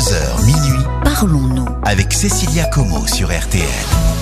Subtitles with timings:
[0.00, 1.66] 22h minuit, Parlons-nous.
[1.84, 4.19] avec Cécilia Como sur RTL.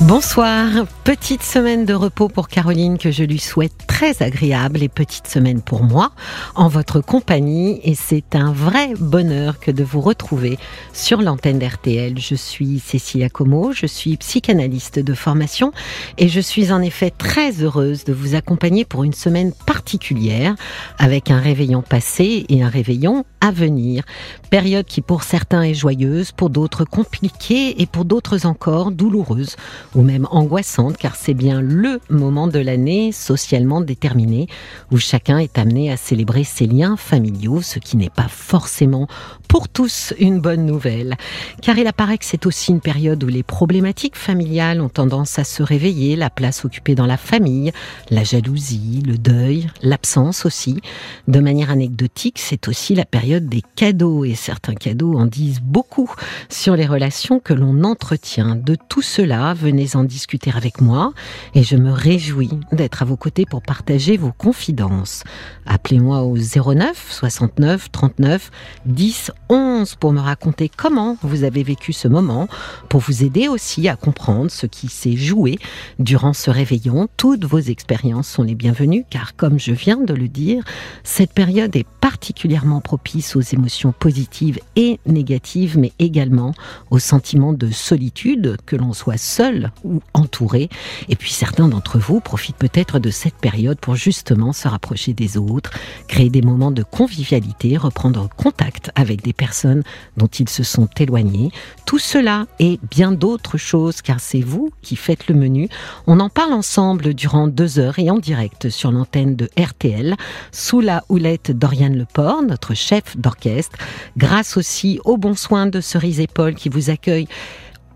[0.00, 5.28] Bonsoir, petite semaine de repos pour Caroline que je lui souhaite très agréable et petite
[5.28, 6.10] semaine pour moi
[6.56, 10.58] en votre compagnie et c'est un vrai bonheur que de vous retrouver
[10.92, 12.18] sur l'antenne d'RTL.
[12.18, 15.72] Je suis Cécilia Como, je suis psychanalyste de formation
[16.18, 20.56] et je suis en effet très heureuse de vous accompagner pour une semaine particulière
[20.98, 24.02] avec un réveillon passé et un réveillon à venir.
[24.50, 29.54] Période qui pour certains est joyeuse, pour d'autres compliquée et pour d'autres encore douloureuse
[29.94, 34.48] ou même angoissante car c'est bien le moment de l'année socialement déterminé
[34.90, 39.08] où chacun est amené à célébrer ses liens familiaux, ce qui n'est pas forcément
[39.54, 41.16] pour tous une bonne nouvelle.
[41.62, 45.44] Car il apparaît que c'est aussi une période où les problématiques familiales ont tendance à
[45.44, 47.70] se réveiller, la place occupée dans la famille,
[48.10, 50.80] la jalousie, le deuil, l'absence aussi.
[51.28, 56.12] De manière anecdotique, c'est aussi la période des cadeaux et certains cadeaux en disent beaucoup
[56.48, 58.56] sur les relations que l'on entretient.
[58.56, 61.12] De tout cela, venez en discuter avec moi
[61.54, 65.22] et je me réjouis d'être à vos côtés pour partager vos confidences.
[65.64, 68.50] Appelez-moi au 09 69 39
[68.86, 72.48] 10 11 pour me raconter comment vous avez vécu ce moment,
[72.88, 75.58] pour vous aider aussi à comprendre ce qui s'est joué
[75.98, 77.08] durant ce réveillon.
[77.16, 80.64] Toutes vos expériences sont les bienvenues car comme je viens de le dire,
[81.02, 86.54] cette période est particulièrement propice aux émotions positives et négatives mais également
[86.90, 90.68] au sentiment de solitude, que l'on soit seul ou entouré.
[91.08, 95.36] Et puis certains d'entre vous profitent peut-être de cette période pour justement se rapprocher des
[95.36, 95.70] autres,
[96.08, 99.82] créer des moments de convivialité, reprendre contact avec des personnes
[100.16, 101.50] dont ils se sont éloignés.
[101.86, 105.68] Tout cela et bien d'autres choses, car c'est vous qui faites le menu.
[106.06, 110.16] On en parle ensemble durant deux heures et en direct sur l'antenne de RTL,
[110.52, 113.78] sous la houlette d'Oriane Leport, notre chef d'orchestre,
[114.16, 117.28] grâce aussi aux bons soins de Cerise et Paul qui vous accueille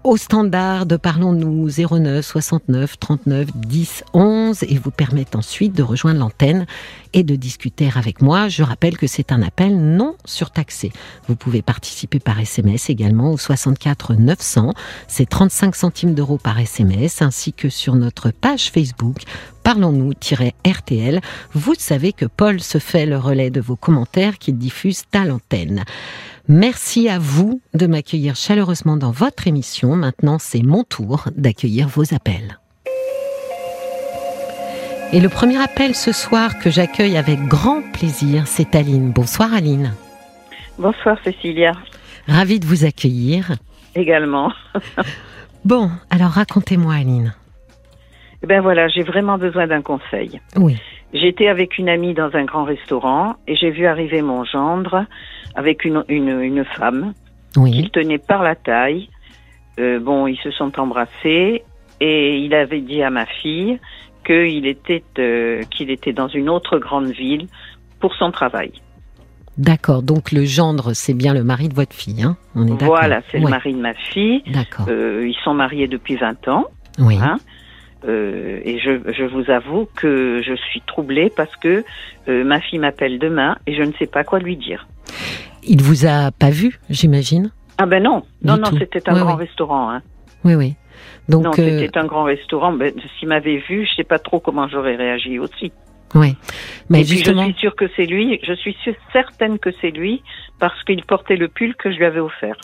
[0.04, 6.20] au standard de Parlons-nous 09 69 39 10 11 et vous permettent ensuite de rejoindre
[6.20, 6.66] l'antenne
[7.12, 8.48] et de discuter avec moi.
[8.48, 10.92] Je rappelle que c'est un appel non surtaxé.
[11.26, 14.72] Vous pouvez participer par SMS également au 64 900.
[15.08, 19.22] C'est 35 centimes d'euros par SMS ainsi que sur notre page Facebook
[19.68, 21.20] Parlons-nous-RTL.
[21.52, 25.84] Vous savez que Paul se fait le relais de vos commentaires qu'il diffuse à l'antenne.
[26.50, 29.96] Merci à vous de m'accueillir chaleureusement dans votre émission.
[29.96, 32.58] Maintenant, c'est mon tour d'accueillir vos appels.
[35.12, 39.12] Et le premier appel ce soir que j'accueille avec grand plaisir, c'est Aline.
[39.12, 39.92] Bonsoir Aline.
[40.78, 41.72] Bonsoir Cécilia,
[42.26, 43.52] Ravie de vous accueillir.
[43.94, 44.52] également.
[45.64, 47.34] Bon, alors racontez-moi Aline.
[48.42, 50.40] Eh ben voilà, j'ai vraiment besoin d'un conseil.
[50.56, 50.78] Oui.
[51.12, 55.04] J'étais avec une amie dans un grand restaurant et j'ai vu arriver mon gendre
[55.58, 57.12] avec une, une, une femme
[57.56, 57.72] Oui.
[57.72, 59.08] qu'il tenait par la taille.
[59.80, 61.62] Euh, bon, ils se sont embrassés
[62.00, 63.78] et il avait dit à ma fille
[64.26, 67.46] qu'il était euh, qu'il était dans une autre grande ville
[68.00, 68.72] pour son travail.
[69.56, 70.02] D'accord.
[70.02, 72.96] Donc le gendre, c'est bien le mari de votre fille, hein On est d'accord.
[72.98, 74.42] Voilà, c'est le mari de ma fille.
[74.46, 74.86] D'accord.
[74.88, 76.66] Euh, ils sont mariés depuis 20 ans.
[77.00, 77.18] oui.
[77.20, 77.38] hein.
[78.06, 81.84] Euh, et je, je vous avoue que je suis troublée parce que
[82.28, 84.86] euh, ma fille m'appelle demain et je ne sais pas quoi lui dire.
[85.68, 87.50] Il vous a pas vu, j'imagine.
[87.78, 89.44] Ah ben non, non, non, c'était un Oui, grand oui.
[89.46, 89.90] restaurant.
[89.90, 90.02] Hein.
[90.44, 90.74] Oui, oui.
[91.28, 92.72] Donc, non, euh, c'était un grand restaurant.
[92.72, 95.70] Ben, S'il m'avait vu, je sais pas trop comment j'aurais réagi aussi.
[96.14, 96.34] ouais.
[96.88, 98.40] Mais et puis justement, je suis sûre que c'est lui.
[98.42, 100.22] Je suis sûre- certaine que c'est lui
[100.58, 102.56] parce qu'il portait le pull que je lui avais offert.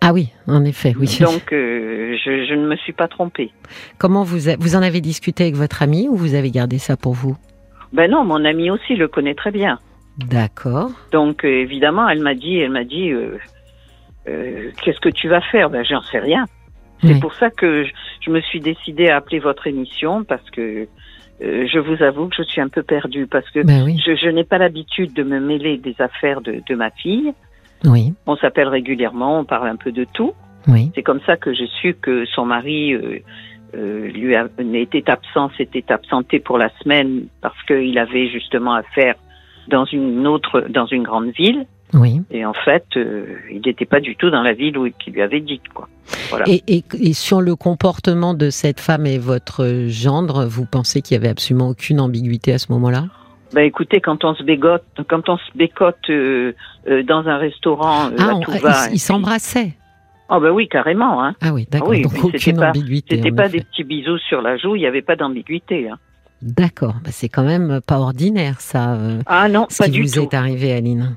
[0.00, 1.18] ah oui, en effet, oui.
[1.20, 3.50] Donc euh, je, je ne me suis pas trompée.
[3.98, 6.96] Comment vous a- vous en avez discuté avec votre ami ou vous avez gardé ça
[6.96, 7.36] pour vous?
[7.92, 9.78] Ben non, mon ami aussi le connaît très bien.
[10.18, 10.90] D'accord.
[11.12, 13.38] Donc euh, évidemment, elle m'a dit, elle m'a dit, euh,
[14.28, 15.70] euh, qu'est-ce que tu vas faire?
[15.70, 16.44] Ben j'en sais rien.
[17.02, 17.20] C'est Oui.
[17.20, 20.88] pour ça que je, je me suis décidée à appeler votre émission parce que
[21.42, 24.00] euh, je vous avoue que je suis un peu perdue parce que Ben oui.
[24.04, 27.32] je, je n'ai pas l'habitude de me mêler des affaires de, de ma fille.
[27.84, 28.14] Oui.
[28.26, 30.32] On s'appelle régulièrement, on parle un peu de tout.
[30.66, 30.90] Oui.
[30.94, 33.18] C'est comme ça que j'ai su que son mari euh,
[33.76, 39.14] euh, lui a, était absent, s'était absenté pour la semaine parce qu'il avait justement affaire
[39.68, 41.66] dans une autre, dans une grande ville.
[41.94, 42.20] Oui.
[42.32, 45.22] Et en fait, euh, il n'était pas du tout dans la ville où qui lui
[45.22, 45.88] avait dit quoi.
[46.30, 46.44] Voilà.
[46.48, 51.14] Et, et, et sur le comportement de cette femme et votre gendre, vous pensez qu'il
[51.16, 53.04] y avait absolument aucune ambiguïté à ce moment-là?
[53.54, 56.52] Ben écoutez, quand on se bégote, quand on se bécote euh,
[56.88, 59.74] euh, dans un restaurant Ah, à on- tout va, ils s'embrassaient.
[60.28, 61.22] Oh ben oui, carrément.
[61.22, 61.36] Hein.
[61.40, 61.90] Ah oui, d'accord.
[61.90, 63.16] oui, Donc oui, c'était aucune pas- ambiguïté.
[63.16, 63.58] C'était pas effet.
[63.58, 65.88] des petits bisous sur la joue, il n'y avait pas d'ambiguïté.
[65.88, 65.98] Hein.
[66.42, 66.94] D'accord.
[67.02, 68.94] Bah, c'est quand même pas ordinaire, ça.
[68.94, 70.20] euh, Ah non, ce pas qui du vous tout.
[70.22, 71.16] est arrivé, Aline.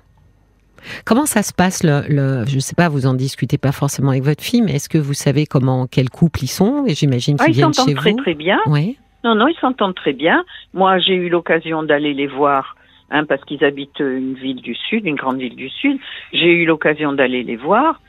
[1.03, 4.23] Comment ça se passe le, le je sais pas, vous en discutez pas forcément avec
[4.23, 6.85] votre fille, mais est-ce que vous savez comment quel couple ils sont?
[6.87, 8.17] Et j'imagine Ah, qu'ils viennent chez très vous.
[8.17, 8.59] très bien.
[8.65, 8.97] Oui.
[9.25, 10.45] Non, non, ils s'entendent très bien.
[10.73, 12.77] Moi, j'ai eu l'occasion d'aller les voir,
[13.11, 15.97] hein, parce qu'ils habitent une ville du sud, une grande ville du sud.
[16.31, 17.99] J'ai eu l'occasion d'aller les voir.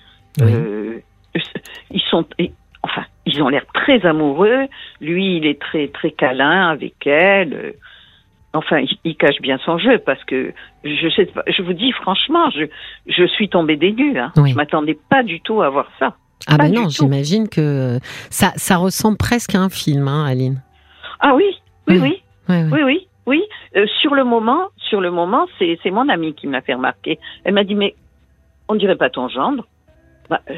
[0.40, 0.52] Oui.
[0.54, 1.00] Euh,
[1.90, 2.52] ils sont, et-
[2.84, 4.66] enfin, ils ont l'air très amoureux.
[5.00, 7.74] Lui, il est très très câlin avec elle.
[8.52, 10.52] Enfin, il, cache bien son jeu parce que
[10.82, 11.44] je sais pas.
[11.46, 12.64] Je vous dis franchement, je
[13.06, 14.18] je suis tombée des nues.
[14.18, 14.32] Hein.
[14.36, 14.50] Oui.
[14.50, 16.14] Je m'attendais pas du tout à voir ça.
[16.48, 17.98] Ah ben du non, j'imagine que
[18.30, 20.62] ça, ça ressemble presque à un film, hein, Aline.
[21.20, 21.44] Ah oui,
[21.86, 22.22] oui, Oui.
[22.48, 22.56] oui.
[22.72, 23.42] Oui, oui, oui.
[23.76, 26.74] Euh, sur le moment, sur le moment, c'est c'est mon amie qui me l'a fait
[26.74, 27.20] remarquer.
[27.44, 27.94] Elle m'a dit mais
[28.68, 29.66] on dirait pas ton gendre.
[30.28, 30.54] Bah, euh,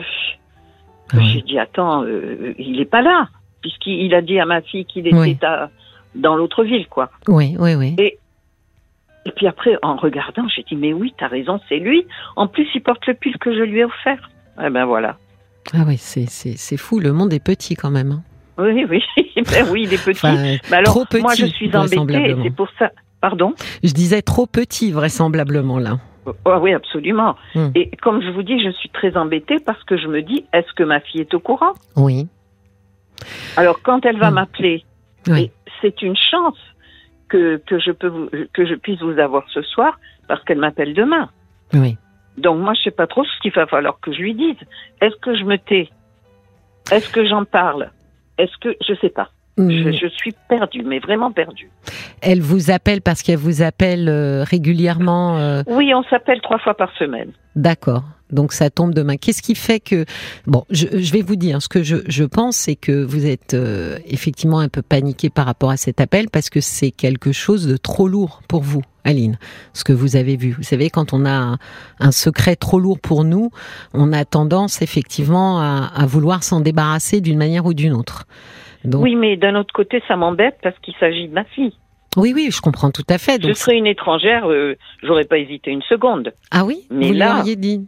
[1.15, 1.19] Ah.
[1.21, 3.29] J'ai dit attends, euh, il est pas là
[3.61, 5.37] puisqu'il il a dit à ma fille qu'il était Oui.
[5.43, 5.71] à-
[6.15, 7.11] dans l'autre ville quoi.
[7.29, 7.95] Oui, oui, oui.
[7.99, 12.07] Et puis après en regardant, j'ai dit mais oui, t'as raison, c'est lui.
[12.37, 14.31] En plus, il porte le pull que je lui ai offert.
[14.63, 15.17] Eh ben voilà.
[15.75, 18.11] Ah oui, c'est, fou, le monde est petit quand même.
[18.13, 18.23] hein.
[18.59, 19.03] Oui, oui,
[19.37, 20.19] ben oui, il est petit.
[20.27, 22.31] Enfin, Mais alors, trop petit, moi, je suis embêtée.
[22.33, 22.37] et.
[22.43, 22.91] C'est pour ça.
[23.21, 23.55] Pardon?
[23.85, 25.99] je disais trop petit, vraisemblablement, là.
[26.27, 27.37] Oh, oui, absolument.
[27.55, 27.71] Hmm.
[27.75, 30.73] Et comme je vous dis, je suis très embêtée parce que je me dis, est-ce
[30.75, 31.73] que ma fille est au courant?
[31.97, 32.29] Oui.
[33.57, 34.35] Alors, quand elle va Hmm.
[34.35, 34.85] m'appeler,
[35.29, 35.51] Oui.
[35.81, 36.59] c'est une chance
[37.29, 39.99] que, que, je peux vous, que je puisse vous avoir ce soir
[40.29, 41.29] parce qu'elle m'appelle demain.
[41.75, 41.97] Oui.
[42.39, 44.57] Donc, moi, je sais pas trop ce qu'il va falloir que je lui dise.
[45.01, 45.89] Est-ce que je me tais?
[46.91, 47.91] Est-ce que j'en parle?
[48.39, 48.77] Est-ce que...
[48.87, 49.29] Je sais pas.
[49.59, 49.93] Je, Mm.
[49.93, 51.71] je suis perdue, mais vraiment perdue.
[52.23, 55.39] Elle vous appelle parce qu'elle vous appelle euh, régulièrement.
[55.39, 57.33] euh, Oui, on s'appelle trois fois par semaine.
[57.55, 58.03] D'accord.
[58.31, 59.17] Donc ça tombe demain.
[59.17, 60.07] Qu'est-ce qui fait que
[60.47, 63.53] bon, je, je vais vous dire ce que je, je pense, c'est que vous êtes
[63.53, 67.67] euh, effectivement un peu paniqué par rapport à cet appel parce que c'est quelque chose
[67.67, 69.37] de trop lourd pour vous, Aline.
[69.75, 70.53] Ce que vous avez vu.
[70.53, 71.59] Vous savez, quand on a un,
[72.01, 73.51] un secret trop lourd pour nous,
[73.93, 78.25] on a tendance effectivement à, à vouloir s'en débarrasser d'une manière ou d'une autre.
[78.85, 81.73] Donc, Oui, mais d'un autre côté, ça m'embête parce qu'il s'agit de ma fille.
[82.17, 83.41] oui, oui, je comprends tout à fait.
[83.41, 86.33] je Donc, serais une étrangère, euh, j'aurais pas hésité une seconde.
[86.51, 87.87] ah oui, Mais vous là- l'auriez dit.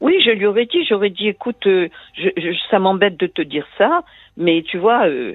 [0.00, 3.42] Oui, je lui aurais dit, j'aurais dit, écoute, euh, je, je- ça m'embête de te
[3.42, 4.02] dire ça,
[4.36, 5.34] mais tu vois, euh,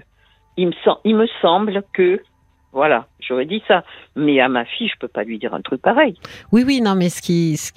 [0.57, 2.21] il, me sem- il me semble que,
[2.71, 3.83] voilà, j'aurais dit ça.
[4.15, 6.15] Mais à ma fille, je peux pas lui dire un truc pareil.
[6.51, 7.71] Oui, oui, non, mais ce qui, ce-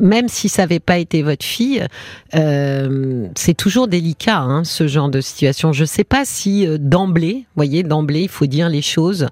[0.00, 1.86] même si ça n'avait pas été votre fille,
[2.34, 5.72] euh, c'est toujours délicat, hein, ce genre de situation.
[5.72, 9.28] Je ne sais pas si euh, d'emblée, voyez, d'emblée, il faut dire les choses,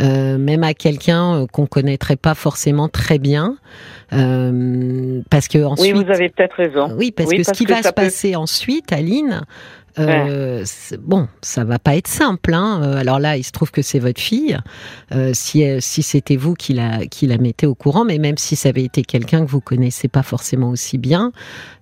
[0.00, 3.56] euh, même à quelqu'un euh, qu'on connaîtrait pas forcément très bien,
[4.12, 6.88] euh, parce que ensuite, oui, vous avez peut-être raison.
[6.96, 9.42] oui, parce Oui, que ce qui que va se peut- passer ensuite, Aline,
[9.98, 10.64] euh,
[11.00, 12.54] bon, ça va pas être simple.
[12.54, 12.80] Hein.
[12.82, 14.56] Euh, Alors là, il se trouve que c'est votre fille.
[15.12, 18.56] Euh, si si c'était vous qui la qui la mettez au courant, mais même si
[18.56, 21.32] ça avait été quelqu'un que vous connaissez pas forcément aussi bien,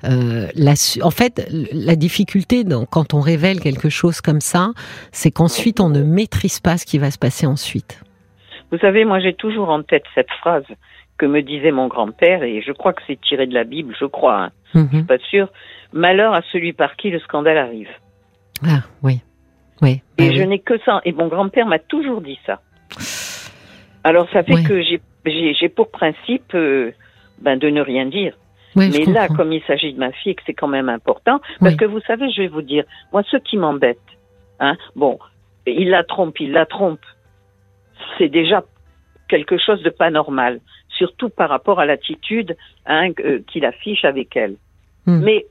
[0.05, 0.72] euh, la
[1.02, 4.70] en fait, la difficulté dans- quand on révèle quelque chose comme ça,
[5.12, 8.00] c'est qu'ensuite on ne maîtrise pas ce qui va se passer ensuite.
[8.70, 10.64] Vous savez, moi, j'ai toujours en tête cette phrase
[11.16, 14.04] que me disait mon grand-père, et je crois que c'est tiré de la Bible, je
[14.04, 14.88] crois, hein, Mhm.
[14.93, 15.49] je suis pas sûre.
[15.93, 17.88] Malheur à celui par qui le scandale arrive.
[18.67, 19.20] Ah oui,
[19.82, 20.02] oui.
[20.19, 21.00] Et bah je n'ai que ça.
[21.05, 22.61] Et mon grand-père m'a toujours dit ça.
[24.05, 26.93] Alors ça fait que j'ai- pour principe euh,
[27.40, 28.35] ben, de ne rien dire.
[28.76, 29.35] Mais là, comprends.
[29.37, 32.00] comme il s'agit de ma fille, et que c'est quand même important, parce que vous
[32.00, 33.99] savez, je vais vous dire, moi, ce qui m'embête,
[34.61, 35.18] hein, bon,
[35.66, 37.00] il la trompe, il la trompe,
[38.16, 38.62] c'est déjà
[39.28, 44.37] quelque chose de pas normal, surtout par rapport à l'attitude hein, que- qu'il affiche avec
[44.37, 44.54] elle.
[45.07, 45.23] Hmm.
[45.25, 45.47] Mais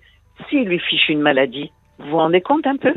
[0.50, 2.94] s'il lui fiche une maladie, vous vous rendez compte un peu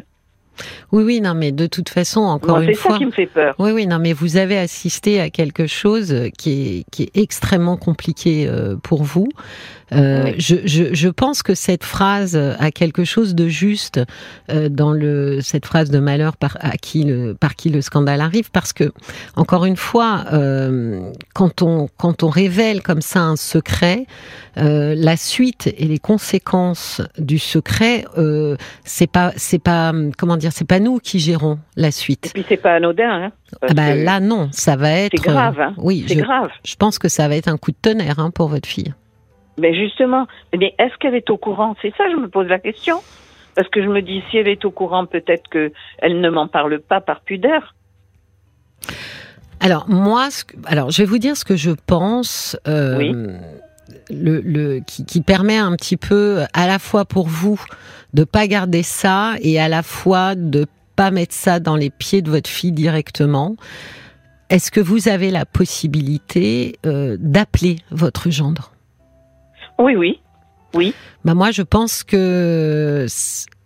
[0.92, 2.92] Oui, oui, non, mais de toute façon, encore une c'est fois.
[2.92, 3.54] ça qui me fait peur.
[3.58, 7.76] Oui, oui, non, mais vous avez assisté à quelque chose qui est, qui est extrêmement
[7.76, 9.28] compliqué euh, pour vous.
[9.92, 10.34] Euh, Oui.
[10.38, 14.00] je, je, je pense que cette phrase a quelque chose de juste
[14.50, 18.20] euh, dans le cette phrase de malheur par à qui le par qui le scandale
[18.20, 18.92] arrive parce que
[19.36, 24.06] encore une fois euh, quand on quand on révèle comme ça un secret
[24.56, 28.04] la suite et les conséquences du secret
[28.84, 32.44] c'est pas c'est pas comment dire c'est pas nous qui gérons la Et suite puis
[32.48, 33.32] c'est pas anodin, hein,
[33.62, 35.74] ah bah, là non ça va être c'est grave, hein.
[35.78, 36.50] oui c'est je, grave.
[36.64, 38.92] je pense que ça va être un coup de tonnerre hein, pour votre fille
[39.58, 40.26] Mais justement,
[40.58, 41.76] mais est-ce qu'elle est au courant?
[41.82, 43.00] C'est ça, je me pose la question.
[43.56, 46.46] Parce que je me dis, si elle est au courant, peut-être que elle ne m'en
[46.48, 47.74] parle pas par pudeur.
[49.60, 52.56] Alors moi, ce que- alors je vais vous dire ce que je pense.
[52.66, 53.14] euh, Oui.
[54.08, 57.60] Le, le, qui, qui permet un petit peu, à la fois pour vous,
[58.14, 60.66] de pas garder ça et à la fois de
[60.96, 63.56] pas mettre ça dans les pieds de votre fille directement.
[64.48, 68.72] Est-ce que vous avez la possibilité euh, d'appeler votre gendre?
[69.80, 70.20] Oui, oui,
[70.74, 70.94] oui.
[71.24, 73.06] Bah moi, je pense que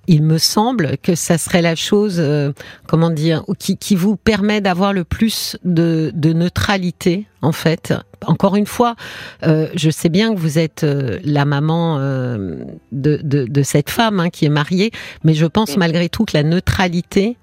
[0.07, 2.53] il me semble que ça serait la chose, euh,
[2.87, 7.95] comment dire, qui, qui vous permet d'avoir le plus de, de, neutralité, en fait.
[8.27, 8.97] Encore une fois,
[9.45, 14.21] euh, je sais bien que vous êtes euh, la maman de, de, de, cette femme
[14.21, 14.91] hein, qui est mariée,
[15.25, 17.37] mais je pense malgré tout que la neutralité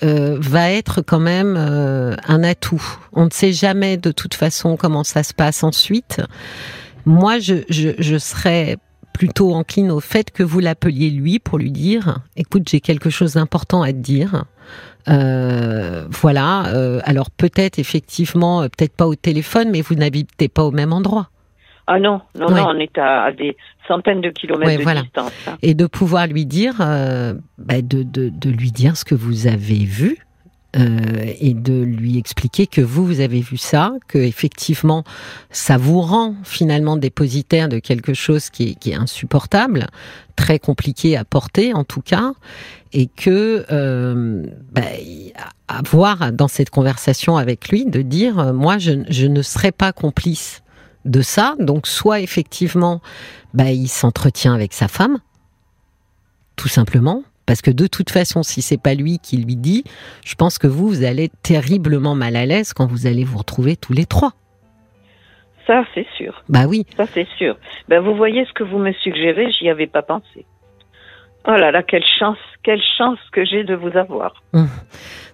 [0.00, 2.82] va être quand même un atout.
[3.12, 6.20] On ne sait jamais de toute façon comment ça se passe ensuite.
[7.08, 8.76] Moi, je, je, je serais
[9.14, 13.32] plutôt encline au fait que vous l'appeliez lui pour lui dire écoute j'ai quelque chose
[13.32, 14.44] d'important à te dire.
[15.08, 20.62] Euh, voilà euh, alors peut-être effectivement euh, peut-être pas au téléphone mais vous n'habitez pas
[20.64, 21.30] au même endroit.
[21.86, 23.56] Ah non non non on est à, des
[23.88, 25.56] centaines de kilomètres de distance hein.
[25.62, 29.84] et de pouvoir lui dire bah, de, de, de lui dire ce que vous avez
[29.84, 30.18] vu
[30.76, 35.02] euh, et de lui expliquer que vous, vous avez vu ça, que effectivement,
[35.50, 39.86] ça vous rend finalement dépositaire de quelque chose qui est, insupportable,
[40.36, 42.32] très compliqué à porter en tout cas,
[42.92, 44.82] et que euh, bah,
[45.68, 49.92] avoir dans cette conversation avec lui de dire, euh, moi, je, je ne serai pas
[49.92, 50.62] complice
[51.06, 53.00] de ça, donc soit effectivement,
[53.54, 55.18] bah, il s'entretient avec sa femme,
[56.56, 59.82] tout simplement, parce que de toute façon, si c'est pas lui qui lui dit,
[60.22, 63.38] je pense que vous, vous allez être terriblement mal à l'aise quand vous allez vous
[63.38, 64.32] retrouver tous les trois.
[65.66, 66.42] Ça, c'est sûr.
[66.50, 66.84] Bah oui.
[66.98, 67.56] Ça, c'est sûr.
[67.88, 70.44] Ben, vous voyez ce que vous me suggérez, j'y avais pas pensé.
[71.46, 74.42] Oh là là, quelle chance, quelle chance que j'ai de vous avoir.
[74.52, 74.68] Hum.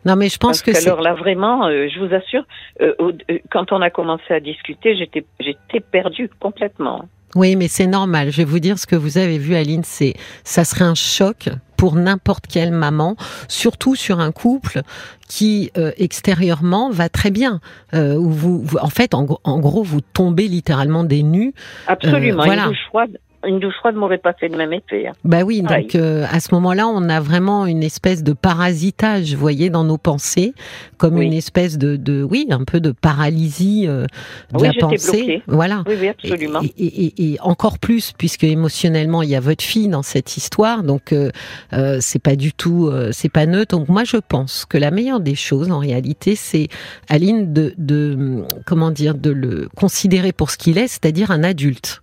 [0.04, 2.44] Non, mais je pense Parce que alors là, vraiment, euh, je vous assure,
[2.80, 7.08] euh, euh, quand on a commencé à discuter, j'étais, j'étais perdue complètement.
[7.34, 8.30] Oui, mais c'est normal.
[8.30, 9.82] Je vais vous dire ce que vous avez vu, Aline.
[9.82, 13.16] C'est, ça serait un choc pour n'importe quelle maman,
[13.48, 14.82] surtout sur un couple
[15.28, 17.60] qui euh, extérieurement va très bien.
[17.94, 21.54] Euh, où vous, en fait, en, en, gros, vous tombez littéralement des nues.
[21.86, 22.42] Absolument.
[22.42, 22.66] Euh, voilà.
[22.66, 25.08] Douche froide une douche froide m'aurait pas fait le même effet.
[25.08, 25.12] Hein.
[25.24, 29.40] Bah oui, donc euh, à ce moment-là, on a vraiment une espèce de parasitage, vous
[29.40, 30.54] voyez, dans nos pensées,
[30.96, 34.06] comme une espèce de, de, oui, un peu de paralysie euh,
[34.52, 35.24] de oui, la pensée.
[35.24, 35.42] Bloquée.
[35.46, 35.84] Voilà.
[35.86, 36.60] Oui, oui, absolument.
[36.62, 40.36] Et, et, et, et, encore plus, puisque émotionnellement, il y a votre fille dans cette
[40.36, 41.30] histoire, donc euh,
[41.72, 43.76] euh c'est pas du tout, euh, c'est pas neutre.
[43.76, 46.68] Donc moi, je pense que la meilleure des choses, en réalité, c'est
[47.08, 52.02] Aline de, de, comment dire, de le considérer pour ce qu'il est, c'est-à-dire un adulte.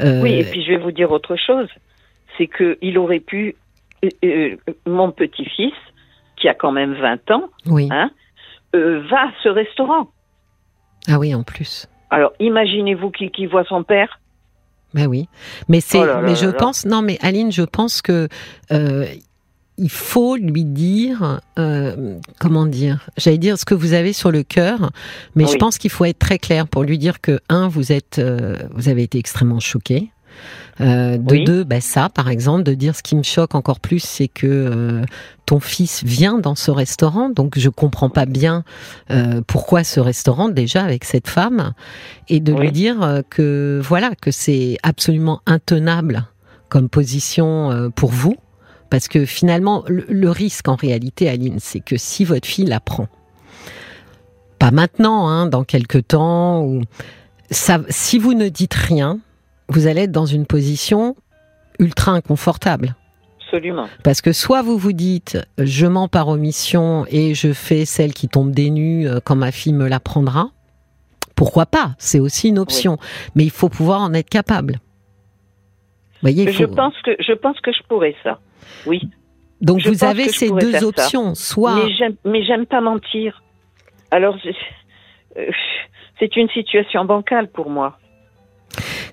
[0.00, 0.22] Euh...
[0.22, 1.68] Oui, et puis je vais vous dire autre chose,
[2.38, 3.56] c'est que il aurait pu,
[4.04, 4.56] euh, euh,
[4.86, 5.74] mon petit-fils,
[6.36, 7.88] qui a quand même 20 ans, oui.
[7.90, 8.10] hein,
[8.74, 10.10] euh, va à ce restaurant.
[11.08, 11.88] Ah oui, en plus.
[12.10, 14.18] Alors, imaginez-vous qui, qui voit son père.
[14.94, 15.28] Ben oui,
[15.68, 16.58] mais c'est, Oh mais je là là.
[16.58, 18.28] pense, non, mais Aline, je pense que
[18.70, 19.06] euh,
[19.82, 24.42] il faut lui dire, euh, comment dire, j'allais dire ce que vous avez sur le
[24.44, 24.92] cœur,
[25.34, 28.18] mais je pense qu'il faut être très clair pour lui dire que un, vous êtes,
[28.18, 30.10] euh, vous avez été extrêmement choqué.
[30.80, 31.44] Euh, de Oui.
[31.44, 34.46] deux, bah ça, par exemple, de dire ce qui me choque encore plus, c'est que
[34.46, 35.02] euh,
[35.44, 38.64] ton fils vient dans ce restaurant, donc je comprends pas bien
[39.10, 41.72] euh, pourquoi ce restaurant déjà avec cette femme,
[42.30, 42.60] et de Oui.
[42.62, 46.24] lui dire que voilà que c'est absolument intenable
[46.70, 48.36] comme position pour vous,
[48.92, 53.08] parce que finalement le, le risque en réalité, Aline, c'est que si votre fille l'apprend,
[54.58, 56.82] pas maintenant, hein, dans quelques temps, ou
[57.50, 59.18] ça, si vous ne dites rien,
[59.68, 61.16] vous allez être dans une position
[61.78, 62.94] ultra inconfortable.
[63.40, 63.88] Absolument.
[64.04, 68.28] Parce que soit vous vous dites, je mens par omission et je fais celle qui
[68.28, 70.50] tombe des nues euh, quand ma fille me l'apprendra.
[71.34, 71.94] Pourquoi pas?
[71.96, 72.98] C'est aussi une option.
[73.36, 74.74] Mais il faut pouvoir en être capable.
[74.74, 78.38] Vous voyez, Je pense que je pense que je pourrais ça.
[78.86, 79.00] Oui.
[79.60, 80.86] Donc je vous avez ces deux ça.
[80.86, 81.34] options.
[81.34, 81.86] Soit
[82.24, 83.42] Mais j'aime pas mentir.
[84.10, 85.50] Alors euh,
[86.18, 87.98] c'est une situation bancale pour moi.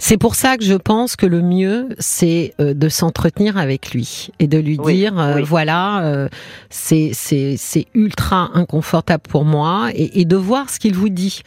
[0.01, 4.29] C'est pour ça que je pense que le mieux, c'est euh, de s'entretenir avec lui
[4.39, 6.29] et de lui Oui, dire, euh, voilà, euh,
[6.69, 11.41] c'est c'est c'est ultra inconfortable pour moi et, et de voir ce qu'il vous dit.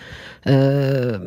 [0.47, 1.19] Euh,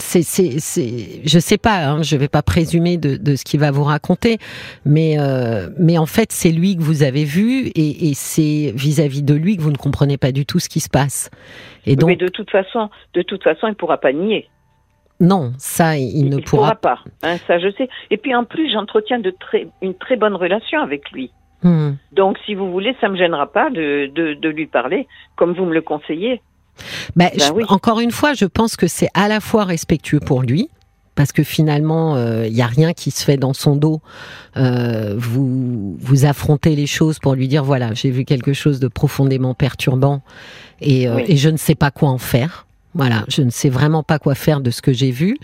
[0.00, 3.60] c'est c'est c'est, je sais pas, hein, je vais pas présumer de, de ce qu'il
[3.60, 4.38] va vous raconter,
[4.84, 9.22] mais euh, mais en fait c'est lui que vous avez vu et, et c'est vis-à-vis
[9.22, 11.30] de lui que vous ne comprenez pas du tout ce qui se passe.
[11.86, 14.48] Et donc Mais de toute façon, de toute façon, il pourra pas nier.
[15.20, 16.98] non, ça il, il ne il pourra pas.
[17.22, 17.88] Hein, ça je sais.
[18.10, 21.30] Et puis en plus, j'entretiens de très une très bonne relation avec lui.
[21.62, 21.92] Hmm.
[22.12, 25.66] Donc si vous voulez, ça me gênera pas de de, de lui parler comme vous
[25.66, 26.40] me le conseillez.
[27.16, 27.64] Ben, Ben je- oui.
[27.68, 30.68] Encore une fois, je pense que c'est à la fois respectueux pour lui,
[31.14, 34.00] parce que finalement, il n'y a rien qui se fait dans son dos.
[34.56, 38.88] Euh, vous, vous affrontez les choses pour lui dire, voilà, j'ai vu quelque chose de
[38.88, 40.22] profondément perturbant
[40.80, 41.24] et, euh, Oui.
[41.28, 42.66] et je ne sais pas quoi en faire.
[42.94, 45.36] Voilà, je ne sais vraiment pas quoi faire de ce que j'ai vu.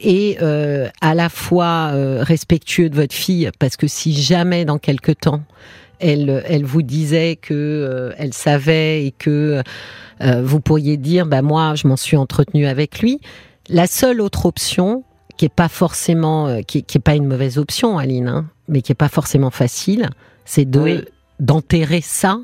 [0.00, 4.78] Et euh, à la fois euh, respectueux de votre fille, parce que si jamais dans
[4.78, 5.42] quelque temps,
[6.00, 9.62] elle, elle vous disait que euh, elle savait et que
[10.22, 13.20] euh, vous pourriez dire, bah moi, je m'en suis entretenue avec lui.
[13.68, 15.04] La seule autre option,
[15.36, 18.82] qui est pas forcément, euh, qui, qui est pas une mauvaise option, Aline, hein, mais
[18.82, 20.10] qui est pas forcément facile,
[20.44, 21.04] c'est de Oui.
[21.38, 22.40] d'enterrer ça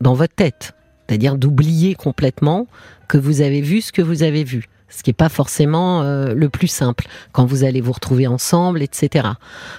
[0.00, 0.74] dans votre tête,
[1.08, 2.66] c'est-à-dire d'oublier complètement
[3.08, 4.68] que vous avez vu ce que vous avez vu.
[4.96, 8.82] Ce qui n'est pas forcément euh, le plus simple quand vous allez vous retrouver ensemble,
[8.82, 9.28] etc.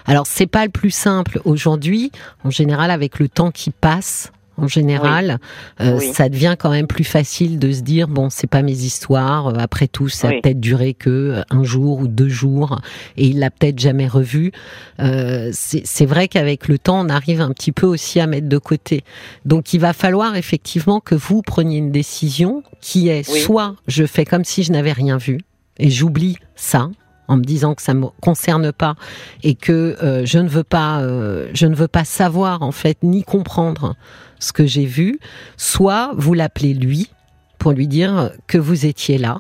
[0.06, 2.12] Alors c'est pas le plus simple aujourd'hui.
[2.44, 5.40] En général, avec le temps qui passe, en général,
[5.82, 6.12] euh, Oui.
[6.14, 9.48] ça devient quand même plus facile de se dire bon, c'est pas mes histoires.
[9.48, 12.80] euh, Après tout, ça a peut-être duré que euh, un jour ou deux jours,
[13.18, 14.52] et il l'a peut-être jamais revu.
[15.00, 18.58] Euh, c'est vrai qu'avec le temps, on arrive un petit peu aussi à mettre de
[18.58, 19.04] côté.
[19.46, 24.26] Donc, il va falloir effectivement que vous preniez une décision qui est soit je fais
[24.26, 25.40] comme si je n'avais rien vu
[25.78, 26.90] et j'oublie ça
[27.28, 28.96] en me disant que ça me concerne pas
[29.44, 32.98] et que euh, je ne veux pas, euh, je ne veux pas savoir en fait
[33.02, 33.96] ni comprendre
[34.40, 35.20] ce que j'ai vu.
[35.58, 37.10] Soit vous l'appelez lui
[37.58, 39.40] pour lui dire que vous étiez là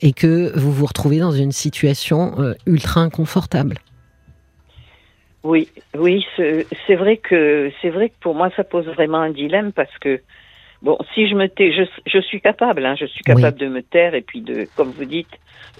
[0.00, 3.78] et que vous vous retrouvez dans une situation euh, ultra inconfortable.
[5.42, 9.72] Oui, oui, c'est vrai que c'est vrai que pour moi ça pose vraiment un dilemme
[9.72, 10.22] parce que
[10.80, 13.82] bon, si je me tais, je, je suis capable, hein, je suis capable de me
[13.82, 15.28] taire et puis de, comme vous dites,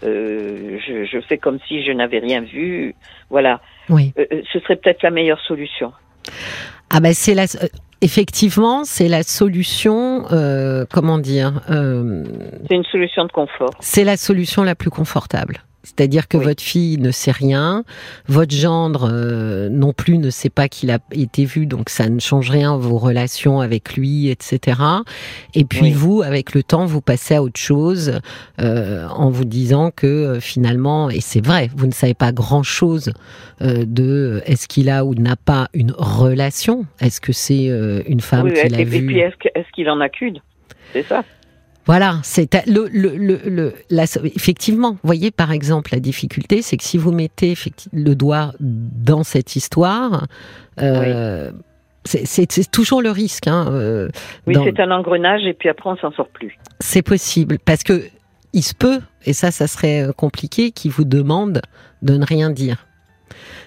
[0.02, 2.94] euh, je, je fais comme si je n'avais rien vu,
[3.30, 3.62] voilà.
[3.88, 4.12] Oui.
[4.18, 5.92] Euh, ce serait peut-être la meilleure solution.
[6.90, 7.46] Ah ben c'est la
[8.04, 12.23] effectivement c'est la solution euh, comment dire euh,
[12.68, 13.70] C'est une solution de confort.
[13.80, 15.64] c'est la solution la plus confortable.
[15.84, 16.44] C'est-à-dire que Oui.
[16.44, 17.84] votre fille ne sait rien,
[18.26, 22.18] votre gendre euh, non plus ne sait pas qu'il a été vu, donc ça ne
[22.20, 24.80] change rien vos relations avec lui, etc.
[25.54, 25.92] Et puis Oui.
[25.92, 28.18] vous, avec le temps, vous passez à autre chose
[28.60, 33.12] euh, en vous disant que euh, finalement, et c'est vrai, vous ne savez pas grand-chose
[33.62, 38.20] euh, de est-ce qu'il a ou n'a pas une relation, est-ce que c'est euh, une
[38.20, 39.06] femme Oui, qu'il et, a et vue?
[39.06, 40.38] puis est-ce que- est-ce qu'il en a qu'une?
[40.94, 41.22] C'est ça.
[41.87, 44.92] Voilà, c'est le, le, le, le- la- effectivement.
[44.92, 47.55] Vous voyez, par exemple, la difficulté, c'est que si vous mettez
[47.92, 50.27] le doigt dans cette histoire,
[50.81, 51.51] euh,
[52.05, 53.49] c'est- toujours le risque.
[53.49, 54.09] Hein, euh,
[54.47, 56.57] Oui, dans- c'est un engrenage et puis après on s'en sort plus.
[56.81, 58.03] c'est possible parce que
[58.53, 61.61] il se peut, et ça, ça serait euh, compliqué, qu'il vous demande
[62.03, 62.87] de ne rien dire.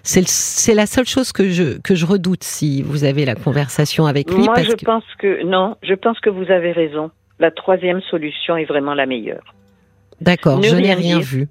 [0.03, 4.29] C'est la seule chose que je que je redoute si vous avez la conversation avec
[4.31, 4.43] lui.
[4.45, 7.11] Moi, parce je que- pense que non, je pense que vous avez raison.
[7.39, 9.53] La troisième solution est vraiment la meilleure.
[10.21, 11.27] D'accord, ne je n'ai rien dire.
[11.27, 11.47] vu.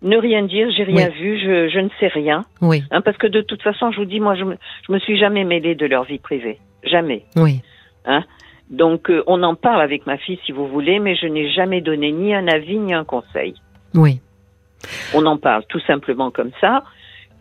[0.00, 1.20] Ne rien dire, j'ai rien Oui.
[1.20, 2.44] vu, je, je ne sais rien.
[2.60, 4.98] Oui, Hein, parce que de toute façon, je vous dis, moi, je me, je me
[5.00, 6.58] suis jamais mêlée de leur vie privée.
[6.84, 7.24] Jamais.
[7.36, 7.60] oui,
[8.70, 11.80] Donc, euh, on en parle avec ma fille, si vous voulez, mais je n'ai jamais
[11.80, 13.54] donné ni un avis, ni un conseil.
[13.94, 14.20] oui.
[15.12, 16.84] On en parle tout simplement comme ça.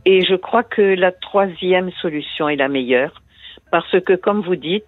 [0.05, 3.21] Et je crois que la troisième solution est la meilleure.
[3.71, 4.87] Parce que, comme vous dites,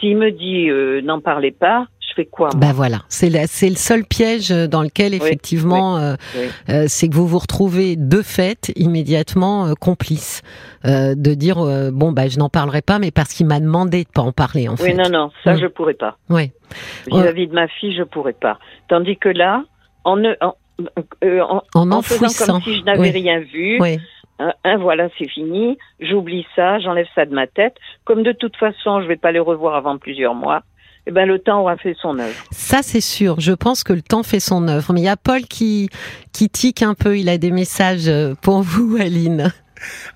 [0.00, 1.86] s'il me dit euh, n'en parlez pas,
[2.22, 6.46] fais quoi moi Ben voilà, c'est le seul piège dans lequel effectivement, euh, oui.
[6.68, 10.42] euh, c'est que vous vous retrouvez de fait immédiatement euh, complice
[10.84, 11.56] de dire
[11.92, 14.68] bon bah je n'en parlerai pas, mais parce qu'il m'a demandé de pas en parler
[14.68, 14.94] en Oui, fait.
[14.94, 15.60] non, non, ça, Mm.
[15.60, 16.16] je pourrais pas.
[16.30, 16.52] Ouais.
[17.10, 18.58] Vis-à-vis de ma fille, je pourrais pas.
[18.88, 19.64] Tandis que là,
[20.04, 20.54] en, ne- en,
[21.24, 23.10] en, En en faisant comme si je n'avais Oui.
[23.10, 23.78] rien vu,
[24.38, 27.74] hein, voilà, c'est fini, j'oublie ça, j'enlève ça de ma tête.
[28.04, 30.62] Comme de toute façon, je vais pas les revoir avant plusieurs mois,
[31.08, 32.34] eh ben le temps aura fait son œuvre.
[32.50, 33.40] Ça c'est sûr.
[33.40, 34.92] Je pense que le temps fait son œuvre.
[34.92, 35.88] Mais il y a Paul qui
[36.32, 37.18] qui tique un peu.
[37.18, 39.52] Il a des messages euh, pour vous, Aline.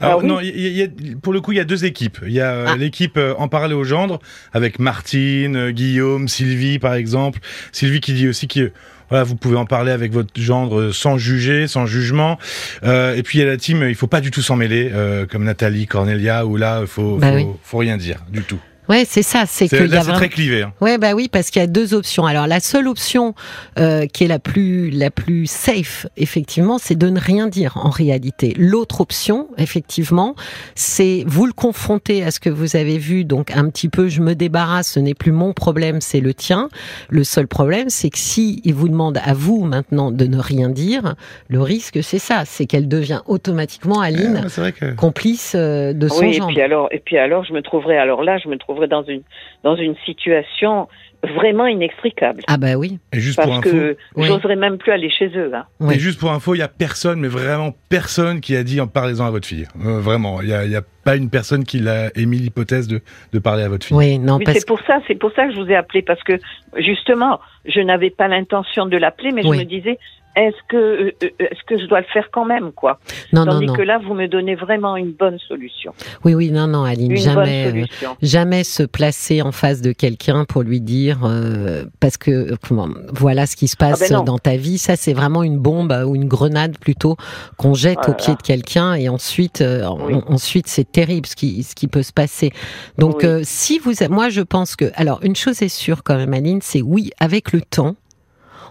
[0.01, 1.61] Alors Ah oui non, il y a- il y a- pour le coup, il y
[1.61, 2.19] a deux équipes.
[2.27, 2.77] Il y a euh, Ah.
[2.77, 4.19] l'équipe euh, En parler au gendre
[4.53, 7.39] avec Martine, Guillaume, Sylvie par exemple.
[7.73, 8.73] Sylvie qui dit aussi que
[9.09, 12.39] voilà, vous pouvez en parler avec votre gendre sans juger, sans jugement.
[12.83, 14.91] Euh, et puis il y a la team, il faut pas du tout s'en mêler,
[14.93, 17.47] euh, comme Nathalie, Cornelia, où là, il faut, Bah faut, oui.
[17.63, 18.59] faut rien dire du tout.
[18.89, 19.45] Ouais, c'est ça.
[19.47, 20.63] C'est y là, a c'est vraiment- très clivé.
[20.63, 20.73] Hein.
[20.81, 22.27] Ouais, bah oui, parce qu'il y a deux options.
[22.27, 23.35] Alors la seule option
[23.79, 27.91] euh, qui est la plus la plus safe, effectivement, c'est de ne rien dire en
[27.91, 28.55] réalité.
[28.59, 30.35] L'autre option, effectivement,
[30.75, 33.25] c'est vous le confronter à ce que vous avez vu.
[33.25, 34.93] Donc un petit peu, je me débarrasse.
[34.93, 36.69] Ce n'est plus mon problème, c'est le tien.
[37.09, 40.69] Le seul problème, c'est que si il vous demande à vous maintenant de ne rien
[40.69, 41.15] dire,
[41.49, 44.93] le risque c'est ça, c'est qu'elle devient automatiquement Aline Ah, que.
[44.95, 48.25] complice euh, de son Oui, et puis alors, et puis alors, je me trouverai alors
[48.25, 49.23] là, je me trouverai dans une
[49.63, 50.89] dans une situation
[51.23, 52.43] vraiment inextricable.
[52.49, 52.99] Ah bah oui.
[53.13, 54.27] Et juste pour Parce info, que Oui.
[54.27, 55.53] j'oserais même plus aller chez eux.
[55.55, 55.91] Hein.
[55.91, 58.89] Et juste pour info, il y a personne, mais vraiment personne qui a dit en
[58.89, 59.67] parlez-en à votre fille.
[59.85, 63.01] Euh, vraiment, il y a, pas une personne qui l'a émis l'hypothèse de,
[63.33, 63.97] de parler à votre fille.
[63.97, 66.01] Oui, non, Oui, parce c'est pour ça, c'est pour ça que je vous ai appelé
[66.03, 66.35] parce que
[66.77, 69.59] justement, je n'avais pas l'intention de l'appeler, mais Oui.
[69.59, 69.99] je me disais,
[70.37, 72.99] est-ce que euh, euh, est-ce que je dois le faire quand même, quoi?
[73.33, 73.75] Non, non, Tandis non.
[73.75, 75.93] que là, vous me donnez vraiment une bonne solution,
[76.25, 77.67] Oui, oui, non, non, Aline, une jamais.
[78.03, 82.89] euh, jamais se placer en face de quelqu'un pour lui dire euh, parce que comment
[83.13, 84.25] voilà ce qui se passe Ah ben non.
[84.25, 87.17] dans ta vie ça c'est vraiment une bombe ou une grenade plutôt
[87.57, 89.85] qu'on jette Oh au pied de quelqu'un et ensuite euh,
[90.27, 92.53] ensuite c'est terrible ce qui ce qui peut se passer
[92.99, 93.27] donc Oui.
[93.27, 96.61] euh, si vous moi je pense que alors une chose est sûre quand même Aline
[96.63, 97.97] c'est oui avec le temps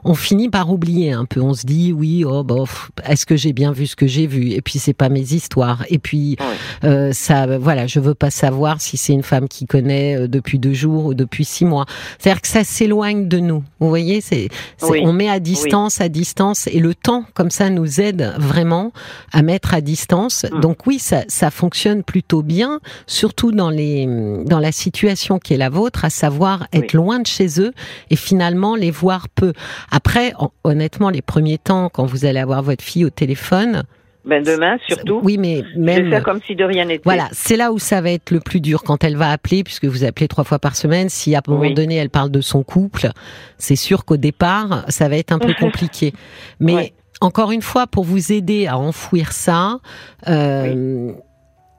[0.03, 1.41] on finit par oublier un peu.
[1.41, 4.51] On se dit oui, oh bof, est-ce que j'ai bien vu ce que j'ai vu?
[4.51, 5.83] Et puis c'est pas mes histoires.
[5.89, 6.45] Et puis Oui.
[6.85, 10.59] euh, ça, voilà, je veux pas savoir si c'est une femme qui connaît euh, depuis
[10.59, 11.85] deux jours ou depuis six mois.
[12.19, 13.63] C'est-à-dire que ça s'éloigne de nous.
[13.79, 14.47] Vous voyez, c'est,
[14.83, 15.01] Oui.
[15.03, 18.91] on met à distance, à distance, et le temps comme ça nous aide vraiment
[19.31, 20.45] à mettre à distance.
[20.51, 20.59] Mm.
[20.61, 24.07] Donc oui, ça, ça fonctionne plutôt bien, surtout dans les,
[24.45, 27.73] dans la situation qui est la vôtre, à savoir être loin de chez eux
[28.09, 29.53] et finalement les voir peu.
[29.91, 33.84] Après, hon- honnêtement, les premiers temps, quand vous allez avoir votre fille au téléphone,
[34.23, 37.01] Ben demain, surtout, oui, mais même faire comme si de rien n'était.
[37.04, 39.86] voilà, c'est là où ça va être le plus dur quand elle va appeler, puisque
[39.86, 41.10] vous appelez trois fois par semaine.
[41.10, 41.73] Si à un moment Oui.
[41.73, 43.10] donné elle parle de son couple,
[43.58, 46.13] c'est sûr qu'au départ ça va être un peu compliqué.
[46.60, 46.93] Mais Ouais.
[47.19, 49.80] encore une fois, pour vous aider à enfouir ça.
[50.27, 51.12] euh,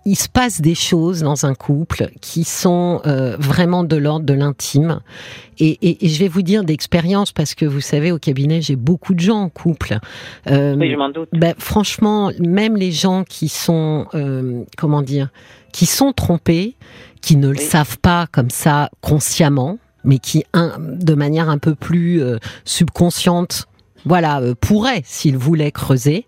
[0.05, 4.33] Il se passe des choses dans un couple qui sont euh, vraiment de l'ordre de
[4.35, 5.01] l'intime.
[5.59, 8.75] Et, et- et je vais vous dire d'expérience, parce que vous savez, au cabinet, j'ai
[8.75, 9.99] beaucoup de gens en couple.
[10.51, 11.29] Euh, Oui, je m'en doute.
[11.33, 15.29] ben, franchement, même les gens qui sont, euh, comment dire,
[15.73, 16.75] qui sont trompés,
[17.21, 21.77] qui ne le savent pas comme ça consciemment, mais qui, un, de manière un peu
[21.77, 23.67] plus euh, subconsciente,
[24.05, 26.27] voilà, euh, pourraient, s'ils voulaient creuser,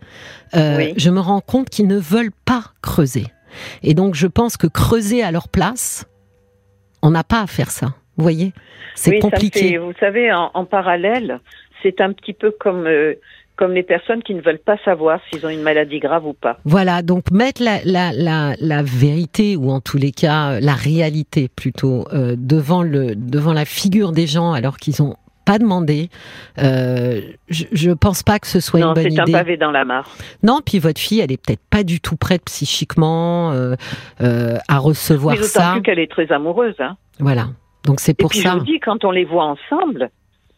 [0.54, 0.94] euh, Oui.
[0.96, 3.26] je me rends compte qu'ils ne veulent pas creuser.
[3.82, 6.06] Et donc, je pense que creuser à leur place,
[7.02, 7.88] on n'a pas à faire ça.
[8.16, 8.52] Vous voyez?
[8.94, 9.70] C'est oui, compliqué.
[9.72, 11.40] fait- vous savez, en, en parallèle,
[11.82, 13.14] c'est un petit peu comme euh,
[13.56, 16.58] comme les personnes qui ne veulent pas savoir s'ils ont une maladie grave ou pas.
[16.64, 21.48] Voilà, donc mettre la, la, la, la vérité, ou en tous les cas la réalité
[21.54, 26.08] plutôt, euh, devant, le, devant la figure des gens alors qu'ils n'ont pas demandé,
[26.58, 29.32] euh, je, je pense pas que ce soit non, une bonne c'est un idée.
[29.32, 30.08] pavé dans la mare.
[30.42, 33.74] Non, puis votre fille, elle est peut-être pas du tout prête psychiquement euh,
[34.20, 35.72] euh, à recevoir ça.
[35.72, 36.74] plus qu'elle est très amoureuse.
[36.78, 36.96] Hein.
[37.20, 37.48] Voilà,
[37.84, 38.52] donc c'est Et pour puis ça.
[38.52, 40.10] je vous dis, quand on les voit ensemble,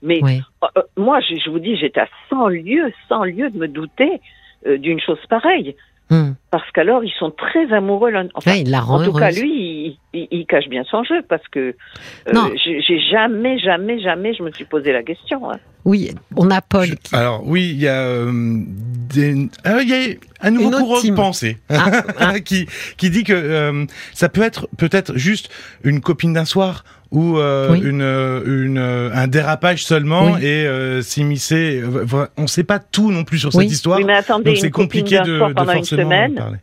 [0.03, 3.69] mais euh, moi, je, je vous dis, j'étais à 100 lieues, 100 lieues de me
[3.69, 4.21] douter
[4.67, 5.75] euh, d'une chose pareille.
[6.09, 6.37] Hum.
[6.53, 8.29] Parce qu'alors, ils sont très amoureux l'un.
[8.35, 11.03] Enfin, Ouais, il la rend en tout cas, lui, il, il- il cache bien son
[11.03, 12.49] jeu parce que euh, Non.
[12.65, 15.51] j'ai jamais, jamais, jamais, je me suis posé la question.
[15.51, 15.57] hein.
[15.85, 16.97] Oui, on a Paul.
[16.97, 19.33] qui- Alors oui, il y a euh, des...
[19.33, 22.41] il y a un nouveau courant de pensée Ah, ah.
[22.45, 22.67] qui
[22.97, 25.49] qui dit que euh, ça peut être peut-être juste
[25.85, 27.81] une copine d'un soir ou euh, Oui.
[27.81, 28.01] une
[28.47, 30.45] une euh, un dérapage seulement Oui.
[30.45, 31.81] et euh, s'immiscer.
[31.83, 33.65] euh, On sait pas tout non plus sur Oui.
[33.65, 33.99] cette histoire.
[33.99, 36.03] Oui, mais attendez, donc une c'est copine compliqué d'un de, soir de pendant une forcément
[36.03, 36.35] semaine.
[36.35, 36.59] parler.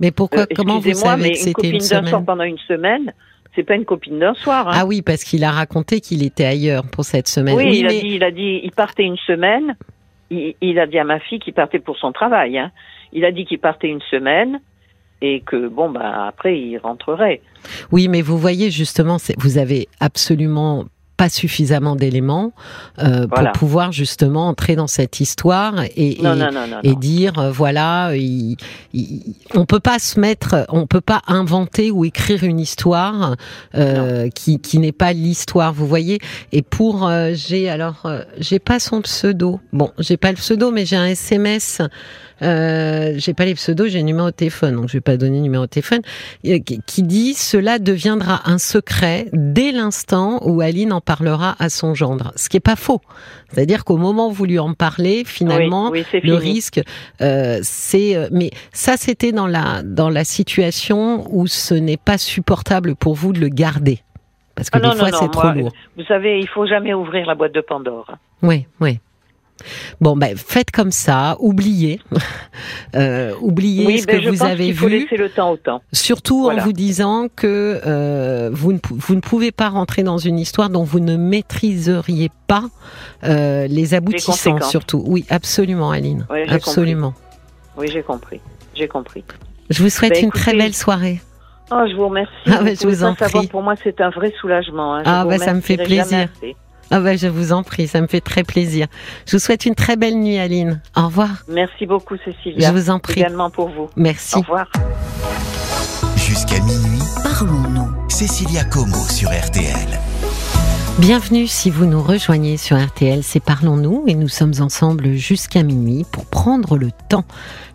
[0.00, 2.24] Mais pourquoi Euh, Comment vous savez mais que une c'était copine une d'un soir semaine?
[2.26, 3.12] pendant une semaine,
[3.54, 4.68] c'est pas une copine d'un soir.
[4.68, 4.72] hein.
[4.74, 7.56] Ah oui, parce qu'il a raconté qu'il était ailleurs pour cette semaine.
[7.56, 9.74] oui, il mais- a dit, il a dit, il partait une semaine.
[10.30, 12.58] Il, il a dit à ma fille qu'il partait pour son travail.
[12.58, 12.70] Hein.
[13.14, 14.60] Il a dit qu'il partait une semaine
[15.22, 17.40] et que bon bah après il rentrerait.
[17.92, 20.84] Oui, mais vous voyez justement, vous avez absolument
[21.16, 22.52] pas suffisamment d'éléments
[22.98, 23.52] euh, Voilà.
[23.52, 26.80] pour pouvoir justement entrer dans cette histoire et, Non et- non non non.
[26.82, 26.98] et non.
[26.98, 28.58] dire euh, voilà, il,
[28.92, 29.22] il-
[29.54, 33.34] on peut pas se mettre, on peut pas inventer ou écrire une histoire
[33.74, 36.18] euh, qui, qui n'est pas l'histoire, vous voyez.
[36.52, 39.58] Et pour euh, j'ai alors euh, j'ai pas son pseudo.
[39.72, 41.80] Bon, j'ai pas le pseudo, mais j'ai un SMS.
[42.42, 45.36] Euh, j'ai pas les pseudos, j'ai le numéro de téléphone, donc je vais pas donner
[45.36, 46.02] le numéro de téléphone,
[46.42, 52.32] qui dit cela deviendra un secret dès l'instant où Aline en parlera à son gendre.
[52.36, 53.00] Ce qui est pas faux.
[53.52, 56.52] C'est-à-dire qu'au moment où vous lui en parlez, finalement, oui, oui, c'est le fini.
[56.52, 56.80] risque,
[57.22, 58.16] euh, c'est.
[58.16, 63.14] euh, Mais ça, c'était dans la dans la situation où ce n'est pas supportable pour
[63.14, 64.00] vous de le garder,
[64.54, 65.72] parce que Ah non, des fois c'est trop moi, lourd.
[65.96, 68.10] Vous savez, il faut jamais ouvrir la boîte de Pandore.
[68.42, 68.98] Oui, oui.
[70.00, 72.00] Bon, ben faites comme ça, oubliez,
[72.94, 75.06] euh, oubliez oui, ce ben, que vous avez faut vu.
[75.10, 75.82] le temps au temps.
[75.92, 76.62] Surtout Voilà.
[76.62, 80.38] en vous disant que euh, vous, ne, pou- vous ne pouvez pas rentrer dans une
[80.38, 82.64] histoire dont vous ne maîtriseriez pas
[83.24, 85.02] euh, les aboutissants, surtout.
[85.06, 86.26] Oui, absolument, Aline.
[86.30, 87.14] J'ai absolument.
[87.76, 88.40] Oui, j'ai compris.
[88.74, 89.24] J'ai compris.
[89.70, 91.20] Je vous souhaite Ben, une très belle soirée.
[91.72, 92.32] Oh, je vous remercie.
[92.46, 93.48] Ah, ben, je vous en savoir, prie.
[93.48, 94.94] Pour moi, c'est un vrai soulagement.
[94.96, 95.02] hein.
[95.04, 96.28] Ah, ben, ça me fait plaisir.
[96.90, 98.86] Ah bah je vous en prie, ça me fait très plaisir.
[99.26, 100.80] Je vous souhaite une très belle nuit, Aline.
[100.96, 101.30] Au revoir.
[101.48, 102.68] Merci beaucoup, Cécilia.
[102.68, 103.20] Je vous en prie.
[103.20, 103.90] Également pour vous.
[103.96, 104.36] Merci.
[104.36, 104.70] Au revoir.
[106.16, 107.90] Jusqu'à minuit, parlons-nous.
[108.08, 110.00] Cécilia Como sur RTL.
[110.98, 116.06] Bienvenue si vous nous rejoignez sur RTL, c'est Parlons-nous et nous sommes ensemble jusqu'à minuit
[116.10, 117.26] pour prendre le temps.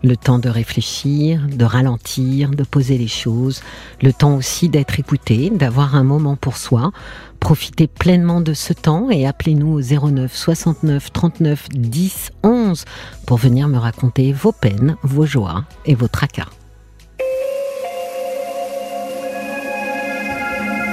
[0.02, 3.62] Le temps de réfléchir, de ralentir, de poser les choses,
[4.02, 6.90] le temps aussi d'être écouté, d'avoir un moment pour soi.
[7.42, 12.84] Profitez pleinement de ce temps et appelez-nous au 09 69 39 10 11
[13.26, 16.46] pour venir me raconter vos peines, vos joies et vos tracas.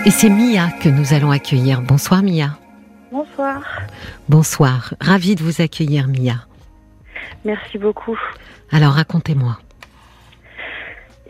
[0.08, 1.84] Et c'est Mia que nous allons accueillir.
[1.84, 2.58] Bonsoir Mia.
[3.12, 3.62] Bonsoir.
[4.28, 4.96] Bonsoir.
[5.00, 6.48] Ravie de vous accueillir Mia.
[7.46, 8.18] Merci beaucoup.
[8.72, 9.60] Alors racontez-moi.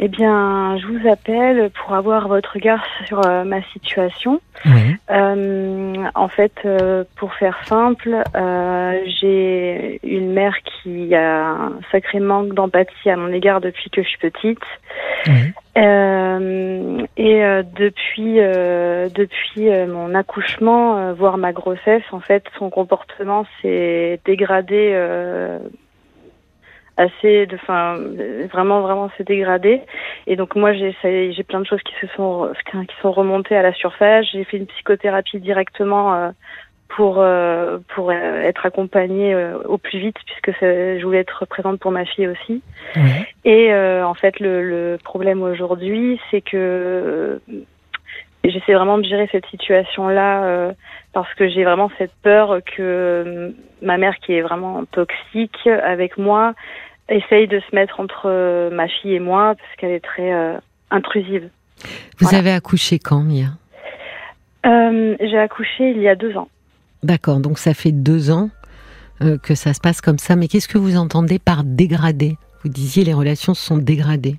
[0.01, 4.39] Eh bien, je vous appelle pour avoir votre regard sur euh, ma situation.
[4.65, 4.95] Oui.
[5.12, 8.15] Euh, en fait, euh, pour faire simple,
[9.19, 14.07] j'ai une mère qui a un sacré manque d'empathie à mon égard depuis que je
[14.07, 14.63] suis petite.
[15.27, 15.53] Oui.
[17.17, 17.41] Et
[17.75, 24.93] depuis depuis mon accouchement, voire ma grossesse, en fait, son comportement s'est dégradé
[27.05, 27.97] assez, de, enfin,
[28.51, 29.81] vraiment vraiment s'est dégradé.
[30.27, 30.93] Et donc moi j'ai
[31.35, 34.25] j'ai plein de choses qui se sont qui sont remontées à la surface.
[34.31, 36.13] J'ai fait une psychothérapie directement.
[36.13, 36.31] euh,
[36.95, 41.79] pour euh, pour euh, être accompagnée euh, au plus vite puisque je voulais être présente
[41.79, 42.62] pour ma fille aussi.
[43.45, 47.39] Et euh, en fait, le, le problème aujourd'hui, c'est que euh,
[48.43, 50.71] j'essaie vraiment de gérer cette situation-là euh,
[51.13, 56.53] parce que j'ai vraiment cette peur que ma mère, qui est vraiment toxique avec moi,
[57.09, 60.57] essaye de se mettre entre euh, ma fille et moi parce qu'elle est très euh,
[60.91, 61.49] intrusive.
[62.19, 62.39] Vous Voilà.
[62.39, 63.47] avez accouché quand Mia?
[64.65, 66.49] Euh, j'ai accouché il y a deux ans.
[67.03, 68.49] D'accord, donc ça fait deux ans
[69.21, 70.35] euh, que ça se passe comme ça.
[70.35, 72.37] Mais qu'est-ce que vous entendez par dégradé?
[72.63, 74.35] Vous disiez les relations se sont dégradées.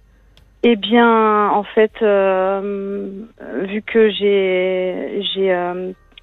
[0.63, 5.51] Eh bien, en fait, vu que j'ai j'ai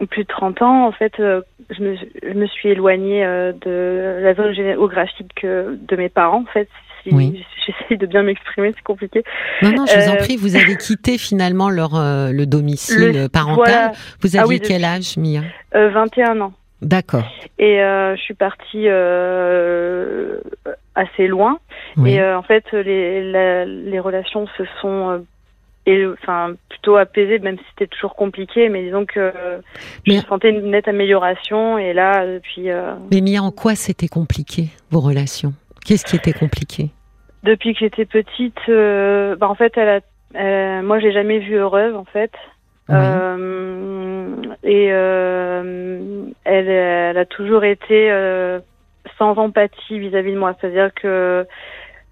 [0.06, 4.20] plus de 30 ans, en fait, euh, je, me, je me suis éloignée euh, de
[4.22, 6.44] la zone géographique euh, de mes parents.
[6.48, 6.70] En fait,
[7.04, 7.44] si Oui.
[7.66, 9.24] j'essaye de bien m'exprimer, c'est compliqué.
[9.64, 13.56] Non, non, je vous en prie, vous avez quitté finalement leur, le domicile Le- parental.
[13.74, 15.42] Voilà, Vous Ah aviez oui, quel âge, Mia?
[15.76, 16.54] Euh, 21 ans.
[16.84, 17.24] D'accord.
[17.58, 20.40] Et euh, je suis partie euh,
[20.96, 21.58] assez loin.
[21.98, 22.14] Oui.
[22.14, 25.26] Et euh, en fait, les, la- les relations se sont
[25.88, 28.70] et, enfin, plutôt apaisées, même si c'était toujours compliqué.
[28.70, 29.58] Mais disons que euh,
[30.06, 31.78] Mais- je sentais une nette amélioration.
[31.80, 35.54] Et là, depuis, euh, Mais Mia, en quoi c'était compliqué, vos relations?
[35.86, 36.90] Qu'est-ce qui était compliqué?
[37.44, 40.00] Depuis que j'étais petite, euh, bah, en fait, elle a,
[40.34, 42.32] elle- moi, je l'ai jamais vue heureuse, en fait.
[42.90, 48.60] Euh, et euh, elle, elle a toujours été euh,
[49.18, 50.56] sans empathie vis-à-vis de moi.
[50.60, 51.46] C'est-à-dire que,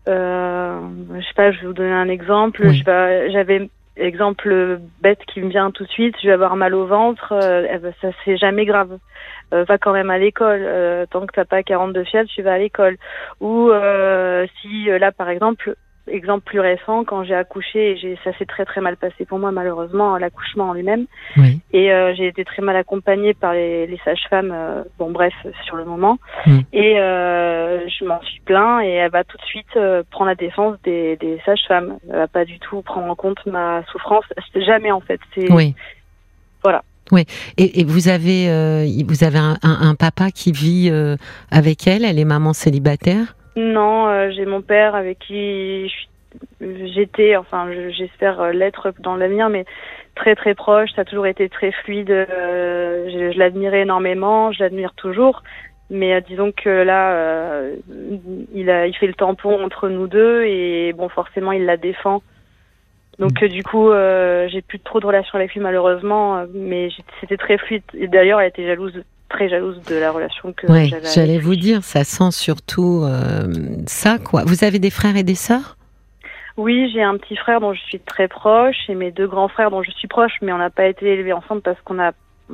[0.07, 0.79] euh,
[1.15, 2.61] je sais pas, je vais vous donner un exemple.
[2.65, 2.83] Oui.
[2.85, 6.15] Je J'avais exemple bête qui me vient tout de suite.
[6.21, 7.31] Je vais avoir mal au ventre.
[7.31, 8.97] euh, eh ben, ça c'est jamais grave.
[9.53, 10.63] Euh, va quand même à l'école.
[10.63, 12.97] Euh, tant que t'as pas 42 fièvres, tu vas à l'école.
[13.39, 15.75] Ou euh, si euh, là, par exemple,
[16.07, 19.51] exemple plus récent, quand j'ai accouché, j'ai, ça s'est très très mal passé pour moi
[19.51, 21.05] malheureusement, l'accouchement en lui-même.
[21.37, 21.59] Oui.
[21.73, 25.33] Et euh, j'ai été très mal accompagnée par les, les sages-femmes, euh, bon bref,
[25.65, 26.17] sur le moment.
[26.45, 26.59] Mm.
[26.73, 29.77] Et euh, je m'en suis plaint et elle va tout de suite
[30.11, 31.97] prendre la défense des, des sages-femmes.
[32.09, 34.25] Elle va pas du tout prendre en compte ma souffrance.
[34.55, 35.19] Jamais en fait.
[35.33, 35.75] C'est Oui.
[36.63, 36.83] Voilà.
[37.11, 37.25] Oui.
[37.57, 38.47] Et, et vous avez,
[39.07, 40.91] vous avez un, un- un papa qui vit
[41.51, 42.03] avec elle?
[42.03, 43.35] Elle est maman célibataire?
[43.55, 45.89] Non, euh, j'ai mon père avec qui
[46.61, 49.65] j'étais, enfin je- j'espère euh, l'être dans l'avenir, mais
[50.15, 50.91] très très proche.
[50.95, 52.11] Ça a toujours été très fluide.
[52.11, 55.41] euh, je je l'admirais énormément, je l'admire toujours.
[55.89, 57.75] Mais euh, disons que là, euh,
[58.53, 62.21] il, a, il fait le tampon entre nous deux et bon, forcément, il la défend.
[63.19, 63.91] Donc du coup,
[64.47, 66.89] j'ai plus trop de relations avec lui malheureusement, mais
[67.21, 67.83] c'était très fluide.
[67.93, 70.87] Et d'ailleurs, elle était jalouse, très jalouse de la relation que Oui.
[70.89, 71.07] j'avais.
[71.13, 73.47] J'allais vous dire, ça sent surtout euh,
[73.87, 74.43] ça, quoi.
[74.45, 75.77] Vous avez des frères et des sœurs?
[76.57, 79.71] Oui, j'ai un petit frère dont je suis très proche et mes deux grands frères
[79.71, 82.11] dont je suis proche, mais on n'a pas été élevés ensemble parce qu'on a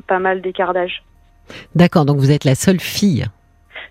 [0.08, 1.04] pas mal d'écart d'âge.
[1.76, 2.06] D'accord.
[2.06, 3.26] Donc vous êtes la seule fille.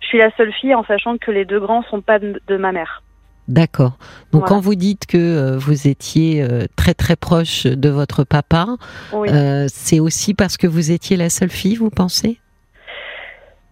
[0.00, 2.56] Je suis la seule fille en sachant que les deux grands sont pas de, de
[2.56, 3.02] ma mère.
[3.46, 3.98] D'accord.
[4.32, 4.46] Donc Voilà.
[4.48, 8.66] quand vous dites que euh, vous étiez euh, très très proche de votre papa,
[9.12, 9.28] Oui.
[9.30, 12.38] euh, c'est aussi parce que vous étiez la seule fille, vous pensez?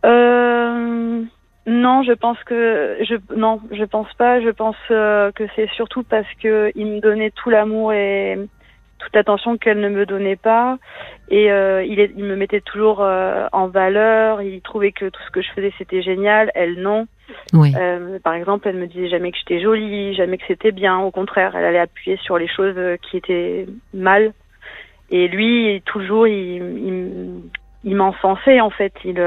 [0.05, 1.23] Euh,
[1.69, 4.41] non, je pense que je non, je pense pas.
[4.41, 8.39] Je pense euh, que c'est surtout parce que il me donnait tout l'amour et
[8.99, 10.79] toute l'attention qu'elle ne me donnait pas.
[11.29, 14.41] Et euh, il, il, me mettait toujours euh, en valeur.
[14.41, 16.51] Il trouvait que tout ce que je faisais c'était génial.
[16.55, 17.07] Elle non.
[17.53, 17.75] Oui.
[18.25, 20.99] Par exemple, elle me disait jamais que j'étais jolie, jamais que c'était bien.
[20.99, 24.33] Au contraire, elle allait appuyer sur les choses qui étaient mal.
[25.11, 27.43] Et lui, toujours, il,
[27.85, 28.95] il, en fait.
[29.05, 29.23] Il,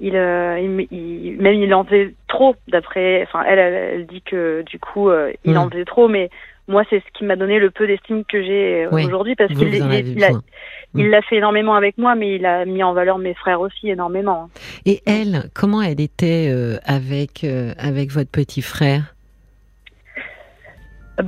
[0.00, 2.54] il, il, il, même il en faisait trop.
[2.68, 5.10] D'après, enfin, elle, elle, dit que du coup,
[5.44, 5.56] il Mm.
[5.56, 6.30] en faisait trop, mais
[6.68, 9.06] moi, c'est ce qui m'a donné le peu d'estime que j'ai euh, Oui.
[9.06, 10.32] aujourd'hui parce qu'il il- il a-.
[10.32, 11.00] Mm.
[11.00, 13.88] il l'a fait énormément avec moi, mais il a mis en valeur mes frères aussi
[13.90, 14.48] énormément.
[14.86, 19.14] Et elle, comment elle était euh, avec euh, avec votre petit frère?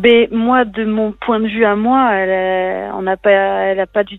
[0.03, 3.87] Mais moi, de mon point de vue à moi, elle, on n'a pas, elle a
[3.87, 4.19] pas du,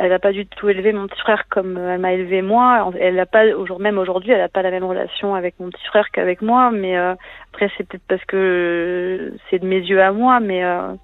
[0.00, 2.90] elle a pas du tout élevé mon petit frère comme elle m'a élevé moi.
[2.98, 3.44] Elle a pas,
[3.78, 6.70] même aujourd'hui, elle a pas la même relation avec mon petit frère qu'avec moi.
[6.70, 7.14] Mais euh,
[7.52, 10.64] après, c'est peut-être parce que c'est de mes yeux à moi, mais.
[10.64, 10.94] euh,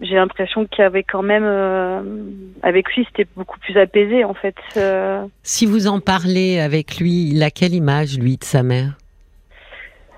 [0.00, 2.02] j'ai l'impression qu'il y avait quand même, euh,
[2.62, 4.54] avec lui, c'était beaucoup plus apaisé en fait.
[4.76, 8.98] Euh, Si vous en parlez avec lui, il a quelle image lui de sa mère?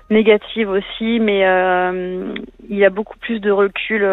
[0.09, 2.33] Négative aussi, mais euh,
[2.69, 4.03] il y a beaucoup plus de recul.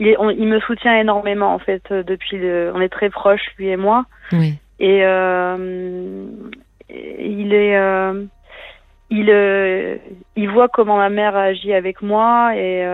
[0.00, 2.38] Il, est- on- il me soutient énormément en fait euh, depuis.
[2.38, 4.54] Le, on est très proches lui et moi, Oui.
[4.80, 6.26] et euh,
[6.88, 8.24] il est, euh,
[9.10, 9.96] il, euh,
[10.36, 12.84] il voit comment ma mère agit avec moi et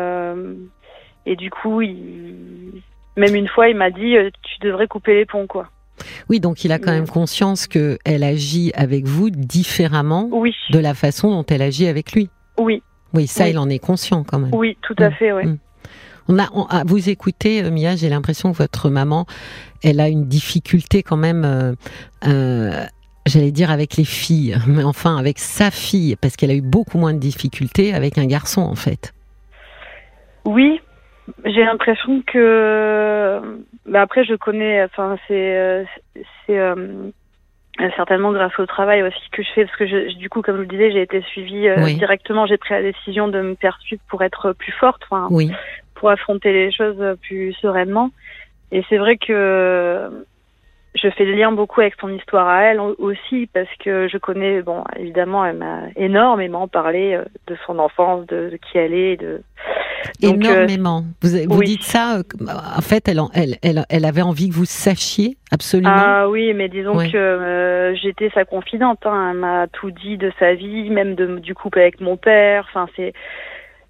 [1.28, 2.82] et du coup, il,
[3.16, 5.68] même une fois, il m'a dit tu devrais couper les ponts quoi.
[6.28, 10.78] Oui, donc il a quand même conscience que elle agit avec vous différemment Oui, de
[10.78, 12.28] la façon dont elle agit avec lui.
[12.58, 12.82] oui,
[13.14, 13.50] Oui, ça, Oui.
[13.50, 14.50] il en est conscient quand même.
[14.54, 15.12] oui, tout à Mm.
[15.14, 15.46] fait, ouais.
[15.46, 15.58] Mm.
[16.28, 19.26] On a, on- à vous écouter, euh, Mia, j'ai l'impression que votre maman,
[19.82, 21.72] elle a une difficulté quand même, euh,
[22.26, 22.84] euh,
[23.26, 26.98] j'allais dire avec les filles, mais enfin avec sa fille, parce qu'elle a eu beaucoup
[26.98, 29.12] moins de difficultés avec un garçon en fait.
[30.44, 30.80] Oui,
[31.44, 33.40] j'ai l'impression que.
[33.88, 34.84] Bah après, je connais.
[34.84, 35.84] Enfin, c'est
[37.96, 40.60] certainement grâce au travail aussi que je fais parce que je, du coup, comme je
[40.62, 41.96] le disais, j'ai été suivie euh, Oui.
[41.96, 42.46] directement.
[42.46, 45.50] J'ai pris la décision de me faire suivre pour être plus forte, enfin, Oui,
[45.96, 48.10] pour affronter les choses plus sereinement.
[48.72, 50.10] Et c'est vrai que
[50.94, 54.62] je fais le lien beaucoup avec son histoire à elle aussi parce que je connais,
[54.62, 59.16] bon, évidemment, elle m'a énormément parlé euh, de son enfance, de, de qui elle est,
[59.18, 59.42] de
[60.22, 61.04] Donc, euh, énormément.
[61.20, 61.66] vous vous oui.
[61.66, 62.22] dites ça, euh,
[62.78, 65.92] en fait, elle, en- elle, elle, elle avait envie que vous sachiez absolument.
[65.94, 67.10] Ah oui, mais disons Ouais.
[67.10, 69.00] que euh, j'étais sa confidente.
[69.04, 69.32] Hein.
[69.32, 72.64] Elle m'a tout dit de sa vie, même de, du couple avec mon père.
[72.70, 73.12] Enfin, c'est,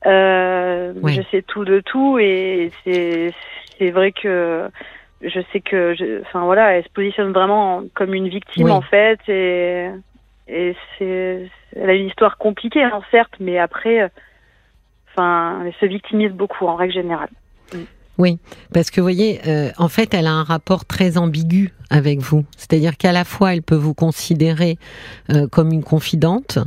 [0.05, 4.69] euh, je sais tout de tout et c'est, vrai que
[5.23, 8.71] je sais que, je, enfin voilà, elle se positionne vraiment comme une victime Oui.
[8.71, 9.91] en fait et
[10.49, 14.11] et c'est, elle a une histoire compliquée, hein, certes, mais après,
[15.09, 17.31] enfin, elle se victimise beaucoup en règle générale.
[18.73, 22.45] Parce que vous voyez, euh, en fait, elle a un rapport très ambigu avec vous.
[22.57, 24.79] C'est-à-dire qu'à la fois, elle peut vous considérer
[25.31, 26.59] euh, comme une confidente,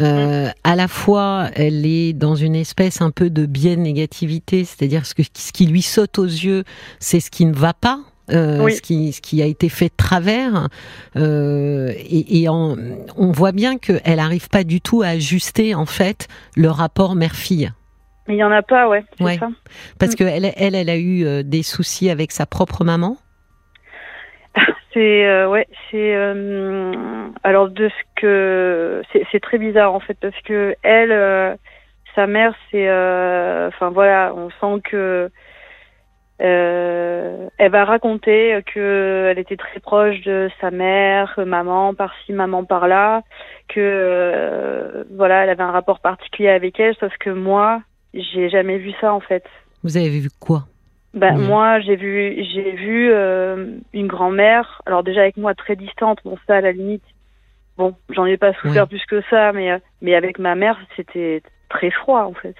[0.00, 4.64] euh, à la fois, elle est dans une espèce un peu de biais de négativité,
[4.64, 6.64] c'est-à-dire ce, que, ce qui lui saute aux yeux,
[7.00, 8.00] c'est ce qui ne va pas.
[8.30, 8.76] euh, Oui.
[8.76, 10.68] ce, qui, ce qui a été fait de travers
[11.16, 12.76] euh, et, et en-
[13.16, 17.72] on voit bien qu'elle n'arrive pas du tout à ajuster en fait le rapport mère-fille.
[18.32, 19.36] Mais il y en a pas, ouais, Ouais.
[19.36, 19.48] ça.
[19.98, 20.16] Parce Mm.
[20.16, 23.18] que elle, elle, elle a eu euh, des soucis avec sa propre maman?
[24.94, 26.92] C'est euh, ouais, c'est euh,
[27.44, 31.54] alors de ce que c'est très bizarre en fait parce que elle, euh,
[32.14, 32.88] sa mère, c'est
[33.68, 35.30] enfin voilà, on sent que
[36.38, 43.22] elle va raconter que elle était très proche de sa mère, maman par-ci, maman par-là,
[43.68, 47.80] que voilà, elle avait un rapport particulier avec elle, sauf que moi,
[48.14, 49.44] j'ai jamais vu ça en fait.
[49.82, 50.66] Vous avez vu quoi?
[51.14, 54.80] Ben, moi, j'ai vu, j'ai vu euh, une grand-mère.
[54.86, 57.04] Alors déjà avec moi très distante, bon ça à la limite.
[57.76, 61.42] Bon, j'en ai pas souffert plus que ça, mais euh, mais avec ma mère, c'était
[61.68, 62.56] très froid en fait.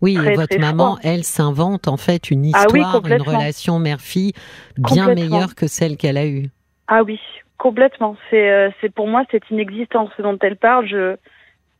[0.00, 0.98] Oui, Très, et votre très maman, froid.
[1.02, 3.38] elle s'invente en fait une Ah oui, histoire, une complètement.
[3.38, 4.32] relation mère-fille
[4.76, 6.48] bien meilleure que celle qu'elle a eue.
[6.88, 7.18] Ah oui,
[7.58, 8.16] complètement.
[8.30, 10.86] C'est euh, c'est pour moi c'est inexistant ce dont elle parle.
[10.86, 11.16] Je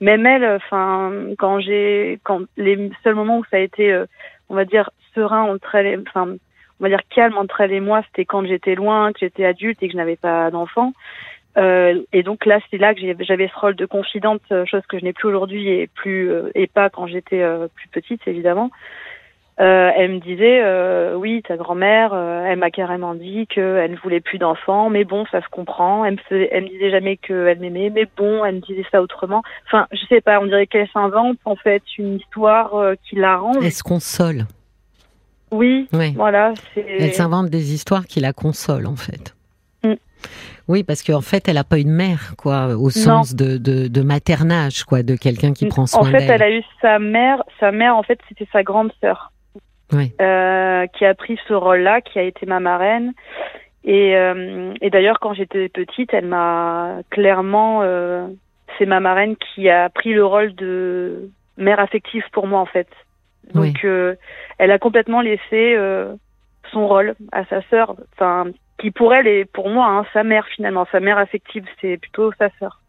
[0.04, 4.06] même elle, enfin quand j'ai quand les seuls moments où ça a été, euh,
[4.48, 6.36] on va dire serein entre elle, enfin
[6.78, 9.82] on va dire calme entre elle et moi, c'était quand j'étais loin, que j'étais adulte
[9.82, 10.92] et que je n'avais pas d'enfant.
[11.56, 14.98] Euh, et donc là, c'est là que j'avais ce rôle de confidente, euh, chose que
[14.98, 18.70] je n'ai plus aujourd'hui et plus euh, et pas quand j'étais euh, plus petite évidemment.
[19.60, 23.96] Euh, elle me disait, euh, oui, ta grand-mère, euh, elle m'a carrément dit qu'elle ne
[23.96, 26.04] voulait plus d'enfants, mais bon, ça se comprend.
[26.04, 29.00] Elle me, faisait- elle me disait jamais qu'elle m'aimait, mais bon, elle me disait ça
[29.00, 29.42] autrement.
[29.66, 32.72] Enfin, je sais pas, on dirait qu'elle s'invente en fait une histoire
[33.04, 33.64] qui l'arrange.
[33.64, 34.46] Elle se console.
[35.52, 36.52] Oui, voilà.
[36.76, 39.36] Elle s'invente des histoires qui la consolent, en fait.
[39.84, 39.94] Mm.
[40.66, 44.02] Oui, parce qu'en fait, elle n'a pas eu de mère, quoi, au sens de, de,
[44.02, 46.16] maternage, quoi, de quelqu'un qui prend soin d'elle.
[46.16, 47.42] En fait, elle a eu sa mère.
[47.60, 49.30] Sa mère, en fait, c'était sa grande sœur,
[49.92, 53.12] euh, qui a pris ce rôle-là, qui a été ma marraine.
[53.84, 58.26] Et, euh, et d'ailleurs, quand j'étais petite, elle m'a clairement, euh,
[58.78, 62.88] c'est ma marraine qui a pris le rôle de mère affective pour moi, en fait.
[63.52, 65.76] Donc, elle a complètement laissé
[66.72, 67.94] son rôle à sa sœur.
[68.14, 68.46] Enfin,
[68.78, 72.32] qui pour elle est pour moi hein, sa mère finalement, sa mère affective, c'est plutôt
[72.38, 72.80] sa sœur.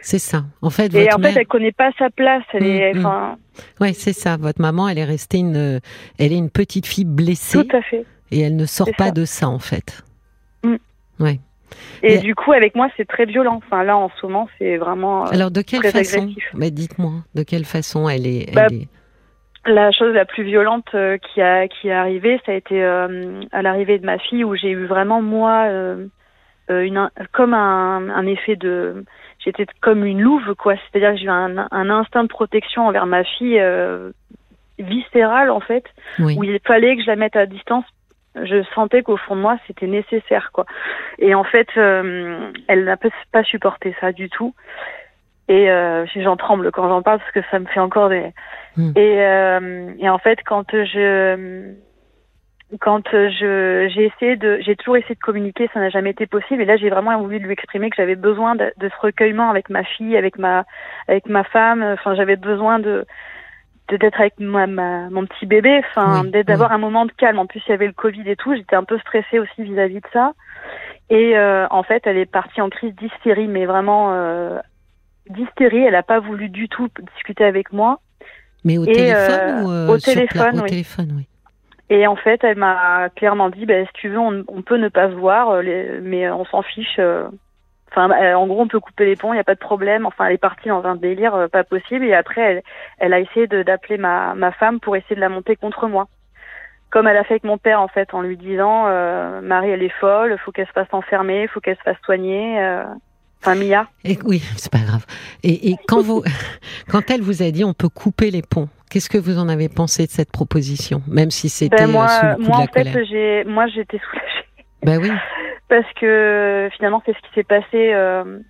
[0.00, 0.44] C'est ça.
[0.60, 2.42] En fait, et en fait, elle connaît pas sa place.
[2.52, 3.36] Elle est, mm, mm.
[3.80, 4.36] Oui, c'est ça.
[4.36, 5.80] Votre maman, elle est restée une,
[6.18, 7.64] elle est une petite fille blessée.
[7.64, 8.04] Tout à fait.
[8.30, 10.02] Et elle ne sort pas de ça, en fait.
[10.64, 10.76] Mm.
[11.20, 11.40] Ouais.
[12.02, 13.60] Et, du coup, avec moi, c'est très violent.
[13.64, 15.24] Enfin, là, en ce moment, c'est vraiment.
[15.24, 18.88] Alors, de quelle façon Mais dites-moi, de quelle façon elle est, elle bah, est
[19.66, 23.40] la chose la plus violente euh, qui a qui est arrivée, ça a été euh,
[23.52, 26.06] à l'arrivée de ma fille où j'ai eu vraiment moi euh,
[26.68, 29.04] une comme un, un effet de
[29.44, 33.06] j'étais comme une louve quoi, c'est-à-dire que j'ai eu un, un, instinct de protection envers
[33.06, 33.62] ma fille
[34.78, 35.84] viscéral en fait,
[36.18, 37.84] où il fallait que je la mette à distance.
[38.34, 40.64] Je sentais qu'au fond de moi c'était nécessaire quoi.
[41.18, 44.54] Et en fait, elle n'a pas supporté ça du tout.
[45.48, 45.68] Et
[46.16, 48.32] j'en tremble quand j'en parle parce que ça me fait encore des
[48.76, 48.92] Hmm.
[48.96, 51.74] Et, euh, et en fait, quand je
[52.80, 56.62] quand je j'ai essayé de j'ai toujours essayé de communiquer ça n'a jamais été possible.
[56.62, 59.68] Et là j'ai vraiment voulu lui exprimer que j'avais besoin de, de, ce recueillement avec
[59.68, 60.64] ma fille avec ma
[61.08, 61.82] avec ma femme.
[61.82, 63.04] Enfin j'avais besoin de
[63.90, 65.82] d'être avec ma, ma, mon petit bébé.
[65.90, 67.38] Enfin d'être d'avoir un moment de calme.
[67.38, 70.00] En plus il y avait le covid et tout j'étais un peu stressée aussi vis-à-vis
[70.00, 70.32] de ça.
[71.10, 74.58] Et euh, en fait elle est partie en crise d'hystérie mais vraiment euh,
[75.28, 75.84] d'hystérie.
[75.84, 78.00] Elle a pas voulu du tout discuter avec moi.
[78.64, 80.68] Mais au téléphone ou euh, au téléphone, oui.
[80.70, 81.26] téléphone, oui.
[81.92, 85.10] Et en fait, elle m'a clairement dit, bah, si tu veux, on, peut ne pas
[85.10, 86.96] se voir, euh, mais on s'en fiche.
[86.98, 87.28] Euh.
[87.90, 90.06] Enfin, en gros, on peut couper les ponts, il n'y a pas de problème.
[90.06, 92.06] Enfin, elle est partie dans un délire pas possible.
[92.06, 92.62] Et après, elle,
[92.96, 96.08] elle a essayé d'appeler ma, ma femme pour essayer de la monter contre moi.
[96.88, 98.84] Comme elle a fait avec mon père, en fait, en lui disant,
[99.42, 102.58] Marie, elle est folle, faut qu'elle se fasse enfermer, faut qu'elle se fasse soigner.
[103.42, 103.86] Enfin, Mia.
[104.04, 105.04] Et, oui, c'est pas grave.
[105.42, 106.24] Et, et quand, vous,
[106.88, 109.70] quand elle vous a dit on peut couper les ponts, qu'est-ce que vous en avez
[109.70, 112.78] pensé de cette proposition, même si c'était ben moi, euh, sous le coup moi, de
[112.78, 114.46] la en fait, j'ai, moi, j'étais soulagée.
[114.82, 115.10] Ben oui.
[115.68, 118.40] Parce que finalement, c'est ce qui s'est passé euh,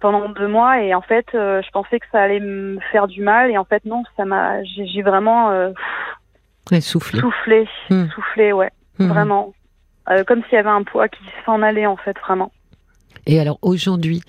[0.00, 3.20] pendant deux mois, et en fait, euh, je pensais que ça allait me faire du
[3.20, 5.50] mal, et en fait, non, ça m'a, j'ai, vraiment
[6.80, 7.20] soufflé.
[7.20, 8.06] Soufflé, hmm.
[8.14, 9.08] soufflé, ouais, hmm.
[9.08, 9.52] vraiment,
[10.26, 12.50] comme s'il y avait un poids qui s'en allait, en fait, vraiment.
[13.26, 14.22] Et alors aujourd'hui,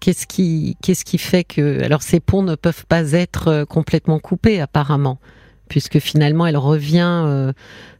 [0.00, 4.18] qu'est-ce qui, qu'est-ce qui fait que, alors ces ponts ne peuvent pas être euh, complètement
[4.18, 5.18] coupés apparemment,
[5.68, 7.52] puisque finalement elle revient euh,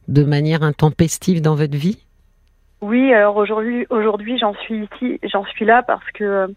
[0.07, 2.03] de manière intempestive dans votre vie?
[2.81, 6.47] Oui, alors aujourd'hui, aujourd'hui j'en suis ici, j'en suis là parce que euh,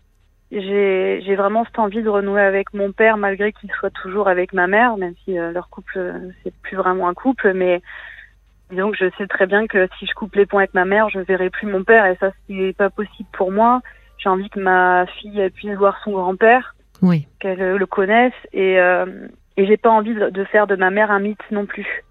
[0.53, 4.53] j'ai, j'ai vraiment cette envie de renouer avec mon père malgré qu'il soit toujours avec
[4.53, 6.13] ma mère, même si leur couple
[6.43, 7.81] c'est plus vraiment un couple, mais
[8.73, 11.19] donc je sais très bien que si je coupe les ponts avec ma mère, je
[11.19, 13.81] ne verrai plus mon père et ça c'est pas possible pour moi.
[14.23, 17.27] J'ai envie que ma fille puisse voir son grand-père, oui.
[17.39, 19.07] qu'elle le connaisse et euh,
[19.57, 22.05] et j'ai pas envie de faire de ma mère un mythe non plus.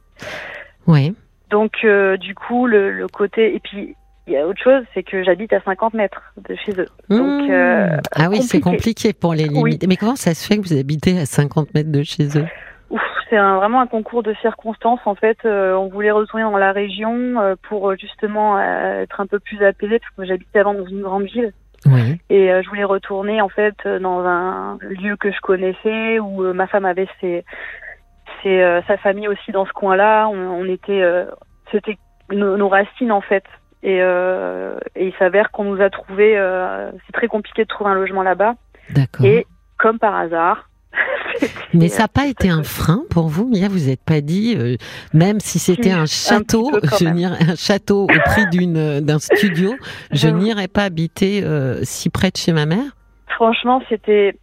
[0.88, 1.16] Oui.
[1.50, 3.96] Donc euh, du coup le, le côté et puis
[4.30, 6.86] il y a autre chose, c'est que j'habite à 50 mètres de chez eux.
[7.10, 7.52] Donc, mmh.
[7.52, 9.84] euh, ah oui, c'est compliqué pour les limites.
[9.88, 12.46] Mais comment ça se fait que vous habitez à 50 mètres de chez eux?
[13.30, 15.00] C'est vraiment un concours de circonstances.
[15.06, 19.28] En fait, euh, on voulait retourner dans la région euh, pour euh, justement être un
[19.28, 21.54] peu plus apaisé, parce que j'habitais avant dans une grande ville.
[21.86, 22.20] Oui.
[22.30, 26.86] Et je voulais retourner en fait dans un lieu que je connaissais où ma femme
[26.86, 27.44] avait ses,
[28.44, 30.28] ses sa famille aussi dans ce coin-là.
[30.28, 31.04] On, était,
[31.72, 31.98] c'était
[32.32, 33.46] nos, racines en fait.
[33.82, 36.36] Et, et il s'avère qu'on nous a trouvé.
[37.06, 38.56] c'est très compliqué de trouver un logement là-bas.
[38.90, 39.26] D'accord.
[39.26, 40.69] Et comme par hasard,
[41.74, 43.68] mais ça n'a pas été un frein pour vous, Mia?
[43.68, 44.76] Vous n'êtes pas dit, euh,
[45.14, 49.76] même si c'était un château, je un château au prix d'une euh, d'un studio,
[50.12, 52.96] je n'irais pas habiter euh, si près de chez ma mère?
[53.28, 54.36] Franchement, c'était,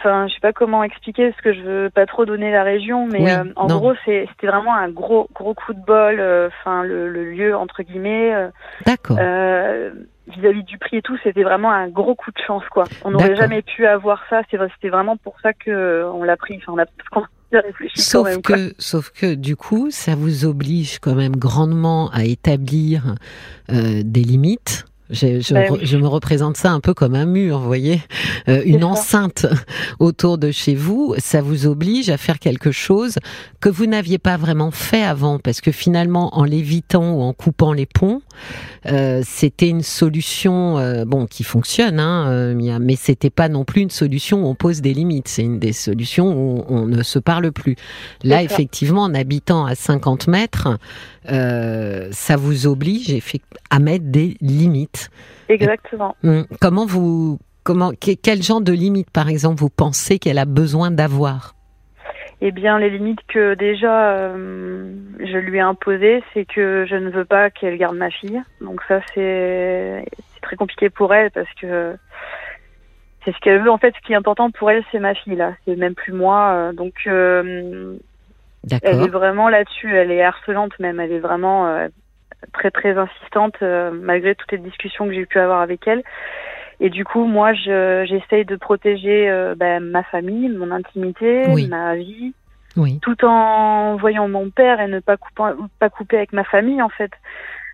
[0.00, 3.06] enfin, je sais pas comment expliquer parce que je veux pas trop donner la région,
[3.06, 6.20] mais en gros, c'était vraiment un gros gros coup de bol.
[6.48, 8.32] Enfin, le, le, lieu entre guillemets.
[8.86, 9.18] D'accord
[10.36, 12.84] vis-à-vis du prix et tout, c'était vraiment un gros coup de chance, quoi.
[13.04, 14.42] On n'aurait jamais pu avoir ça.
[14.50, 16.60] C'était vraiment pour ça que euh, on l'a pris.
[16.66, 17.16] Enfin, on
[17.56, 22.24] a, réfléchi sauf que, sauf que du coup, ça vous oblige quand même grandement à
[22.24, 23.14] établir
[23.70, 25.78] euh, des limites Je, Ben oui.
[25.82, 28.02] je me représente ça un peu comme un mur, vous voyez,
[28.48, 28.86] Euh, une ça.
[28.86, 29.46] enceinte
[29.98, 31.14] autour de chez vous.
[31.18, 33.16] Ça vous oblige à faire quelque chose
[33.60, 37.72] que vous n'aviez pas vraiment fait avant, parce que finalement, en l'évitant ou en coupant
[37.72, 38.20] les ponts,
[38.86, 43.82] euh, c'était une solution, euh, bon, qui fonctionne, hein, euh, mais c'était pas non plus
[43.82, 45.28] une solution où on pose des limites.
[45.28, 47.76] C'est une des solutions où on ne se parle plus.
[48.24, 50.78] Là, effectivement, en habitant à 50 mètres,
[51.30, 53.14] euh, ça vous oblige
[53.70, 54.97] à mettre des limites.
[55.48, 56.14] Exactement.
[56.24, 60.44] Hum, Comment vous, comment, que- quel genre de limites, par exemple, vous pensez qu'elle a
[60.44, 61.54] besoin d'avoir?
[62.40, 67.10] Eh bien, les limites que déjà euh, je lui ai imposées, c'est que je ne
[67.10, 68.40] veux pas qu'elle garde ma fille.
[68.60, 70.04] Donc ça, c'est
[70.42, 71.96] très compliqué pour elle parce que
[73.24, 73.70] c'est ce qu'elle veut.
[73.72, 75.54] En fait, ce qui est important pour elle, c'est ma fille là.
[75.66, 76.52] C'est même plus moi.
[76.52, 77.96] euh, Donc euh,
[78.82, 79.92] elle est vraiment là-dessus.
[79.96, 81.00] Elle est harcelante même.
[81.00, 81.88] Elle est vraiment euh,
[82.52, 86.02] très très insistante euh, malgré toutes les discussions que j'ai pu avoir avec elle.
[86.80, 91.66] Et du coup, moi, je- j'essaye de protéger euh, ben, ma famille, mon intimité, Oui.
[91.66, 92.32] ma vie,
[92.76, 93.00] Oui.
[93.02, 95.42] tout en voyant mon père et ne pas couper,
[95.80, 97.10] pas couper avec ma famille en fait.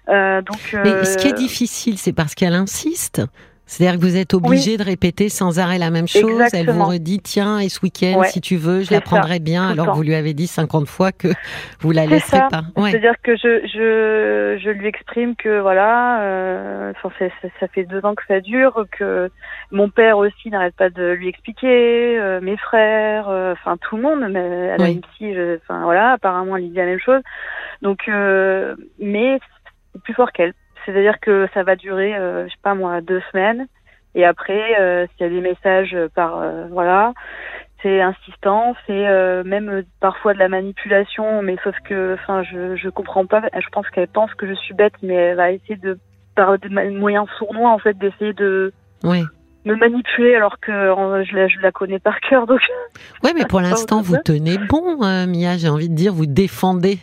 [0.08, 3.22] Euh, donc, Mais ce qui est difficile, c'est parce qu'elle insiste.
[3.66, 6.42] C'est-à-dire que vous êtes obligé de répéter sans arrêt la même chose.
[6.52, 9.38] Elle vous redit, tiens, et ce week-end, Ouais, si tu veux, je la ça, prendrai
[9.38, 11.28] bien, tout alors que vous lui avez dit 50 fois que
[11.80, 12.48] vous la laisserez ça.
[12.50, 12.62] pas.
[12.76, 12.90] Ouais.
[12.90, 18.22] C'est-à-dire que je, je, je lui exprime que voilà, euh, ça fait deux ans que
[18.28, 19.30] ça dure, que
[19.70, 24.02] mon père aussi n'arrête pas de lui expliquer, euh, mes frères, euh, enfin tout le
[24.02, 25.00] monde, mais elle Oui.
[25.62, 27.20] enfin voilà, apparemment elle lui dit la même chose.
[27.82, 29.38] Donc, euh, mais
[29.92, 30.52] c'est plus fort qu'elle.
[30.84, 33.66] C'est-à-dire que ça va durer, euh, je sais pas moi, deux semaines.
[34.14, 37.12] Et après, euh, s'il y a des messages par, euh, voilà,
[37.82, 42.88] c'est insistant, c'est euh, même parfois de la manipulation, mais sauf que, enfin, je je
[42.88, 43.42] comprends pas.
[43.52, 45.98] Je pense qu'elle pense que je suis bête, mais elle va essayer de
[46.34, 48.72] par des moyens sournois en fait d'essayer de
[49.04, 49.22] Ouais.
[49.64, 52.46] Me manipuler alors que je la je la connais par cœur.
[52.46, 52.60] Donc
[53.22, 55.56] Ouais, mais pour l'instant, vous tenez bon, euh, Mia.
[55.56, 56.98] J'ai envie de dire, vous défendez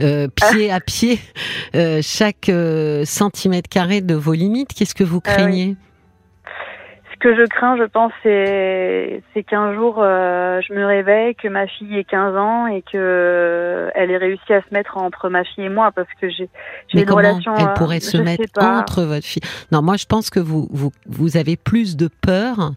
[0.00, 1.18] euh, pied à pied
[1.74, 4.72] euh, chaque euh, centimètre carré de vos limites.
[4.74, 5.76] Qu'est-ce que vous Ah craignez?
[7.26, 11.98] Que je crains, je pense, c'est qu'un jour euh, je me réveille, que ma fille
[11.98, 15.64] ait 15 ans et que euh, elle ait réussi à se mettre entre ma fille
[15.64, 16.48] et moi parce que j'ai
[16.94, 17.52] une comment relation.
[17.56, 19.42] elle euh, pourrait se mettre entre votre fille?
[19.72, 22.74] Non, moi je pense que vous vous vous avez plus de peur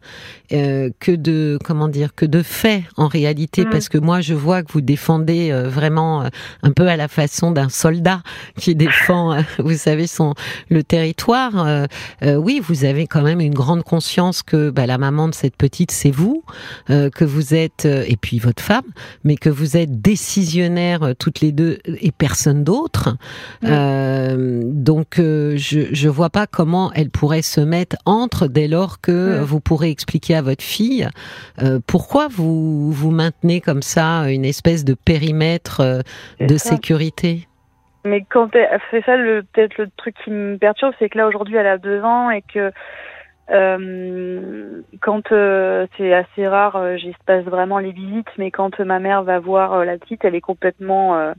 [0.50, 3.70] que de comment dire que de faits en réalité Mm.
[3.70, 6.24] parce que moi je vois que vous défendez vraiment
[6.64, 8.22] un peu à la façon d'un soldat
[8.58, 10.34] qui défend vous savez son
[10.72, 11.86] le territoire.
[12.24, 15.92] Oui, vous avez quand même une grande conscience que bah, la maman de cette petite
[15.92, 16.44] c'est vous,
[16.90, 18.86] euh, que vous êtes euh, et puis votre femme,
[19.24, 23.18] mais que vous êtes décisionnaires euh, toutes les deux et personne d'autre.
[23.64, 29.42] Euh, donc je je vois pas comment elle pourrait se mettre entre dès lors que
[29.42, 31.08] vous pourrez expliquer à votre fille
[31.88, 36.04] pourquoi vous vous maintenez comme ça une espèce de périmètre
[36.40, 36.70] de ça.
[36.70, 37.48] sécurité?
[38.06, 38.50] Mais quand
[38.92, 41.78] c'est ça le peut-être le truc qui me perturbe, c'est que là aujourd'hui elle a
[41.78, 42.72] deux ans et que
[43.52, 49.00] euh, quand euh, c'est assez rare, euh, j'espace vraiment les visites, mais quand euh, ma
[49.00, 51.34] mère va voir euh, la petite, elle est complètement euh,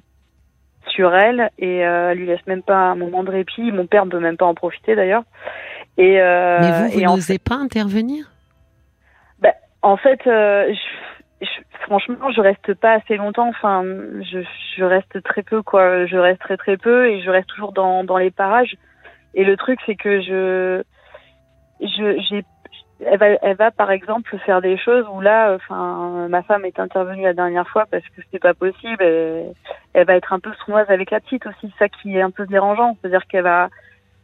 [0.88, 3.70] sur elle et euh, elle lui laisse même pas un moment de répit.
[3.72, 5.24] Mon père ne peut même pas en profiter d'ailleurs.
[5.96, 8.30] Et, euh, Mais vous, vous n'osez pas intervenir?
[9.82, 10.72] En fait, euh,
[11.40, 13.48] je, je- franchement, je reste pas assez longtemps.
[13.48, 14.40] Enfin, je,
[14.76, 16.06] je reste très peu, quoi.
[16.06, 18.76] Je reste très très peu et je reste toujours dans, dans les parages.
[19.34, 20.82] Et le truc, c'est que je,
[21.80, 22.44] je, j'ai,
[23.04, 26.78] elle va, elle va par exemple faire des choses où là, enfin, ma femme est
[26.78, 29.02] intervenue la dernière fois parce que c'était pas possible.
[29.02, 32.46] Elle va être un peu sournoise avec la petite aussi, ça qui est un peu
[32.46, 32.96] dérangeant.
[33.00, 33.68] C'est-à-dire qu'elle va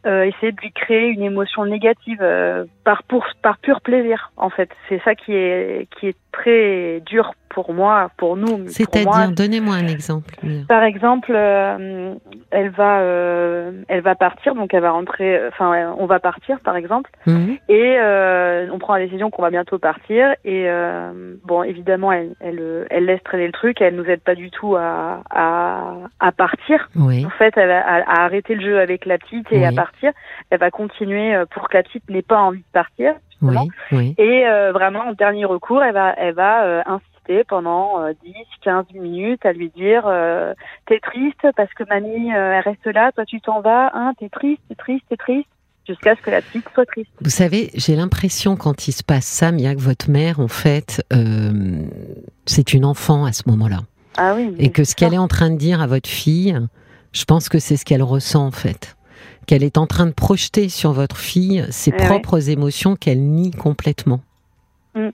[0.07, 4.49] euh, essayer de lui créer une émotion négative euh, par pour par pur plaisir en
[4.49, 8.67] fait c'est ça qui est qui est très dur pour moi pour nous.
[8.67, 10.35] C'est-à-dire, donnez-moi un exemple.
[10.67, 12.13] Par exemple euh,
[12.51, 13.01] elle va
[13.87, 17.57] elle va partir donc elle va rentrer enfin on va partir par exemple Mhm.
[17.67, 17.97] et
[18.71, 20.67] on prend la décision qu'on va bientôt partir et
[21.45, 24.75] bon évidemment elle, elle elle laisse traîner le truc elle nous aide pas du tout
[24.75, 27.25] à à, à partir Oui.
[27.25, 29.75] en fait, elle à, à arrêter le jeu avec la petite et à Oui.
[29.97, 30.11] Partir.
[30.49, 33.13] Elle va continuer euh, pour que la petite n'ait pas envie de partir.
[33.41, 33.49] Oui.
[33.49, 33.67] justement.
[33.91, 34.15] Oui.
[34.17, 38.33] Et euh, vraiment, en dernier recours, elle va, elle va euh, insister pendant euh, 10,
[38.61, 40.03] 15 minutes à lui dire
[40.85, 44.61] T'es triste parce que mamie, elle reste là, toi tu t'en vas, hein, t'es triste,
[44.69, 45.49] t'es triste, t'es triste,
[45.87, 47.11] jusqu'à ce que la petite soit triste.
[47.21, 51.03] Vous savez, j'ai l'impression quand il se passe ça, Mia, que votre mère, en fait,
[51.13, 51.83] euh,
[52.45, 53.79] c'est une enfant à ce moment-là.
[54.17, 54.55] Ah oui.
[54.57, 56.57] Et que ce qu'elle est en train de dire à votre fille,
[57.11, 58.96] je pense que c'est ce qu'elle ressent en fait.
[59.47, 63.49] Qu'elle est en train de projeter sur votre fille ses Eh propres émotions qu'elle nie
[63.51, 64.21] complètement.
[64.93, 65.09] Mm.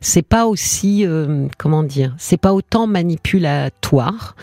[0.00, 4.34] C'est pas aussi, euh, comment dire, c'est pas autant manipulatoire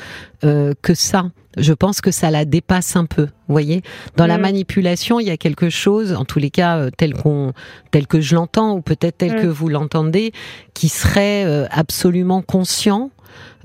[0.43, 1.31] euh, que ça.
[1.57, 3.23] Je pense que ça la dépasse un peu.
[3.23, 3.81] Vous voyez,
[4.17, 4.41] dans la Mm.
[4.41, 7.53] manipulation, il y a quelque chose, en tous les cas euh, tel qu'on,
[7.91, 9.41] tel que je l'entends ou peut-être tel Mm.
[9.41, 10.31] que vous l'entendez,
[10.73, 13.09] qui serait euh, absolument conscient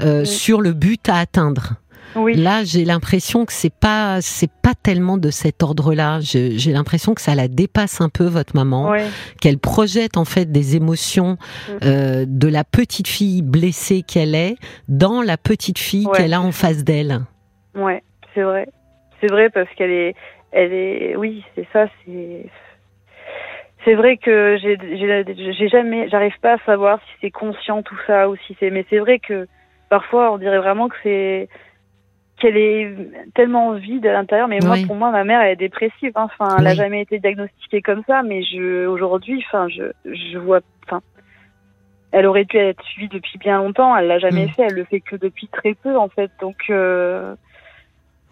[0.00, 1.74] euh, sur le but à atteindre.
[2.16, 2.34] Oui.
[2.34, 6.18] Là, j'ai l'impression que c'est pas, c'est pas tellement de cet ordre-là.
[6.20, 8.92] J'ai l'impression que ça la dépasse un peu votre maman,
[9.40, 11.36] qu'elle projette en fait des émotions
[11.68, 11.72] Mm.
[11.84, 14.56] euh, de la petite fille blessée qu'elle est
[14.88, 17.20] dans la petite fille Ouais, qu'elle a en face d'elle.
[17.74, 18.02] Ouais,
[18.34, 18.68] c'est vrai.
[19.20, 20.14] C'est vrai parce qu'elle est,
[20.52, 22.46] elle est, oui, c'est ça, c'est,
[23.84, 28.36] c'est vrai que j'ai jamais, j'arrive pas à savoir si c'est conscient tout ça ou
[28.46, 29.46] si c'est, mais c'est vrai que
[29.88, 31.48] parfois on dirait vraiment que c'est,
[32.40, 32.92] qu'elle est
[33.34, 34.48] tellement vide à l'intérieur.
[34.48, 36.12] Mais moi, pour moi, ma mère, elle est dépressive.
[36.16, 36.24] hein.
[36.24, 36.76] Enfin, elle a Oui.
[36.76, 41.00] jamais été diagnostiquée comme ça, mais je, aujourd'hui, enfin, je, je vois, enfin.
[42.12, 43.96] Elle aurait dû être suivie depuis bien longtemps.
[43.96, 44.50] Elle l'a jamais Mm.
[44.50, 44.62] fait.
[44.62, 46.32] Elle le fait que depuis très peu, en fait.
[46.40, 47.36] Donc, euh,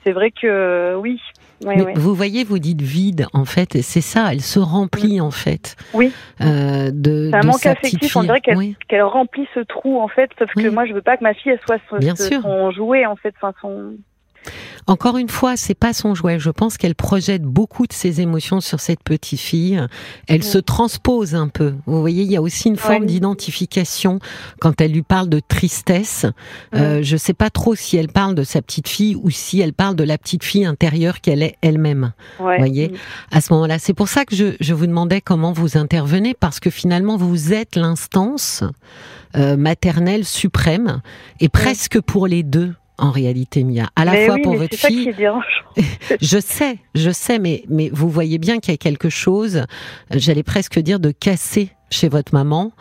[0.05, 1.20] c'est vrai que oui.
[1.64, 1.92] Ouais, Mais ouais.
[1.96, 5.74] vous voyez, vous dites vide, en fait, et c'est ça, elle se remplit en fait.
[5.92, 6.12] Oui.
[6.40, 8.76] euh, de, C'est un de manque affectif, on dirait Oui.
[8.88, 10.30] Qu'elle remplit ce trou, en fait.
[10.38, 12.42] Sauf que moi, je veux pas que ma fille, elle soit son, Bien sûr.
[12.42, 13.34] son jouet, en fait.
[13.40, 13.96] Enfin, son.
[14.86, 16.39] Encore une fois, c'est pas son jouet.
[16.39, 19.78] Je pense qu'elle projette beaucoup de ses émotions sur cette petite fille.
[20.28, 21.74] Elle se transpose un peu.
[21.84, 23.07] Vous voyez, il y a aussi une forme Ouais.
[23.07, 24.18] d'identification
[24.61, 26.24] quand elle lui parle de tristesse.
[26.74, 29.74] Euh, je sais pas trop si elle parle de sa petite fille ou si elle
[29.74, 32.12] parle de la petite fille intérieure qu'elle est elle-même.
[32.41, 32.57] Ouais.
[32.57, 32.93] Voyez.
[33.30, 36.61] À ce moment-là, c'est pour ça que je, je vous demandais comment vous intervenez parce
[36.61, 38.64] que finalement vous êtes l'instance
[39.36, 41.03] euh, maternelle suprême
[41.41, 42.72] et presque pour les deux.
[42.99, 45.46] En réalité, Mia, à la Mais fois oui, pour votre fille, qui est dérangeant.
[46.20, 49.64] je sais, je sais, mais, mais vous voyez bien qu'il y a quelque chose,
[50.11, 52.72] j'allais presque dire, de cassé chez votre maman.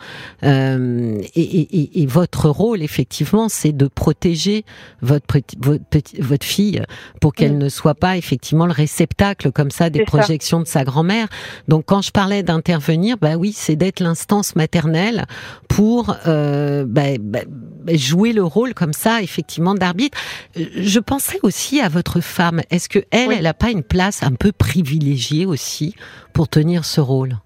[0.44, 4.64] Euh, et, et- et- et votre rôle, effectivement, c'est de protéger
[5.02, 6.82] votre, petit- votre, petit- votre fille
[7.20, 10.04] pour qu'elle ne soit pas, effectivement, le réceptacle comme ça des ça.
[10.04, 11.28] projections de sa grand-mère.
[11.68, 15.24] Donc, quand je parlais d'intervenir, bah oui, c'est d'être l'instance maternelle
[15.68, 20.18] pour euh, bah, bah, bah, jouer le rôle comme ça, effectivement, d'arbitre.
[20.56, 22.60] Je pensais aussi à votre femme.
[22.70, 23.34] Est-ce que elle, Oui.
[23.38, 25.94] elle n'a pas une place un peu privilégiée aussi
[26.32, 27.38] pour tenir ce rôle?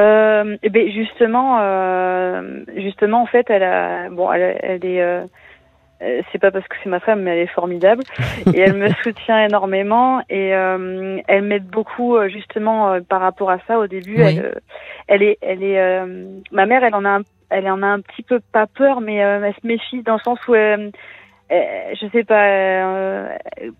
[0.00, 5.24] Euh, eh ben justement, euh, justement, en fait, elle a, bon, elle, elle est, euh,
[6.32, 8.02] c'est pas parce que c'est ma femme, mais elle est formidable
[8.54, 13.78] et elle me soutient énormément et elle m'aide beaucoup justement par rapport à ça.
[13.78, 14.38] Au début, Oui.
[14.38, 14.60] elle,
[15.08, 16.06] elle est, elle est,
[16.52, 19.16] ma mère, elle en a, un, elle en a un petit peu pas peur, mais
[19.16, 20.90] elle se méfie dans le sens où euh,
[21.50, 23.28] euh, je sais pas, euh,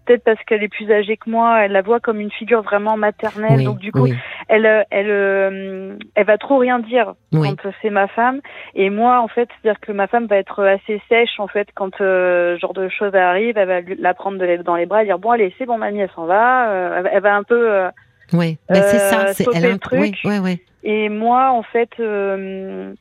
[0.07, 2.97] peut-être parce qu'elle est plus âgée que moi, elle la voit comme une figure vraiment
[2.97, 3.59] maternelle.
[3.59, 4.15] Oui, donc du coup, oui,
[4.49, 7.55] elle, euh, elle, euh, elle va trop rien dire oui.
[7.57, 8.41] quand c'est ma femme.
[8.75, 12.01] Et moi, en fait, c'est-à-dire que ma femme va être assez sèche, en fait, quand
[12.01, 13.57] euh, ce genre de choses arrive.
[13.57, 15.67] Elle va lui- la prendre de les- dans les bras et dire bon, allez, c'est
[15.67, 16.71] bon, mamie, elle s'en va.
[16.71, 17.73] Euh, elle, va- un peu.
[17.73, 17.89] euh,
[18.33, 19.21] Oui, ben, c'est ça.
[19.29, 20.01] euh, C'est elle a le truc.
[20.01, 20.59] Oui, oui, oui.
[20.83, 22.93] et moi, en fait, euh,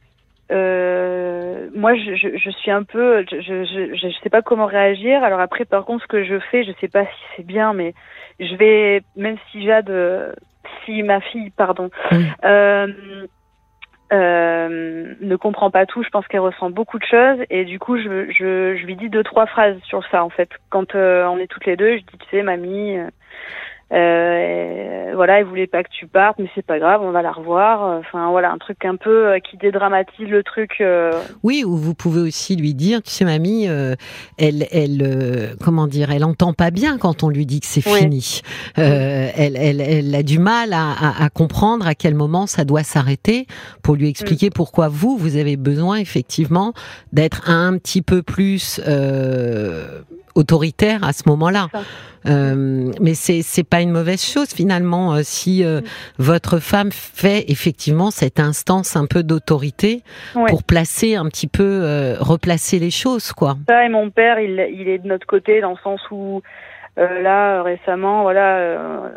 [0.51, 5.23] euh, moi, je, je, je suis un peu, je, je, je, sais pas comment réagir.
[5.23, 7.93] Alors après, par contre, ce que je fais, je sais pas si c'est bien, mais
[8.39, 10.33] je vais, même si Jade, euh,
[10.85, 12.25] si ma fille, pardon, Oui.
[12.45, 12.87] euh,
[14.11, 17.97] euh, ne comprend pas tout, je pense qu'elle ressent beaucoup de choses, et du coup,
[17.97, 20.49] je, je, je lui dis deux trois phrases sur ça, en fait.
[20.69, 22.97] Quand euh, on est toutes les deux, je dis, tu sais, mamie.
[23.91, 27.31] Euh, voilà, elle voulait pas que tu partes, mais c'est pas grave, on va la
[27.31, 27.81] revoir.
[27.99, 30.73] Enfin voilà, un truc un peu euh, qui dédramatise le truc.
[30.79, 31.11] euh,
[31.43, 33.95] Oui, ou vous pouvez aussi lui dire, tu sais, mamie, euh,
[34.37, 37.99] elle, elle, comment dire, elle entend pas bien quand on lui dit que c'est Oui.
[37.99, 38.41] fini.
[38.75, 42.83] Elle, elle, elle a du mal à, à- à comprendre à quel moment ça doit
[42.83, 43.47] s'arrêter
[43.83, 46.73] pour lui expliquer pourquoi vous, vous avez besoin effectivement
[47.13, 50.01] d'être un petit peu plus euh,
[50.35, 51.67] autoritaire à ce moment-là.
[52.25, 55.79] Euh, mais c'est c'est pas une mauvaise chose finalement euh, si euh,
[56.17, 60.03] votre femme fait effectivement cette instance un peu d'autorité
[60.35, 60.49] Ouais.
[60.49, 63.55] pour placer un petit peu replacer les choses quoi.
[63.67, 66.41] Ça et mon père, il, il est de notre côté dans le sens où
[66.97, 69.09] là récemment, voilà,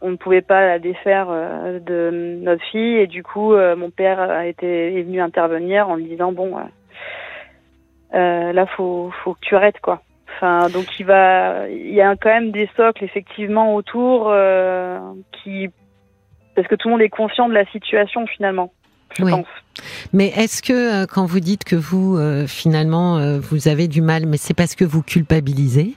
[0.00, 4.46] on ne pouvait pas la défaire de notre fille et du coup, mon père a
[4.46, 6.56] été est venu intervenir en lui disant bon,
[8.12, 10.02] là faut faut que tu arrêtes quoi.
[10.36, 14.98] Enfin, donc il va, il y a quand même des socles effectivement autour euh,
[15.32, 15.68] qui,
[16.54, 18.72] parce que tout le monde est conscient de la situation finalement.
[19.18, 19.32] Je Oui.
[19.32, 19.46] pense.
[20.12, 24.02] Mais est-ce que euh, quand vous dites que vous euh, finalement euh, vous avez du
[24.02, 25.94] mal, mais c'est parce que vous culpabilisez?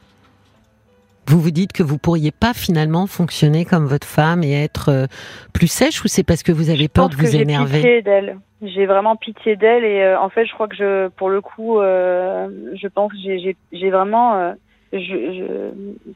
[1.28, 5.06] Vous vous dites que vous pourriez pas finalement fonctionner comme votre femme et être euh,
[5.54, 8.38] plus sèche ou c'est parce que vous avez peur de vous énerver J'ai pitié d'elle.
[8.62, 11.80] J'ai vraiment pitié d'elle et euh, en fait, je crois que je, pour le coup,
[11.80, 14.54] euh, je pense que j'ai vraiment.
[14.92, 15.72] je, je...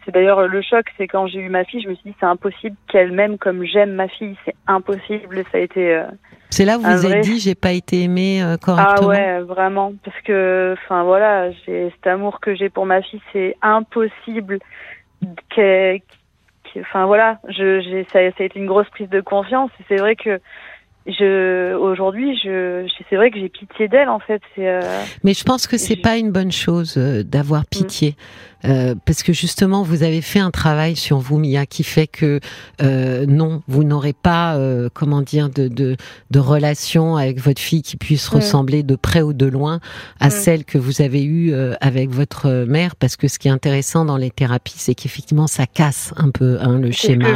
[0.05, 2.26] C'est d'ailleurs le choc, c'est quand j'ai eu ma fille, je me suis dit c'est
[2.26, 5.43] impossible qu'elle m'aime comme j'aime ma fille, c'est impossible.
[5.51, 6.03] Ça a été.
[6.49, 8.97] c'est là où vous vous êtes dit j'ai pas été aimée correctement.
[8.97, 13.22] Ah ouais, vraiment, parce que, enfin voilà, j'ai cet amour que j'ai pour ma fille,
[13.34, 14.60] c'est impossible
[15.49, 15.97] que,
[16.80, 19.72] enfin voilà, je, ça, ça, a été une grosse prise de confiance.
[19.88, 20.39] C'est vrai que
[21.07, 24.41] je aujourd'hui je, c'est vrai que j'ai pitié d'elle en fait.
[24.55, 24.82] C'est euh,
[25.24, 28.15] mais je pense que c'est pas une bonne chose euh, d'avoir pitié
[28.68, 32.39] euh, parce que justement, vous avez fait un travail sur vous, Mia, qui fait que
[32.82, 35.95] euh, non, vous n'aurez pas, euh, comment dire, de, de,
[36.32, 38.36] de, relation avec votre fille qui puisse mm.
[38.36, 39.80] ressembler de près ou de loin
[40.20, 40.32] à mm.
[40.32, 44.05] celle que vous avez eue euh, avec votre mère, parce que ce qui est intéressant
[44.05, 47.28] dans les thérapies, c'est qu'effectivement, ça casse un peu hein, le schéma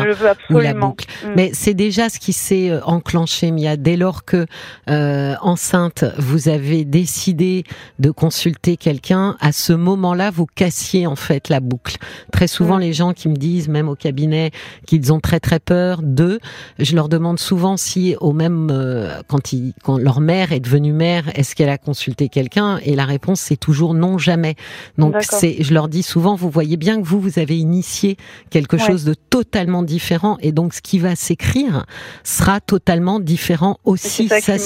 [0.50, 1.06] ou la boucle.
[1.24, 1.30] Mm.
[1.36, 4.46] Mais c'est déjà ce qui s'est enclenché, Mia, dès lors que
[4.88, 7.64] enceinte, vous avez décidé
[8.00, 9.38] de consulter quelqu'un.
[9.40, 11.98] À ce moment-là, vous cassiez en fait la boucle.
[12.32, 12.82] Très souvent, mm.
[12.82, 14.52] les gens qui me disent, même au cabinet,
[14.86, 16.40] qu'ils ont très très peur d'eux,
[16.80, 20.94] je leur demande souvent si, au même euh, quand, ils, quand leur mère est devenue
[20.94, 22.80] mère, est-ce qu'elle a consulté quelqu'un?
[22.84, 24.56] Et la réponse c'est toujours non, jamais.
[24.98, 28.18] Donc c'est, je leur dis souvent, vous voyez bien que vous vous avez initié
[28.50, 31.86] quelque chose de totalement différent, et donc ce qui va s'écrire
[32.24, 34.28] sera totalement différent aussi.
[34.28, 34.60] C'est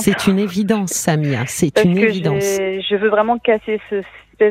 [0.00, 1.44] c'est une évidence, Samia.
[1.46, 2.44] C'est une évidence.
[2.44, 4.02] Je veux vraiment casser ce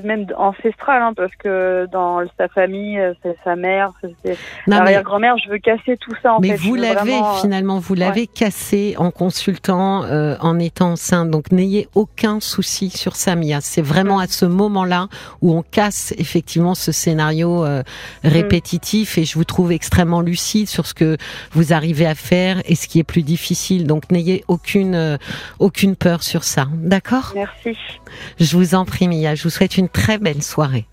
[0.03, 3.91] même ancestrale, hein, parce que dans sa famille, euh, c'est sa mère,
[4.23, 5.35] c'est l'arrière-grand-mère.
[5.37, 6.33] Je veux casser tout ça.
[6.33, 11.29] En mais vous l'avez euh, finalement, vous l'avez cassé en consultant, euh, en étant enceinte.
[11.29, 13.61] Donc n'ayez aucun souci sur Samia.
[13.61, 14.21] C'est vraiment mm.
[14.21, 15.07] à ce moment-là
[15.41, 17.83] où on casse effectivement ce scénario mm.
[18.23, 19.17] répétitif.
[19.17, 21.17] Et je vous trouve extrêmement lucide sur ce que
[21.51, 23.87] vous arrivez à faire et ce qui est plus difficile.
[23.87, 25.17] Donc n'ayez aucune
[25.59, 26.67] aucune peur sur ça.
[26.73, 27.33] D'accord?
[27.35, 27.77] Merci.
[28.39, 29.35] Je vous en prie, Mia.
[29.35, 30.85] Je vous souhaite une très belle soirée.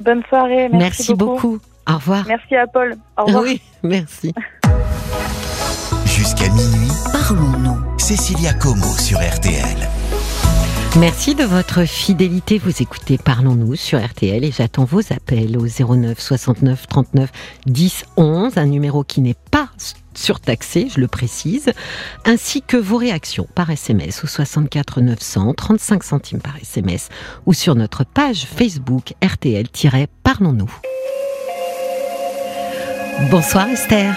[0.00, 0.68] Bonne soirée.
[0.72, 1.58] Merci, beaucoup.
[1.88, 2.24] Au revoir.
[2.26, 2.96] Merci à Paul.
[3.16, 3.42] Au revoir.
[3.44, 4.32] Oui, merci.
[6.06, 7.98] Jusqu'à minuit, parlons-nous.
[7.98, 9.88] Cécilia Como sur RTL.
[10.98, 12.58] Merci de votre fidélité.
[12.58, 17.30] Vous écoutez Parlons-nous sur RTL et j'attends vos appels au 09 69 39
[17.66, 19.68] 10 11, un numéro qui n'est pas
[20.18, 21.72] surtaxé, je le précise,
[22.24, 27.08] ainsi que vos réactions par SMS au 64 900, 35 centimes par SMS
[27.46, 30.72] ou sur notre page Facebook RTL-Parlons-nous.
[33.30, 34.14] Bonsoir Esther.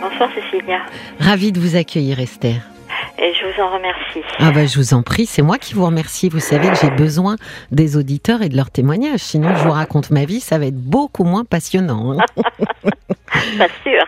[0.00, 0.80] Bonsoir Cécilia.
[1.18, 2.71] Ravie de vous accueillir Esther.
[3.18, 4.22] Et je vous en remercie.
[4.38, 6.28] Ah bah je vous en prie, c'est moi qui vous remercie.
[6.28, 7.36] Vous savez que j'ai besoin
[7.70, 9.20] des auditeurs et de leurs témoignages.
[9.20, 12.18] Sinon, je vous raconte ma vie, ça va être beaucoup moins passionnant.
[12.18, 12.24] Hein.
[13.58, 14.04] Pas sûr.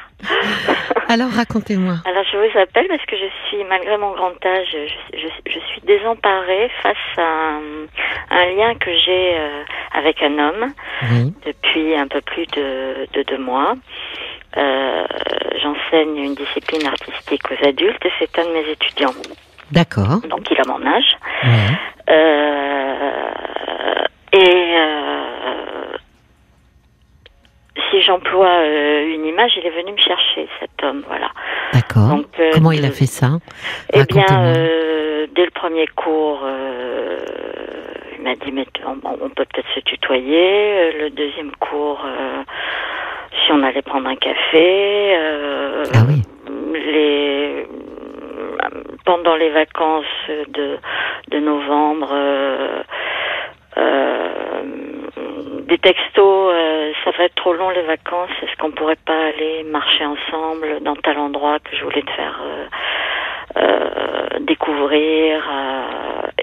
[1.09, 1.97] Alors racontez-moi.
[2.05, 4.69] Alors je vous appelle parce que je suis, malgré mon grand âge,
[5.13, 7.59] je, je, suis désemparée face à
[8.31, 10.73] un, lien que j'ai euh, avec un homme
[11.47, 13.75] depuis un peu plus de, de deux mois.
[14.57, 15.05] Euh,
[15.61, 19.15] j'enseigne une discipline artistique aux adultes et c'est un de mes étudiants.
[19.73, 20.21] D'accord.
[20.29, 21.17] Donc il a mon âge.
[22.09, 23.23] Euh,
[24.33, 25.97] et euh,
[27.91, 31.31] si j'emploie une image, il est venu me chercher, cet homme, voilà.
[31.73, 32.21] D'accord.
[32.53, 33.39] Comment il a fait ça?
[33.93, 34.53] Eh bien,
[35.35, 36.47] dès le premier cours,
[38.17, 40.93] il m'a dit, mais on, on peut peut-être se tutoyer.
[40.93, 42.05] Le deuxième cours,
[43.43, 45.17] si on allait prendre un café.
[45.17, 46.23] Euh, ah oui.
[46.75, 47.67] Les
[49.05, 50.05] pendant les vacances
[50.49, 50.79] de
[51.31, 52.09] de novembre.
[52.13, 52.83] Euh,
[53.77, 54.33] euh,
[55.67, 56.55] des textos,
[57.05, 58.31] ça va être trop long les vacances.
[58.43, 62.41] Est-ce qu'on pourrait pas aller marcher ensemble dans tel endroit que je voulais te faire
[64.41, 65.43] découvrir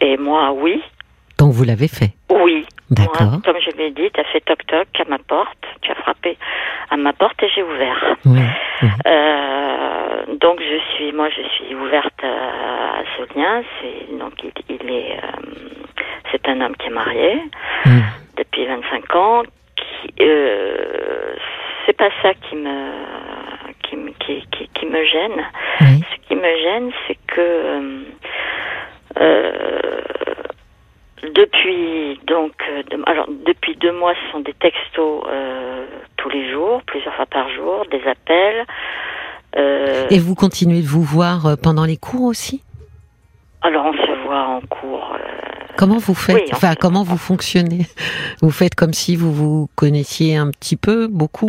[0.01, 0.81] Et moi, oui.
[1.37, 2.65] Donc vous l'avez fait Oui.
[2.91, 3.41] D'accord.
[3.45, 6.37] comme je l'ai dit, tu as fait toc-toc à ma porte, tu as frappé
[6.89, 8.15] à ma porte et j'ai ouvert.
[8.25, 8.41] Oui.
[9.05, 13.61] Euh, donc je suis, moi je suis ouverte à, ce lien.
[13.79, 17.41] C'est donc il, est, euh, c'est un homme qui est marié
[18.37, 19.43] depuis 25 ans.
[19.75, 21.35] Qui, euh,
[21.85, 22.91] c'est pas ça qui me,
[23.83, 25.43] qui, qui, qui, qui me gêne.
[25.79, 28.05] Ce qui me gêne, c'est que
[29.19, 29.80] euh,
[31.23, 35.85] depuis donc, euh, alors depuis deux mois, ce sont des textos euh,
[36.17, 38.65] tous les jours, plusieurs fois par jour, des appels.
[39.57, 42.63] Euh, Et vous continuez de vous voir pendant les cours aussi?
[43.61, 45.15] Alors on se voit en cours
[45.81, 46.53] comment vous faites?
[46.53, 47.87] Enfin, comment vous fonctionnez?
[48.41, 51.47] Vous faites comme si vous vous connaissiez un petit peu, beaucoup?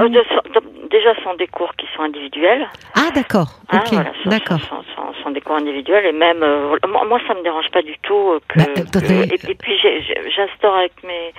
[1.02, 2.68] Déjà, sont des cours qui sont individuels.
[2.94, 3.48] Ah, d'accord.
[3.70, 4.58] Hein, ok, d'accord.
[4.60, 6.76] Ce sont, des cours individuels et même, euh,
[7.08, 8.58] moi, ça me dérange pas du tout que.
[8.58, 8.64] Bah,
[9.30, 9.78] et, puis,
[10.36, 11.32] j'instaure avec mes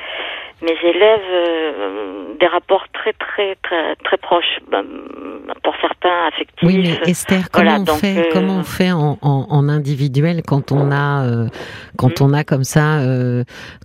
[0.61, 4.81] mes élèves euh, des rapports très très très très proches bah,
[5.61, 6.63] pour certains affectifs.
[6.63, 10.91] Oui, mais Esther, comment on fait euh, comment on fait en, en, individuel quand on
[10.91, 11.47] a
[11.97, 12.23] quand hmm.
[12.23, 12.99] on a comme ça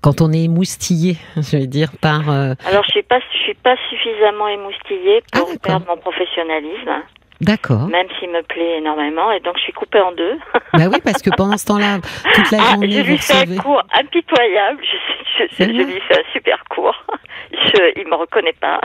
[0.02, 2.30] quand on est émoustillé, je vais dire par.
[2.30, 7.02] Alors je suis pas je suis pas suffisamment émoustillée pour ah, perdre mon professionnalisme.
[7.40, 7.86] D'accord.
[7.86, 10.38] Même s'il me plaît énormément, et donc je suis coupée en deux.
[10.74, 11.98] Bah oui, parce que pendant ce temps-là,
[12.34, 14.80] toute la ah, journée, je lui fais un cours impitoyable.
[14.82, 16.94] Je, je, je, lui fais un super cours.
[17.52, 18.80] Je, il me reconnaît pas.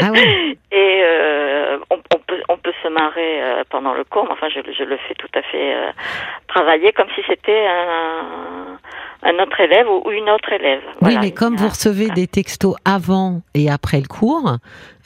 [0.00, 0.58] Ah oui.
[0.72, 4.48] Et euh, on, on, peut, on peut se marrer euh, pendant le cours, mais enfin,
[4.48, 5.90] je, je le fais tout à fait euh,
[6.48, 8.78] travailler comme si c'était un
[9.22, 10.82] un autre élève ou une autre élève.
[11.00, 14.56] Oui, mais comme vous recevez des textos avant et après le cours,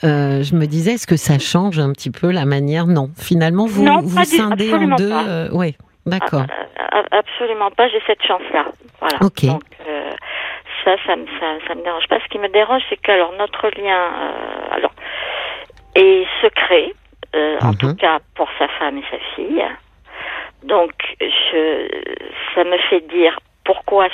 [0.03, 2.87] euh, je me disais, est-ce que ça change un petit peu la manière?
[2.87, 5.11] Non, finalement, vous vous scindez en deux.
[5.11, 5.75] Euh, oui,
[6.05, 6.45] d'accord.
[6.49, 8.65] Ah, ah, absolument pas, j'ai cette chance-là.
[8.99, 9.17] Voilà.
[9.21, 9.45] Ok.
[9.45, 10.09] Donc, euh,
[10.87, 11.25] ça, ça me,
[11.67, 12.19] ça, me dérange pas.
[12.21, 14.09] Ce qui me dérange, c'est que alors notre lien,
[14.71, 14.93] alors,
[15.95, 16.93] est secret,
[17.33, 17.77] en mhm.
[17.77, 19.65] tout cas pour sa femme et sa fille.
[20.63, 21.87] Donc, je,
[22.55, 24.07] ça me fait dire pourquoi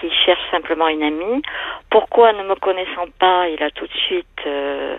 [0.00, 1.42] s'il cherche simplement une amie
[1.90, 4.96] Pourquoi ne me connaissant pas, il a tout de suite euh,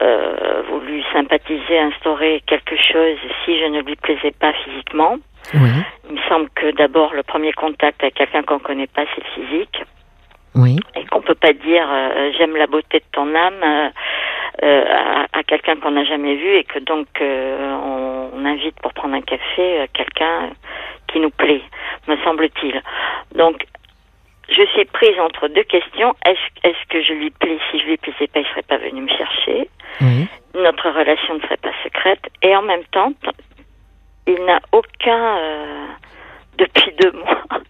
[0.00, 5.18] euh, voulu sympathiser, instaurer quelque chose si je ne lui plaisais pas physiquement
[6.08, 9.24] Il me semble que d'abord le premier contact avec quelqu'un qu'on ne connaît pas, c'est
[9.34, 9.82] physique.
[10.58, 10.76] Oui.
[10.96, 15.76] Et qu'on peut pas dire euh, j'aime la beauté de ton âme à, à quelqu'un
[15.76, 20.50] qu'on n'a jamais vu et que donc on, on, invite pour prendre un café quelqu'un
[21.08, 21.62] qui nous plaît,
[22.06, 22.82] me semble-t-il.
[23.34, 23.64] Donc,
[24.48, 26.14] je suis prise entre deux questions.
[26.24, 29.02] Est-ce est que je lui plais Si je lui plaisais pas, il serait pas venu
[29.02, 29.68] me chercher.
[30.54, 32.24] Notre relation ne serait pas secrète.
[32.42, 33.12] Et en même temps,
[34.26, 35.86] il n'a aucun, euh,
[36.56, 37.42] depuis deux mois,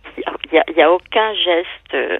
[0.52, 2.18] il n'y a, aucun geste euh,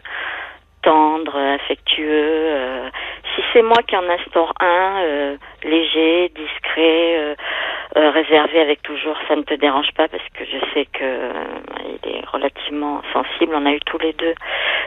[0.88, 2.06] tendre, affectueux.
[2.08, 2.88] Euh,
[3.34, 7.36] si c'est moi qui en instaure un, euh, léger, discret,
[7.96, 11.32] euh, réservé avec toujours, ça ne te dérange pas parce que je sais que
[12.04, 13.52] il est relativement sensible.
[13.54, 14.34] On a eu tous les deux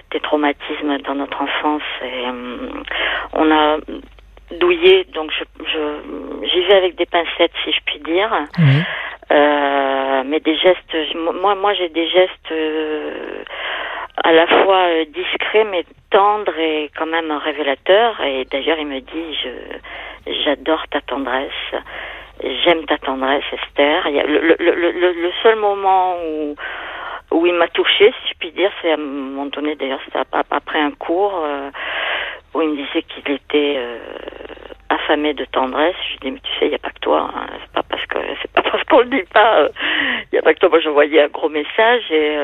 [0.09, 2.25] des traumatismes dans notre enfance et
[3.33, 3.77] on a
[4.59, 5.79] douillé, donc je,
[6.47, 8.31] j'y vais avec des pincettes si je puis dire.
[9.29, 12.53] mais des gestes, moi, moi j'ai des gestes
[14.17, 18.21] à la fois euh, discret mais tendre et quand même révélateur.
[18.21, 21.51] Et d'ailleurs, il me dit, je, j'adore ta tendresse.
[22.43, 24.09] J'aime ta tendresse, Esther.
[24.09, 26.55] Le, le, le, le, seul moment où,
[27.31, 30.19] où il m'a touché, si je puis dire, c'est à un moment donné, d'ailleurs, c'était
[30.49, 31.69] après un cours, euh,
[32.53, 33.99] où il me disait qu'il était euh,
[35.01, 35.95] affamé de tendresse.
[36.05, 37.29] Je lui dis, mais tu sais, il n'y a pas que toi.
[37.35, 37.47] Hein.
[37.61, 39.67] C'est pas parce que c'est pas parce qu'on le dit pas.
[40.31, 40.69] Il n'y a pas que toi.
[40.69, 42.37] Moi, je voyais un gros message et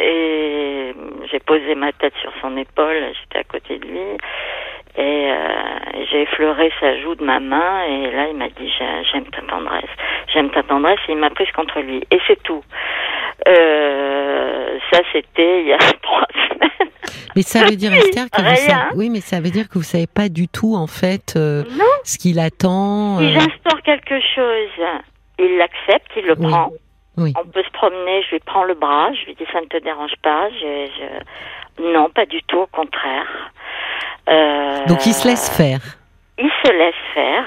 [0.00, 0.94] et
[1.30, 4.00] j'ai posé ma tête sur son épaule, j'étais à côté de lui,
[4.96, 8.72] et euh, j'ai effleuré sa joue de ma main, et là il m'a dit
[9.12, 9.90] j'aime ta tendresse,
[10.32, 12.62] j'aime ta tendresse, et il m'a prise contre lui, et c'est tout.
[13.48, 16.90] Euh, ça c'était il y a trois semaines.
[17.36, 19.84] Mais ça veut dire Esther que vous savez, oui, mais ça veut dire que vous
[19.84, 21.62] savez pas du tout en fait euh,
[22.04, 23.18] ce qu'il attend.
[23.18, 24.86] Si j'instaure quelque chose,
[25.38, 26.72] il l'accepte, il le prend.
[27.16, 29.76] On peut se promener, je lui prends le bras, je lui dis ça ne te
[29.76, 30.48] dérange pas.
[30.50, 33.26] Je, Non, pas du tout, au contraire.
[34.30, 35.80] Euh, Donc il se laisse faire.
[36.38, 37.44] Il se laisse faire,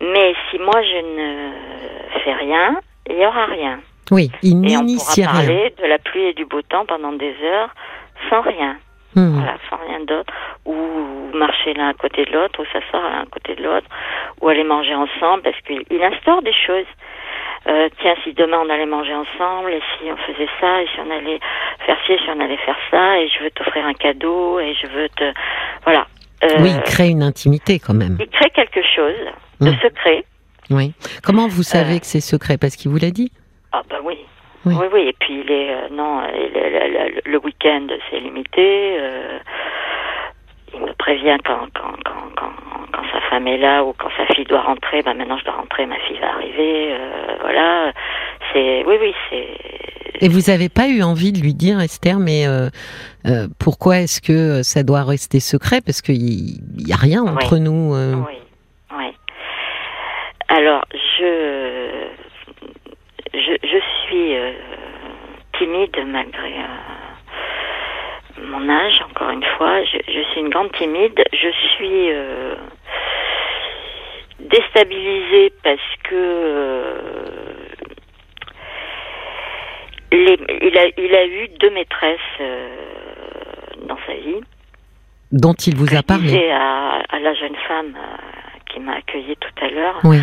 [0.00, 2.76] mais si moi je ne fais rien,
[3.08, 3.80] il n'y aura rien.
[4.10, 5.30] Oui, il n'initie rien.
[5.30, 7.70] on pourra parler de la pluie et du beau temps pendant des heures
[8.30, 8.76] sans rien.
[9.14, 9.34] Hmm.
[9.34, 10.32] Voilà, sans rien d'autre.
[10.64, 10.74] Ou
[11.34, 13.86] marcher l'un à côté de l'autre, ou s'asseoir l'un à côté de l'autre,
[14.40, 16.86] ou aller manger ensemble, parce qu'il instaure des choses.
[17.68, 21.00] Euh, tiens, si demain on allait manger ensemble, et si on faisait ça, et si
[21.00, 21.38] on allait
[21.86, 24.74] faire ci, et si on allait faire ça, et je veux t'offrir un cadeau, et
[24.74, 25.32] je veux te...
[25.84, 26.06] Voilà.
[26.42, 28.16] Euh, oui, il crée une intimité quand même.
[28.18, 29.14] Il crée quelque chose
[29.60, 29.78] de hmm.
[29.80, 30.24] secret.
[30.70, 30.92] Oui.
[31.22, 31.98] Comment vous savez euh.
[32.00, 32.58] que c'est secret?
[32.58, 33.30] Parce qu'il vous l'a dit
[33.70, 34.18] Ah bah oui.
[34.64, 34.74] oui.
[34.92, 36.20] Oui, Et puis il est non,
[37.24, 38.96] le, week-end c'est limité.
[40.74, 44.26] il me prévient quand quand, quand, quand quand sa femme est là ou quand sa
[44.34, 47.92] fille doit rentrer, ben maintenant je dois rentrer, ma fille va arriver, euh, voilà.
[48.52, 49.48] C'est, oui, oui, c'est.
[50.24, 52.68] Et vous n'avez pas eu envie de lui dire, Esther, mais euh,
[53.26, 55.80] euh, pourquoi est-ce que ça doit rester secret?
[55.84, 57.94] Parce qu'il n'y a rien entre nous.
[57.94, 58.36] Oui,
[58.96, 59.12] oui.
[60.48, 62.08] Alors, je,
[63.32, 64.36] je, je suis
[65.58, 66.52] timide malgré
[68.52, 69.82] mon âge, encore une fois.
[69.84, 71.22] Je, suis une grande timide.
[71.32, 72.54] Je suis euh,
[74.40, 77.54] déstabilisée parce que euh,
[80.12, 82.68] il, a, il a eu deux maîtresses euh,
[83.86, 84.40] dans sa vie.
[85.30, 87.94] Dont il vous a parlé à, à la jeune femme
[88.66, 90.00] qui m'a accueillie tout à l'heure.
[90.04, 90.18] Oui.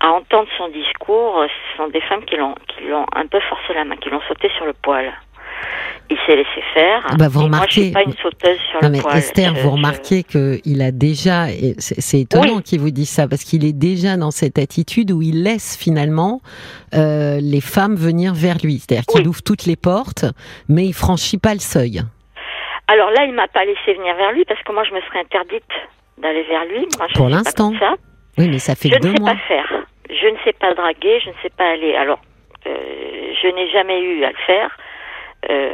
[0.00, 3.72] À, entendre son discours, ce sont des femmes qui l'ont qui l'ont un peu forcé
[3.74, 5.12] la main, qui l'ont sauté sur le poil
[6.12, 7.06] il s'est laissé faire.
[7.18, 7.58] Bah, vous remarquez...
[7.58, 10.90] Moi, je suis pas une sauteuse sur non, mais Esther, vous remarquez que il a
[10.90, 11.46] déjà,
[11.78, 15.42] c'est étonnant qu'il vous dise ça, parce qu'il est déjà dans cette attitude où il
[15.42, 16.40] laisse finalement
[16.94, 18.78] euh, les femmes venir vers lui.
[18.78, 20.24] C'est-à-dire qu'il ouvre toutes les portes,
[20.68, 22.02] mais il franchit pas le seuil.
[22.88, 25.20] Alors là, il m'a pas laissé venir vers lui, parce que moi, je me serais
[25.20, 25.64] interdite
[26.18, 26.86] d'aller vers lui.
[26.98, 27.72] Moi, je Pour l'instant.
[28.38, 29.34] Oui, mais ça fait je deux mois.
[29.48, 29.86] Je ne sais pas faire.
[30.10, 31.94] Je ne sais pas draguer, je ne sais pas aller.
[31.94, 32.20] Alors,
[32.66, 34.76] euh, je n'ai jamais eu à le faire.
[35.50, 35.70] Euh,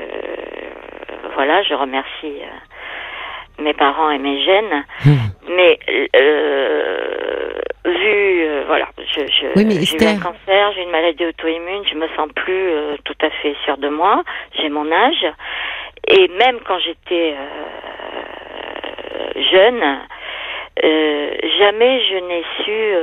[1.34, 4.84] voilà, je remercie euh, mes parents et mes gènes.
[5.04, 5.16] Hmm.
[5.50, 5.78] Mais
[6.16, 7.52] euh,
[7.84, 12.28] vu, voilà, je, je j'ai eu un cancer, j'ai une maladie auto-immune, je me sens
[12.34, 12.70] plus
[13.04, 14.22] tout à fait sûre de moi.
[14.58, 15.26] J'ai mon âge
[16.06, 17.34] et même quand j'étais
[19.52, 19.98] jeune,
[20.82, 22.94] jamais je n'ai su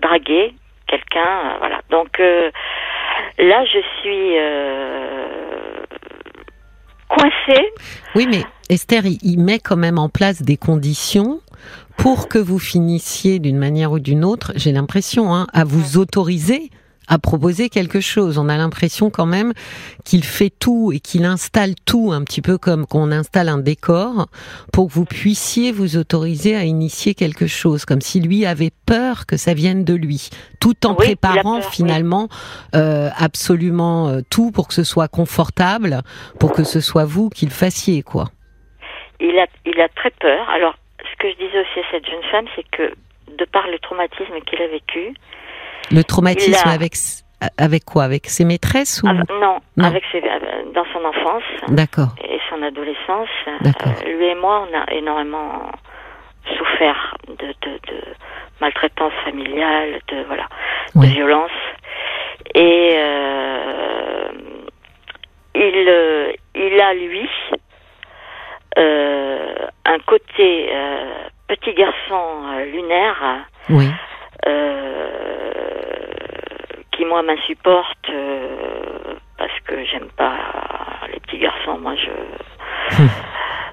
[0.00, 0.54] draguer
[0.86, 1.56] quelqu'un.
[1.58, 2.20] voilà, donc
[3.38, 5.84] Là, je suis euh,
[7.08, 7.66] coincée.
[8.14, 11.40] Oui, mais Esther, il met quand même en place des conditions
[11.96, 16.70] pour que vous finissiez d'une manière ou d'une autre, j'ai l'impression, hein, à vous autoriser
[17.08, 18.38] à proposer quelque chose.
[18.38, 19.52] On a l'impression quand même
[20.04, 24.26] qu'il fait tout et qu'il installe tout un petit peu comme qu'on installe un décor
[24.72, 29.26] pour que vous puissiez vous autoriser à initier quelque chose, comme si lui avait peur
[29.26, 30.30] que ça vienne de lui,
[30.60, 32.28] tout en préparant finalement
[32.74, 36.02] euh, absolument euh, tout pour que ce soit confortable,
[36.40, 38.26] pour que ce soit vous qui le fassiez, quoi.
[39.20, 40.48] Il a, il a très peur.
[40.50, 42.92] Alors, ce que je disais aussi à cette jeune femme, c'est que
[43.38, 45.14] de par le traumatisme qu'il a vécu,
[45.90, 46.94] le traumatisme avec
[47.58, 48.04] avec quoi?
[48.04, 51.42] Avec ses maîtresses ou ah, non, avec ses, euh, dans son enfance.
[51.68, 52.14] D'accord.
[52.24, 53.28] Et son adolescence.
[53.60, 53.92] D'accord.
[54.04, 55.70] Euh, lui et moi, on a énormément
[56.56, 58.02] souffert de, de, de
[58.60, 60.48] maltraitance familiale, de voilà,
[60.94, 61.50] de violence.
[62.54, 64.28] Et euh,
[65.54, 67.28] il, il a lui
[68.78, 70.70] euh, un côté
[71.48, 72.22] petit garçon
[72.72, 73.46] lunaire.
[73.68, 73.88] Oui.
[74.46, 74.86] Euh,
[76.92, 80.36] qui moi m'insupporte euh, parce que j'aime pas
[81.12, 81.78] les petits garçons.
[81.78, 83.02] Moi, je.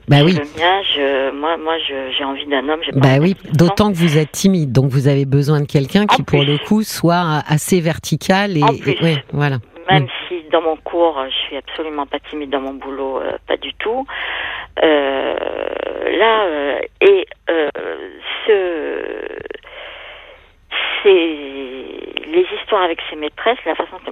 [0.10, 0.34] Bah oui.
[0.34, 2.82] Le mien, je, moi, moi, j'ai envie d'un homme.
[2.96, 6.44] Bah oui, d'autant que vous êtes timide, donc vous avez besoin de quelqu'un qui, pour
[6.44, 8.64] le coup, soit assez vertical et,
[9.02, 9.60] ouais, voilà.
[9.90, 13.58] Même si dans mon cours, je suis absolument pas timide dans mon boulot, euh, pas
[13.58, 14.06] du tout.
[14.82, 15.36] Euh,
[16.18, 17.26] là, euh, et
[18.46, 19.04] ce,
[21.10, 24.12] les histoires avec ses maîtresses, la façon que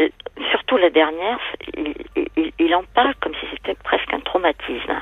[0.00, 0.08] euh,
[0.50, 1.38] surtout la dernière,
[2.58, 4.94] il, en parle comme si c'était presque un traumatisme.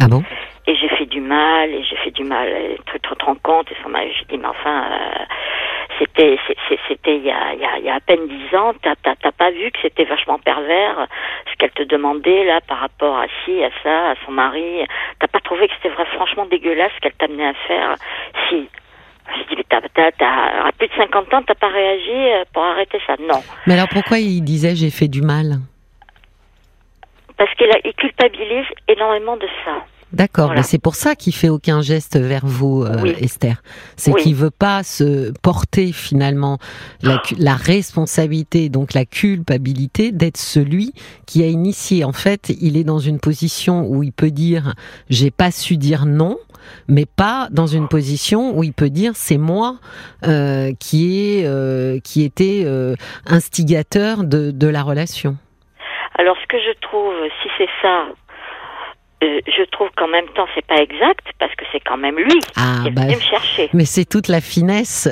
[0.00, 0.22] Ah bon?
[0.66, 2.48] Et j'ai fait du mal, et j'ai fait du mal,
[2.92, 5.24] tu te rends compte, et son mari, j'ai dit, mais enfin, euh,
[5.98, 6.38] c'était
[6.88, 10.04] c'était il y a, y a à peine dix ans, t'as pas vu que c'était
[10.04, 11.06] vachement pervers
[11.50, 14.84] ce qu'elle te demandait là par rapport à ci, à ça, à son mari,
[15.18, 17.96] t'as pas trouvé que c'était franchement dégueulasse ce qu'elle t'amenait à faire
[18.48, 18.68] Si,
[19.34, 22.98] je dis, mais t'as, à plus de 50 ans, t'as pas réagi euh, pour arrêter
[23.06, 23.42] ça Non.
[23.66, 25.58] Mais alors pourquoi il disait j'ai fait du mal?
[27.36, 29.84] Parce qu'il il culpabilise énormément de ça.
[30.12, 33.56] D'accord, mais c'est pour ça qu'il fait aucun geste vers vous, euh, Esther.
[33.96, 36.58] C'est qu'il veut pas se porter finalement
[37.02, 40.92] la, la, responsabilité, donc la culpabilité d'être celui
[41.26, 42.04] qui a initié.
[42.04, 44.74] En fait, il est dans une position où il peut dire
[45.10, 46.38] j'ai pas su dire non,
[46.88, 49.76] mais pas dans une position où il peut dire c'est moi
[50.26, 52.94] euh, qui est euh, qui était euh,
[53.26, 55.36] instigateur de, de la relation.
[56.18, 58.06] Alors ce que je trouve, si c'est ça,
[59.24, 62.38] euh, je trouve qu'en même temps c'est pas exact parce que c'est quand même lui
[62.54, 63.70] ah, qui est bah, venu me chercher.
[63.72, 65.08] Mais c'est toute la finesse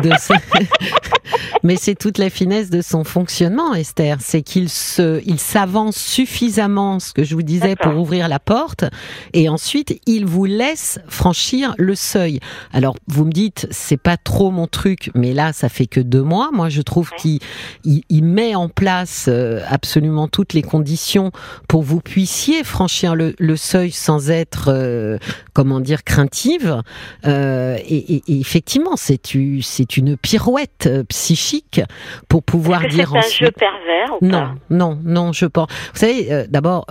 [0.00, 0.10] de
[1.64, 4.18] mais c'est toute la finesse de son fonctionnement, Esther.
[4.20, 8.84] C'est qu'il se, il s'avance suffisamment, ce que je vous disais, pour ouvrir la porte,
[9.32, 12.38] et ensuite il vous laisse franchir le seuil.
[12.72, 16.22] Alors vous me dites c'est pas trop mon truc, mais là ça fait que deux
[16.22, 16.50] mois.
[16.52, 17.40] Moi je trouve qu'il
[17.84, 21.32] il, met en place euh, absolument toutes les conditions
[21.66, 25.18] pour que vous puissiez franchir le le, le seuil sans être, euh,
[25.52, 26.82] comment dire, craintive.
[27.26, 31.80] Euh, et, et, et, effectivement, c'est une pirouette euh, psychique
[32.28, 33.10] pour pouvoir dire.
[33.12, 34.54] C'est un jeu pervers ou Non, pas?
[34.70, 35.68] Non, non, je pense.
[35.92, 36.86] Vous savez, euh, d'abord,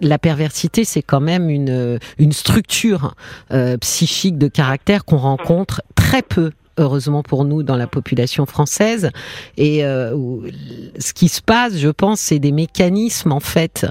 [0.00, 3.14] la perversité, c'est quand même une une structure
[3.80, 9.10] psychique de caractère qu'on rencontre très peu heureusement pour nous, dans la population française.
[9.56, 10.16] Et euh,
[10.98, 13.86] ce qui se passe, je pense, c'est des mécanismes en fait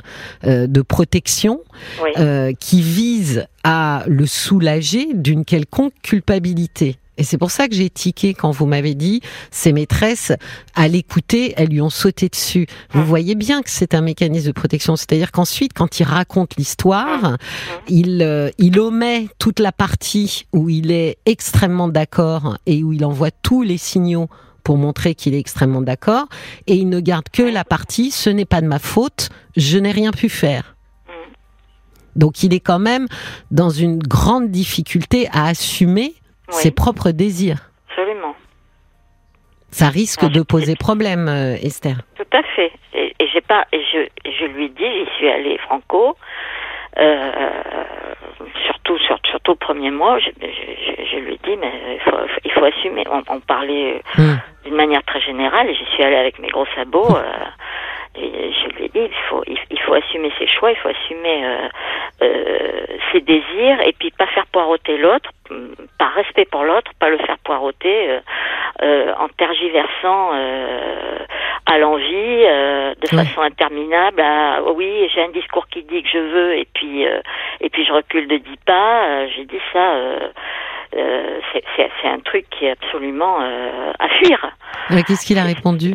[0.45, 1.61] euh, de protection
[2.03, 2.11] Oui.
[2.17, 6.97] euh, qui visent à le soulager d'une quelconque culpabilité.
[7.19, 9.19] Et c'est pour ça que j'ai tiqué quand vous m'avez dit
[9.51, 10.31] ses maîtresses,
[10.73, 12.65] à l'écouter, elles lui ont sauté dessus.
[12.91, 13.03] Vous Mm.
[13.03, 14.95] voyez bien que c'est un mécanisme de protection.
[14.95, 17.37] C'est-à-dire qu'ensuite, quand il raconte l'histoire,
[17.89, 23.03] il, euh, il omet toute la partie où il est extrêmement d'accord et où il
[23.03, 24.29] envoie tous les signaux
[24.63, 26.27] pour montrer qu'il est extrêmement d'accord.
[26.67, 29.91] Et il ne garde que la partie ce n'est pas de ma faute, je n'ai
[29.91, 30.77] rien pu faire.
[31.07, 31.11] Mm.
[32.15, 33.07] Donc il est quand même
[33.51, 36.13] dans une grande difficulté à assumer
[36.49, 36.55] Oui.
[36.55, 37.69] ses propres désirs.
[37.89, 38.35] Absolument.
[39.71, 41.97] Ça risque de poser problème, euh, Esther.
[42.17, 42.71] Tout à fait.
[42.93, 46.17] Et, et j'ai pas, et je, lui dis, j'y suis allée franco.
[46.97, 47.51] Euh,
[48.65, 52.17] surtout, sur- surtout le premier mois, je, je, je- je lui dis, mais il faut,
[52.43, 53.03] il faut assumer.
[53.11, 54.37] On, on parlait Hmm.
[54.65, 57.15] d'une manière très générale, et j'y suis allée avec mes gros sabots.
[57.15, 57.23] euh,
[58.15, 61.45] et je lui ai dit, il faut, il, faut assumer ses choix, il faut assumer
[61.45, 61.67] euh,
[62.23, 62.81] euh,
[63.11, 67.17] ses désirs, et puis pas faire poireauter l'autre, hum, par respect pour l'autre, pas le
[67.19, 68.19] faire poireauter euh,
[68.81, 71.19] euh, en tergiversant euh,
[71.65, 72.03] à l'envie,
[72.45, 74.21] euh, de façon interminable.
[74.21, 77.21] À, oui, j'ai un discours qui dit que je veux, et puis euh,
[77.61, 79.05] et puis je recule de dix pas.
[79.05, 79.93] Euh, j'ai dit ça.
[79.93, 80.19] Euh,
[80.97, 81.59] euh, c'est-
[82.07, 84.51] un truc qui est absolument euh, à fuir.
[85.05, 85.93] Qu'est-ce qu'il a répondu?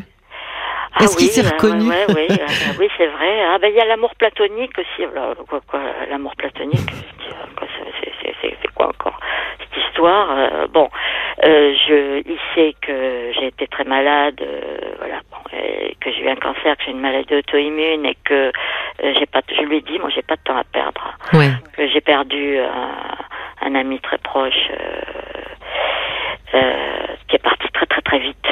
[0.96, 3.42] Ah Est-ce qu'il oui, s'est euh, reconnu ouais, ouais, oui, ah, oui, c'est vrai.
[3.46, 5.04] Ah ben il y a l'amour platonique aussi.
[5.04, 9.18] Alors, quoi, quoi, l'amour platonique, c'est- c'est- quoi encore
[9.60, 10.88] cette histoire euh, Bon,
[11.44, 14.60] euh, je, il sait que j'ai été très malade, euh,
[14.98, 18.50] voilà, bon, et que j'ai eu un cancer, que j'ai une maladie auto-immune et que
[19.02, 21.50] j'ai pas, je lui ai dit, moi j'ai pas de temps à perdre Ouais.
[21.76, 24.68] que j'ai perdu un, un ami très proche
[27.28, 28.46] qui est parti très très très vite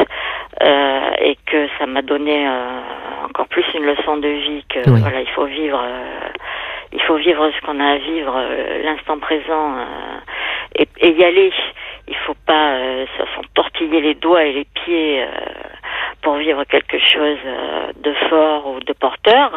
[1.21, 2.47] et que ça m'a donné
[3.25, 5.01] encore plus une leçon de vie que Oui.
[5.01, 5.81] voilà il faut vivre
[6.93, 9.85] il faut vivre ce qu'on a à vivre euh, l'instant présent euh,
[10.77, 11.53] et, et y aller.
[12.09, 15.25] Il faut pas euh, se- s'entortiller les doigts et les pieds
[16.23, 17.39] pour vivre quelque chose
[17.97, 19.51] de fort ou de porteur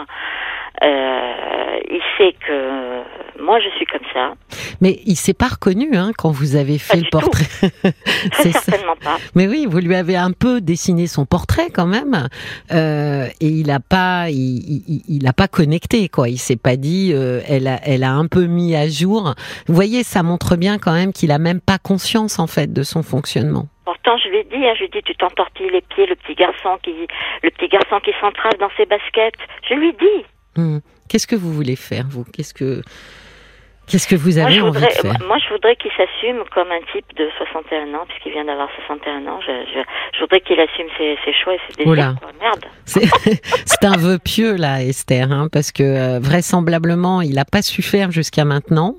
[0.83, 3.03] euh, il sait que
[3.41, 4.33] moi je suis comme ça
[4.81, 7.45] Mais il s'est pas reconnu hein, quand vous avez fait Pas le portrait.
[7.69, 7.91] Très
[8.43, 8.59] C'est ça.
[8.61, 9.17] certainement pas.
[9.35, 12.27] Mais oui, vous lui avez un peu dessiné son portrait quand même,
[12.71, 16.29] euh, et il a pas, il, il, il a pas connecté quoi.
[16.29, 19.33] Il s'est pas dit, euh, elle a, elle a un peu mis à jour.
[19.67, 22.83] Vous voyez, ça montre bien quand même qu'il a même pas conscience en fait de
[22.83, 23.67] son fonctionnement.
[23.85, 26.15] Pourtant, je lui ai dit, hein, je lui ai dit, tu t'entortilles les pieds, le
[26.15, 26.91] petit garçon qui,
[27.43, 29.35] le petit garçon qui s'entrave dans ses baskets.
[29.69, 30.25] Je lui ai dit.
[30.55, 30.79] Hmm.
[31.09, 32.23] Qu'est-ce que vous voulez faire vous?
[32.33, 32.81] Qu'est-ce que,
[33.87, 35.27] qu'est-ce que vous Moi, avez envie voudrais, de faire?
[35.27, 39.27] moi, je voudrais qu'il s'assume comme un type de 61 ans, puisqu'il vient d'avoir 61
[39.27, 39.39] ans.
[39.41, 39.79] Je, je,
[40.15, 41.91] je voudrais qu'il assume ses, ses choix et ses désirs.
[41.91, 42.15] Oula.
[42.41, 42.65] Merde.
[42.85, 43.05] C'est
[43.65, 47.81] c'est un vœu pieux là, Esther, hein, parce que euh, vraisemblablement, il n'a pas su
[47.81, 48.95] faire jusqu'à maintenant.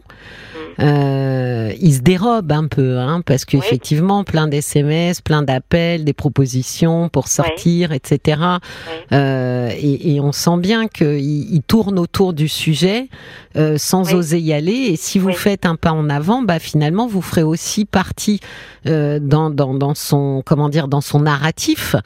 [0.80, 7.08] Euh, il se dérobe un peu, hein, parce qu'effectivement, plein d'SMS, plein d'appels, des propositions
[7.08, 8.40] pour sortir, etc.
[8.40, 8.92] Oui.
[9.12, 11.18] Euh, et, et on sent bien qu'il
[11.54, 13.08] il tourne autour du sujet
[13.56, 14.14] euh, sans Oui.
[14.14, 14.72] oser y aller.
[14.90, 15.34] Et si vous Oui.
[15.34, 18.40] faites un pas en avant, bah finalement, vous ferez aussi partie
[18.86, 21.96] euh, dans, dans, dans son comment dire dans son narratif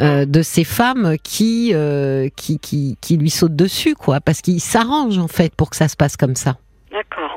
[0.00, 4.60] euh, de ces femmes qui, euh, qui qui qui lui sautent dessus, quoi, parce qu'il
[4.60, 6.56] s'arrange en fait pour que ça se passe comme ça.
[6.92, 7.27] D'accord.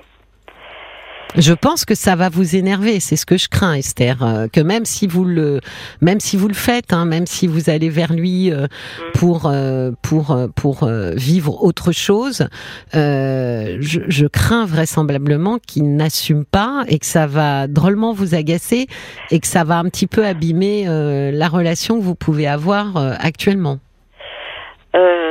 [1.37, 4.59] Je pense que ça va vous énerver, c'est ce que je crains, Esther, euh, que
[4.61, 5.61] même si vous le,
[6.01, 8.67] même si vous le faites, hein, même si vous allez vers lui euh,
[8.99, 9.11] Mm.
[9.13, 12.47] pour euh, pour euh, pour euh, vivre autre chose,
[12.95, 18.87] euh, je, je crains vraisemblablement qu'il n'assume pas et que ça va drôlement vous agacer
[19.29, 22.97] et que ça va un petit peu abîmer euh, la relation que vous pouvez avoir
[22.97, 23.79] euh, actuellement.
[24.95, 25.30] Euh,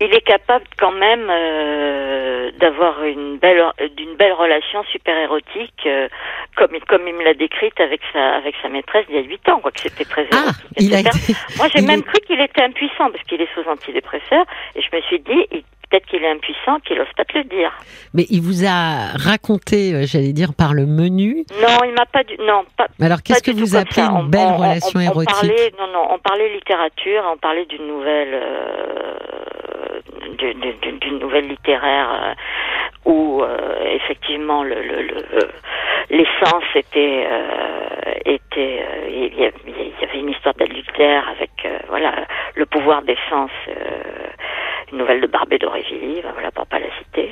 [0.00, 3.64] il est capable quand même euh, d'avoir une belle
[3.96, 6.08] d'une belle relation super érotique euh,
[6.56, 9.22] comme il- comme il me l'a décrite avec sa avec sa maîtresse d'il y a
[9.22, 11.32] huit ans quoi que c'était très Ah, érotique, il a etc.
[11.32, 11.38] été.
[11.56, 14.44] Moi j'ai il même est- cru qu'il était impuissant parce qu'il est sous antidépresseur
[14.74, 15.64] et je me suis dit il-
[15.96, 17.72] peut-être qu'il est impuissant qu'il ose pas te le dire.
[18.14, 21.44] Mais il vous a raconté, euh, j'allais dire par le menu.
[21.60, 24.46] Non il m'a pas du non pas Alors qu'est-ce que vous appelez une On- belle
[24.48, 28.34] on- on- relation on érotique parlait, Non, non, on parlait littérature, on parlait d'une nouvelle,
[28.34, 30.00] euh,
[31.00, 32.34] d'une nouvelle littéraire
[33.04, 33.42] où
[33.84, 34.76] effectivement le,
[36.10, 37.26] l'essence était
[38.24, 39.44] était il y,
[40.04, 41.50] avait une histoire d'adultère avec
[41.88, 42.12] voilà
[42.54, 43.50] le pouvoir d'essence
[44.96, 47.30] une nouvelle de Barbé d'Aurevilly, voilà pour pas la citer,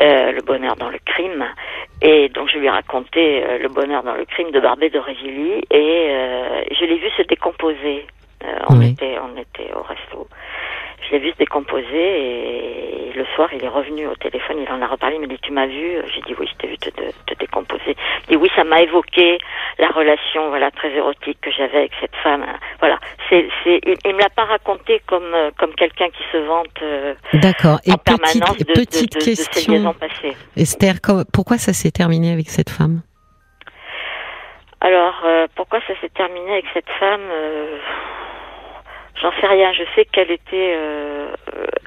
[0.00, 1.44] euh, Le bonheur dans le crime.
[2.00, 5.62] Et donc je lui ai raconté euh, Le bonheur dans le crime de Barbé d'Aurevilly
[5.70, 8.04] et euh, je l'ai vu se décomposer.
[8.68, 10.26] on était on était au resto
[11.12, 14.86] l'ai vu se décomposer et le soir il est revenu au téléphone, il en a
[14.86, 17.34] reparlé, il m'a dit tu m'as vu, j'ai dit oui je t'ai vu te, te,
[17.38, 17.96] décomposer.
[18.22, 19.38] Il dit oui ça m'a évoqué
[19.78, 22.44] la relation voilà très érotique que j'avais avec cette femme.
[22.80, 22.98] Voilà,
[23.28, 26.82] c'est il, il, me l'a pas raconté comme comme quelqu'un qui se vante.
[26.82, 27.78] Euh, D'accord.
[27.84, 29.94] Et petite de, petite question.
[30.56, 30.94] Esther,
[31.32, 33.02] pourquoi ça s'est terminé avec cette femme?
[34.82, 37.78] Alors euh, pourquoi ça s'est terminé avec cette femme euh,
[39.20, 39.72] J'en sais rien.
[39.72, 41.28] Je sais qu'elle était, euh,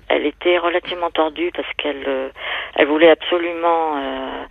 [0.09, 2.29] elle était relativement tordue parce qu'elle, euh,
[2.75, 4.43] elle voulait absolument euh,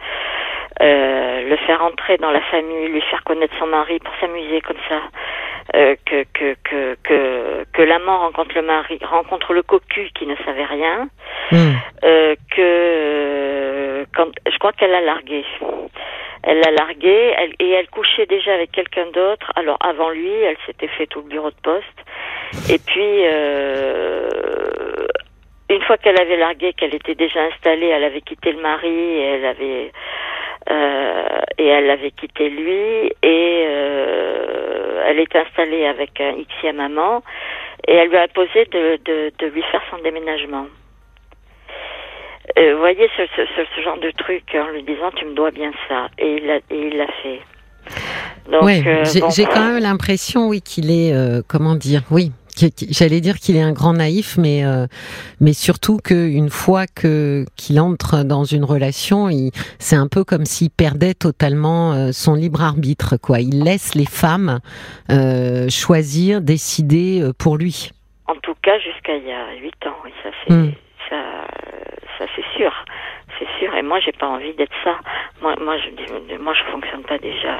[0.80, 5.00] le faire entrer dans la famille, lui faire connaître son mari pour s'amuser comme ça.
[5.72, 10.64] que que que que que l'amant rencontre le mari, rencontre le cocu qui ne savait
[10.64, 11.08] rien.
[11.50, 11.74] Hmm.
[12.50, 15.44] que quand, je crois qu'elle l'a largué.
[16.46, 19.50] Elle l'a largué elle, et elle couchait déjà avec quelqu'un d'autre.
[19.56, 22.70] Alors avant lui, elle s'était fait tout le bureau de poste.
[22.70, 24.28] Et puis, euh,
[25.70, 29.22] une fois qu'elle avait largué, qu'elle était déjà installée, elle avait quitté le mari et
[29.22, 29.92] elle avait
[30.70, 37.22] euh, et elle avait quitté lui et euh, elle était installée avec un xème amant
[37.86, 40.66] et elle lui a posé de, de, de lui faire son déménagement.
[42.56, 43.42] vous voyez ce, ce,
[43.76, 46.56] ce, genre de truc en lui disant tu me dois bien ça et il l'a
[46.56, 47.40] et il l'a fait.
[48.50, 48.68] Donc,
[49.34, 51.12] j'ai quand même l'impression oui qu'il est
[51.46, 54.86] comment dire oui J'allais dire qu'il est un grand naïf, mais euh,
[55.40, 59.28] mais surtout qu'une fois que qu'il entre dans une relation,
[59.78, 63.16] c'est un peu comme s'il perdait totalement euh, son libre arbitre.
[63.20, 64.60] Quoi, il laisse les femmes
[65.10, 67.90] euh, choisir, décider pour lui.
[68.28, 70.72] En tout cas, jusqu'à il y a huit ans, oui, ça c'est hmm.
[71.10, 71.16] ça,
[72.18, 72.72] ça c'est sûr,
[73.38, 73.74] c'est sûr.
[73.74, 74.96] Et moi, j'ai pas envie d'être ça.
[75.42, 77.56] Moi, moi, je moi, je fonctionne pas déjà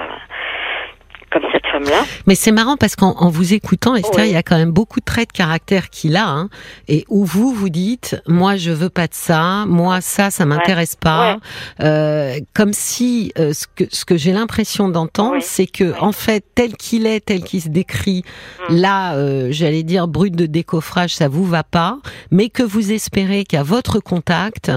[1.35, 2.05] comme cette femme-là.
[2.27, 5.05] Mais c'est marrant parce qu'en vous écoutant, Esther, il y a quand même beaucoup de
[5.05, 6.48] traits de caractère qu'il a, hein,
[6.89, 10.97] et où vous vous dites, moi je veux pas de ça, moi ça, ça m'intéresse
[10.97, 11.39] pas,
[11.81, 16.44] euh, comme si euh, ce que ce que j'ai l'impression d'entendre, c'est que en fait
[16.55, 18.24] tel qu'il est, tel qu'il se décrit,
[18.69, 18.77] mm.
[18.77, 21.98] là, euh, j'allais dire brut de décoffrage, ça vous va pas,
[22.31, 24.70] mais que vous espérez qu'à votre contact,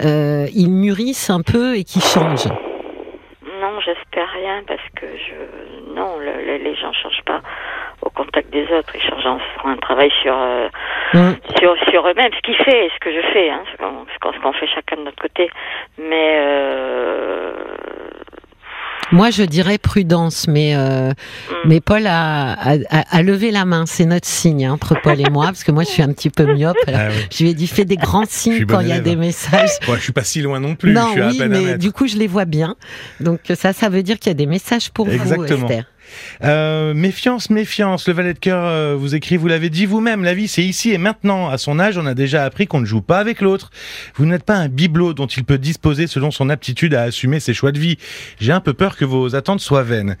[0.00, 2.48] euh, il mûrisse un peu et qu'il change
[3.70, 7.40] non, j'espère rien parce que je non, les gens changent pas
[8.02, 8.94] au contact des autres.
[8.94, 10.68] Ils changent en faisant un travail sur euh,
[11.14, 11.34] mm.
[11.58, 12.32] sur sur eux-mêmes.
[12.34, 15.50] Ce qu'il fait, ce que je fais, hein, ce qu'on fait chacun de notre côté.
[15.98, 17.52] Mais euh,
[19.12, 21.54] moi, je dirais prudence, mais euh, mm.
[21.66, 23.84] mais Paul a, a, a, levé la main.
[23.86, 26.30] C'est notre signe hein, entre Paul et moi, parce que moi, je suis un petit
[26.30, 26.76] peu myope.
[26.86, 29.70] Ah je lui ai dit fais des grands signes quand il y a des messages.
[29.88, 30.92] Ouais, je suis pas si loin non plus.
[30.92, 32.76] Non, je suis oui, mais du coup, je les vois bien.
[33.20, 35.84] Donc ça, ça veut dire qu'il y a des messages pour vous, Esther.
[36.44, 38.06] Euh, méfiance, méfiance.
[38.08, 40.92] Le valet de cœur euh, vous écrit, vous l'avez dit vous-même, la vie c'est ici
[40.92, 41.48] et maintenant.
[41.48, 43.70] À son âge, on a déjà appris qu'on ne joue pas avec l'autre.
[44.16, 47.54] Vous n'êtes pas un bibelot dont il peut disposer selon son aptitude à assumer ses
[47.54, 47.98] choix de vie.
[48.40, 50.16] J'ai un peu peur que vos attentes soient vaines.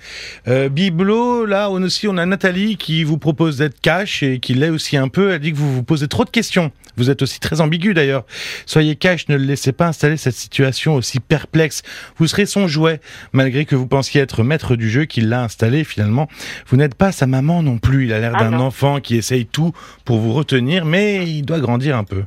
[0.48, 4.54] Euh, bibelot, là on aussi on a Nathalie qui vous propose d'être cash et qui
[4.54, 5.32] l'est aussi un peu.
[5.32, 6.70] Elle dit que vous vous posez trop de questions.
[6.96, 8.24] Vous êtes aussi très ambigu d'ailleurs.
[8.66, 11.82] Soyez cash, ne le laissez pas installer cette situation aussi perplexe.
[12.16, 13.00] Vous serez son jouet,
[13.32, 16.28] malgré que vous pensiez être maître du jeu qu'il l'a installé finalement.
[16.66, 18.06] Vous n'êtes pas sa maman non plus.
[18.06, 19.72] Il a l'air ah d'un enfant qui essaye tout
[20.04, 22.24] pour vous retenir, mais il doit grandir un peu.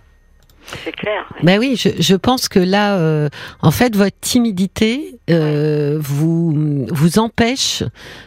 [0.66, 1.26] C'est clair.
[1.36, 1.42] Oui.
[1.44, 3.30] Ben oui, je, pense que là, euh,
[3.62, 7.84] en fait, votre timidité euh, vous vous empêche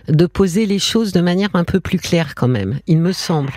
[0.09, 2.79] de poser les choses de manière un peu plus claire quand même.
[2.87, 3.53] Il me semble.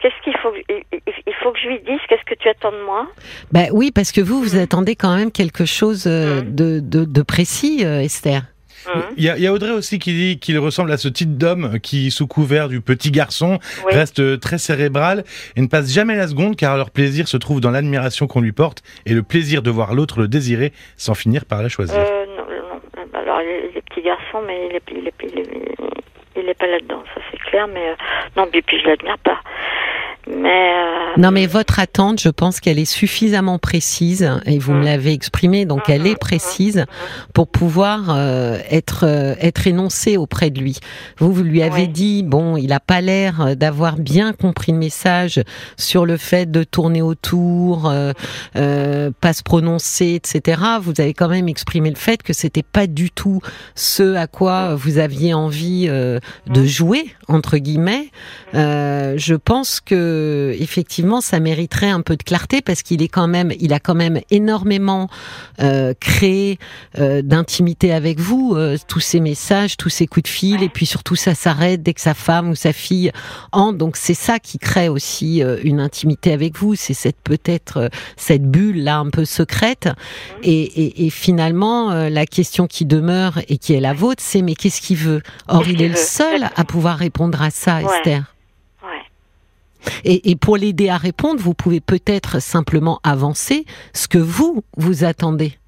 [0.00, 1.00] Qu'est-ce qu'il faut il
[1.42, 3.06] faut que je lui dise Qu'est-ce que tu attends de moi
[3.52, 4.62] Ben oui, parce que vous, vous mm.
[4.62, 6.54] attendez quand même quelque chose euh, mm.
[6.54, 8.42] de, de, de, précis, Esther.
[8.86, 12.10] Hein il y, a, Audrey aussi qui dit qu'il ressemble à ce type d'homme qui,
[12.10, 15.24] sous couvert du petit garçon, reste très cérébral
[15.56, 18.52] et ne passe jamais la seconde car leur plaisir se trouve dans l'admiration qu'on lui
[18.52, 21.98] porte et le plaisir de voir l'autre le désirer sans finir par la choisir.
[21.98, 25.14] Euh, non, non, alors les, petits garçons, mais il est, il est,
[26.36, 27.94] il est, pas là-dedans, ça c'est clair, mais euh,
[28.36, 29.40] non, puis, puis je l'admire pas.
[30.28, 34.84] Mais euh, Non, mais votre attente, je pense qu'elle est suffisamment précise, et vous me
[34.84, 36.84] l'avez exprimé, donc elle est précise
[37.32, 40.78] pour pouvoir euh, être euh, être énoncée auprès de lui.
[41.18, 41.86] Vous, vous lui avez Ouais.
[41.86, 45.40] dit, bon, il a pas l'air d'avoir bien compris le message
[45.78, 47.82] sur le fait de tourner autour,
[48.52, 50.60] pas se prononcer, etc.
[50.82, 53.40] Vous avez quand même exprimé le fait que c'était pas du tout
[53.74, 58.10] ce à quoi vous aviez envie de jouer entre guillemets.
[58.52, 60.09] Je pense que
[60.58, 63.94] effectivement, ça mériterait un peu de clarté parce qu'il est quand même, il a quand
[63.94, 65.08] même énormément
[65.60, 66.58] euh, créé
[66.98, 70.86] euh, d'intimité avec vous, euh, tous ces messages, tous ces coups de fil, et puis
[70.86, 73.12] surtout ça s'arrête dès que sa femme ou sa fille
[73.52, 73.78] entre.
[73.78, 76.74] Donc c'est ça qui crée aussi euh, une intimité avec vous.
[76.74, 79.88] C'est cette peut-être euh, cette bulle là un peu secrète.
[80.42, 84.42] Et, et, et finalement, euh, la question qui demeure et qui est la vôtre, c'est
[84.42, 85.22] mais qu'est-ce qu'il veut?
[85.48, 87.80] Or, il est le seul à pouvoir répondre à ça.
[87.82, 88.24] Esther.
[90.04, 95.04] Et, et pour l'aider à répondre, vous pouvez peut-être simplement avancer ce que vous, vous
[95.04, 95.58] attendez.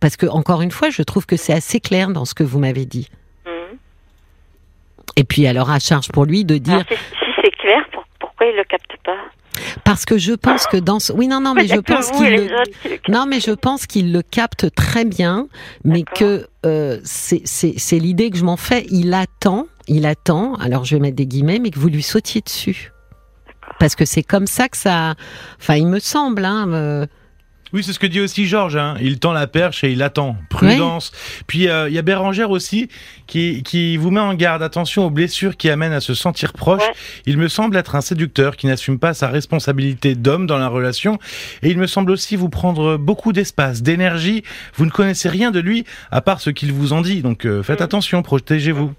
[0.00, 2.58] Parce que, encore une fois, je trouve que c'est assez clair dans ce que vous
[2.58, 3.08] m'avez dit.
[3.46, 3.78] Mhm.
[5.16, 8.46] Et puis, alors, à charge pour lui de dire, Alors, si, c'est clair, pour- pourquoi
[8.46, 9.16] il le capte pas?
[9.84, 11.12] Parce que je pense que dans ce...
[11.12, 12.48] Oui, non, non, mais je pense qu'il le...
[13.08, 15.48] Non, mais je pense qu'il le capte très bien,
[15.84, 18.86] mais que euh, c'est l'idée que je m'en fais.
[18.90, 22.40] Il attend, il attend, alors je vais mettre des guillemets, mais que vous lui sautiez
[22.40, 22.92] dessus.
[23.78, 25.14] Parce que c'est comme ça que ça...
[25.60, 27.06] Enfin, il me semble, hein, euh,
[27.72, 28.76] Oui, c'est ce que dit aussi Georges.
[28.76, 28.96] Hein.
[29.00, 30.36] Il tend la perche et il attend.
[30.50, 31.12] Prudence.
[31.46, 32.88] Puis euh, il y a Bérangère aussi
[33.26, 34.62] qui, qui vous met en garde.
[34.62, 36.82] Attention aux blessures qui amènent à se sentir proche.
[36.82, 36.92] Ouais.
[37.26, 41.18] Il me semble être un séducteur qui n'assume pas sa responsabilité d'homme dans la relation.
[41.62, 44.42] Et il me semble aussi vous prendre beaucoup d'espace, d'énergie.
[44.74, 47.22] Vous ne connaissez rien de lui à part ce qu'il vous en dit.
[47.22, 47.84] Donc euh, faites Mm.
[47.84, 48.92] attention, protégez-vous.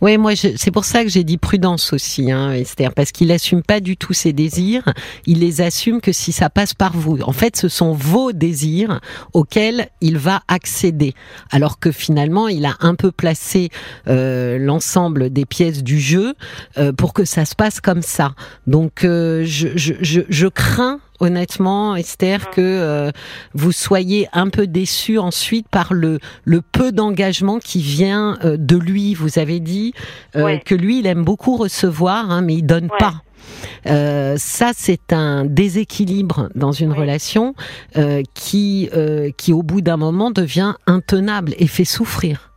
[0.00, 3.62] Oui, moi, c'est pour ça que j'ai dit prudence aussi, hein, Esther, parce qu'il assume
[3.62, 4.92] pas du tout ses désirs.
[5.26, 7.18] Il les assume que si ça passe par vous.
[7.22, 9.00] En fait, ce sont vos désirs
[9.32, 11.14] auxquels il va accéder,
[11.50, 13.70] alors que finalement, il a un peu placé
[14.08, 16.34] euh, l'ensemble des pièces du jeu
[16.78, 18.34] euh, pour que ça se passe comme ça.
[18.66, 21.00] Donc, euh, je, je, je, je crains.
[21.20, 23.10] Honnêtement, Esther, que euh,
[23.54, 28.76] vous soyez un peu déçu ensuite par le, le peu d'engagement qui vient euh, de
[28.76, 29.14] lui.
[29.14, 29.94] Vous avez dit
[30.36, 30.60] euh, Ouais.
[30.64, 32.98] que lui, il aime beaucoup recevoir, hein, mais il donne Ouais.
[32.98, 33.14] pas.
[33.86, 36.98] Euh, ça, c'est un déséquilibre dans une Oui.
[36.98, 37.54] relation
[37.96, 42.50] euh, qui, euh, qui, au bout d'un moment, devient intenable et fait souffrir.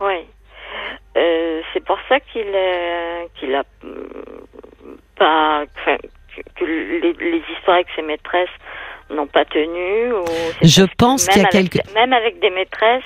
[0.00, 0.16] Oui.
[1.16, 4.08] Euh, c'est pour ça qu'il euh, qu'il a euh,
[5.16, 5.64] pas
[6.58, 8.48] que, les, les histoires avec ses maîtresses
[9.10, 10.12] n'ont pas tenu.
[10.12, 10.24] Ou
[10.62, 13.02] Je pense qu'il y a même avec- quelque- même avec des maîtresses,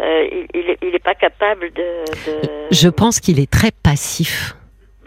[0.00, 2.04] euh, il, il, est, il est pas capable de.
[2.26, 2.40] de...
[2.70, 4.54] Je pense qu'il est très passif.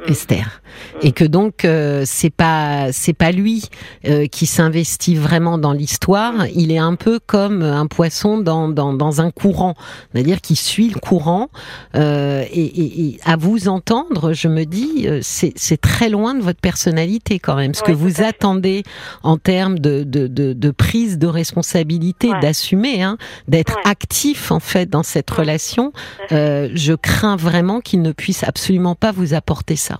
[0.07, 0.11] Mm.
[0.11, 0.61] Esther
[1.01, 3.63] et que donc euh, c'est pas c'est pas lui
[4.07, 8.93] euh, qui s'investit vraiment dans l'histoire il est un peu comme un poisson dans dans,
[8.93, 9.75] dans un courant
[10.11, 11.49] c'est-à-dire qu'il suit le courant
[11.95, 16.33] euh, et, et- et à vous entendre je me dis euh, c'est c'est très loin
[16.33, 18.83] de votre personnalité quand même ce que vous attendez
[19.21, 22.39] en termes de de, de, de prise de responsabilité Ouais.
[22.39, 23.17] d'assumer hein,
[23.47, 23.81] d'être Ouais.
[23.91, 25.37] actif en fait dans cette Ouais.
[25.37, 25.93] relation
[26.31, 29.92] euh, je crains vraiment qu'il ne puisse absolument pas vous apporter ça.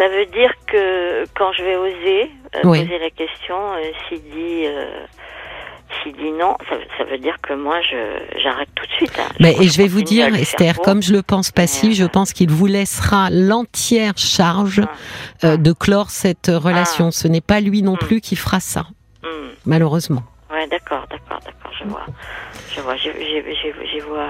[0.00, 2.80] Ça veut dire que quand je vais oser euh, Oui.
[2.84, 5.04] poser la question, euh, s'il dit, euh,
[6.02, 9.12] s'il dit non, ça, veut- ça veut dire que moi, je j'arrête tout de suite.
[9.18, 9.28] hein.
[9.40, 10.82] Mais, et je vais vous dire, Esther, beau.
[10.82, 14.80] comme je le pense passif, je pense qu'il vous laissera l'entière charge
[15.42, 15.46] Ah.
[15.48, 17.10] euh, de clore cette relation.
[17.10, 17.98] Ce n'est pas lui non Mm.
[17.98, 18.86] plus qui fera ça,
[19.22, 19.50] Hmm.
[19.66, 20.22] malheureusement.
[20.52, 22.04] Ouais, d'accord, d'accord, d'accord, je vois.
[22.74, 24.28] Je vois, j'y j'y- j'y- j'y vois,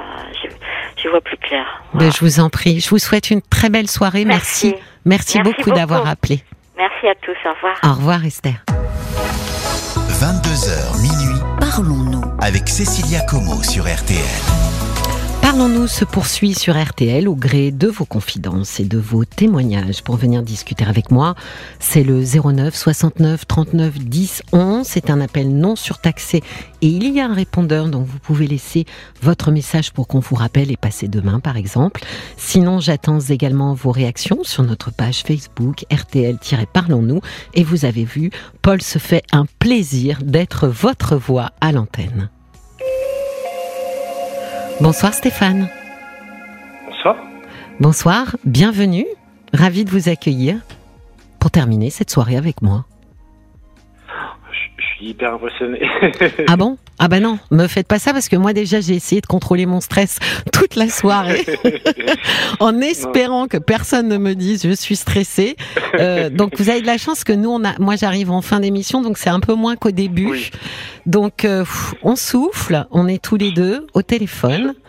[1.00, 1.64] j'y vois plus clair.
[1.94, 2.78] Ben, je vous en prie.
[2.80, 4.24] Je vous souhaite une très belle soirée.
[4.24, 4.68] Merci.
[4.68, 5.70] Merci, Merci beaucoup, beaucoup.
[5.72, 6.42] d'avoir appelé.
[6.76, 7.76] Merci à tous, au revoir.
[7.84, 8.54] Au revoir, Esther.
[10.20, 12.22] 22h minuit, Parlons-nous.
[12.42, 14.79] avec Cécilia Como sur RTL.
[15.50, 20.00] Parlons-nous se poursuit sur RTL au gré de vos confidences et de vos témoignages.
[20.00, 21.34] Pour venir discuter avec moi,
[21.80, 24.86] c'est le 09 69 39 10 11.
[24.86, 26.44] C'est un appel non surtaxé
[26.82, 28.84] et il y a un répondeur donc vous pouvez laisser
[29.22, 32.04] votre message pour qu'on vous rappelle et passer demain par exemple.
[32.36, 37.22] Sinon, j'attends également vos réactions sur notre page Facebook RTL-Parlons-nous
[37.54, 38.30] et vous avez vu,
[38.62, 42.30] Paul se fait un plaisir d'être votre voix à l'antenne.
[44.80, 45.68] Bonsoir Stéphane.
[46.86, 47.16] Bonsoir.
[47.80, 49.06] Bonsoir, bienvenue.
[49.52, 50.56] Ravi de vous accueillir
[51.38, 52.86] pour terminer cette soirée avec moi.
[55.00, 55.80] Suis hyper impressionné.
[56.46, 56.76] ah bon?
[56.98, 59.64] Ah bah non, me faites pas ça parce que moi déjà j'ai essayé de contrôler
[59.64, 60.18] mon stress
[60.52, 61.46] toute la soirée
[62.60, 65.56] en espérant que personne ne me dise je suis stressée.
[65.98, 68.60] Euh, donc vous avez de la chance que nous on a, moi j'arrive en fin
[68.60, 70.50] d'émission donc c'est un peu moins qu'au début.
[71.06, 71.64] Donc euh,
[72.02, 74.74] on souffle, on est tous les deux au téléphone.
[74.74, 74.80] Je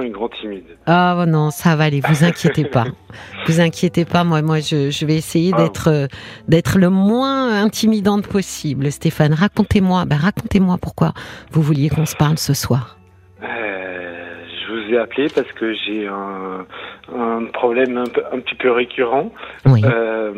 [0.00, 0.64] un grand timide.
[0.86, 2.84] Ah non, ça va aller, vous inquiétez pas.
[3.46, 5.62] vous inquiétez pas, moi, moi je, je vais essayer Ah.
[5.62, 6.06] d'être euh,
[6.48, 8.90] d'être le moins intimidante possible.
[8.90, 11.12] Stéphane, racontez-moi, bah, racontez-moi pourquoi
[11.50, 12.96] vous vouliez qu'on se parle ce soir.
[13.42, 16.66] Euh, je vous ai appelé parce que j'ai un,
[17.14, 19.30] un problème un, peu- un petit peu récurrent.
[19.66, 20.32] Oui, Euh,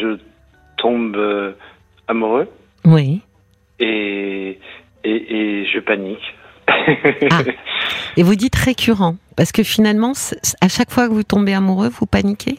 [0.00, 0.18] je
[0.76, 1.16] tombe
[2.08, 2.48] amoureux
[2.84, 3.22] oui.
[3.80, 4.58] et,
[5.04, 6.34] et, et je panique.
[6.68, 7.42] Ah.
[8.16, 10.12] Et vous dites récurrent, parce que finalement,
[10.60, 12.58] à chaque fois que vous tombez amoureux, vous paniquez?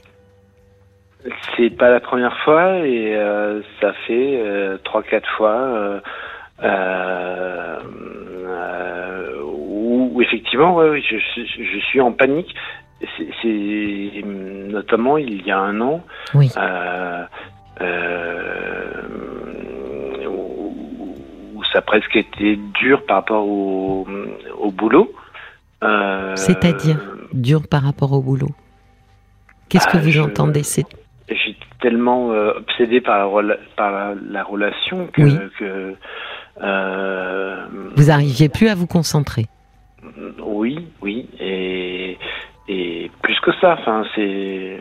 [1.57, 5.99] C'est pas la première fois et euh, ça fait euh, trois quatre fois euh,
[6.63, 7.79] euh,
[8.45, 12.53] euh, où, où effectivement ouais, je, suis- je suis en panique.
[13.41, 16.03] C'est notamment il y a un an
[16.35, 16.51] Oui.
[16.57, 17.23] euh,
[17.81, 19.01] euh,
[21.75, 24.07] ça a presque été dur par rapport au,
[24.61, 25.11] au boulot.
[25.83, 26.97] Euh, C'est-à-dire
[27.33, 28.47] dur par rapport au boulot.
[29.67, 30.85] Qu'est-ce que Ah, vous je- entendez C'est
[31.27, 35.37] J'étais tellement euh, obsédé par la, rela- par la, la relation que, Oui.
[35.59, 35.95] que
[36.63, 37.65] euh,
[37.97, 39.47] vous arriviez plus à vous concentrer.
[40.41, 42.17] oui, oui, et,
[42.69, 43.75] et plus que ça.
[43.81, 44.79] Enfin, c'est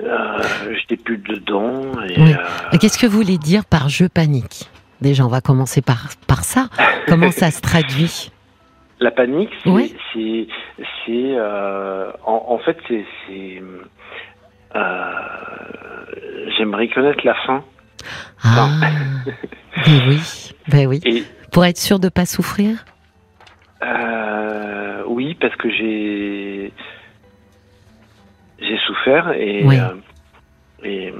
[0.00, 0.38] euh,
[0.80, 1.82] j'étais plus dedans.
[2.08, 2.34] Et, Oui.
[2.72, 4.68] Et Qu'est-ce que vous voulez dire par je panique?
[5.04, 6.68] Déjà, on va commencer par, par ça.
[7.06, 8.30] Comment ça se traduit?
[9.00, 9.94] La panique, c'est, Oui.
[10.14, 10.46] c'est,
[11.04, 13.62] c'est, euh, en, en fait, c'est, c'est
[14.74, 15.12] euh,
[16.56, 17.62] j'aimerais connaître la fin.
[18.42, 18.68] Ah,
[19.84, 21.00] ben oui, ben oui.
[21.04, 21.22] Et
[21.52, 22.82] Pour être sûr de pas souffrir?
[23.82, 26.72] Euh, oui, parce que j'ai
[28.58, 29.78] j'ai souffert et Oui.
[29.78, 29.94] euh,
[30.82, 31.12] et,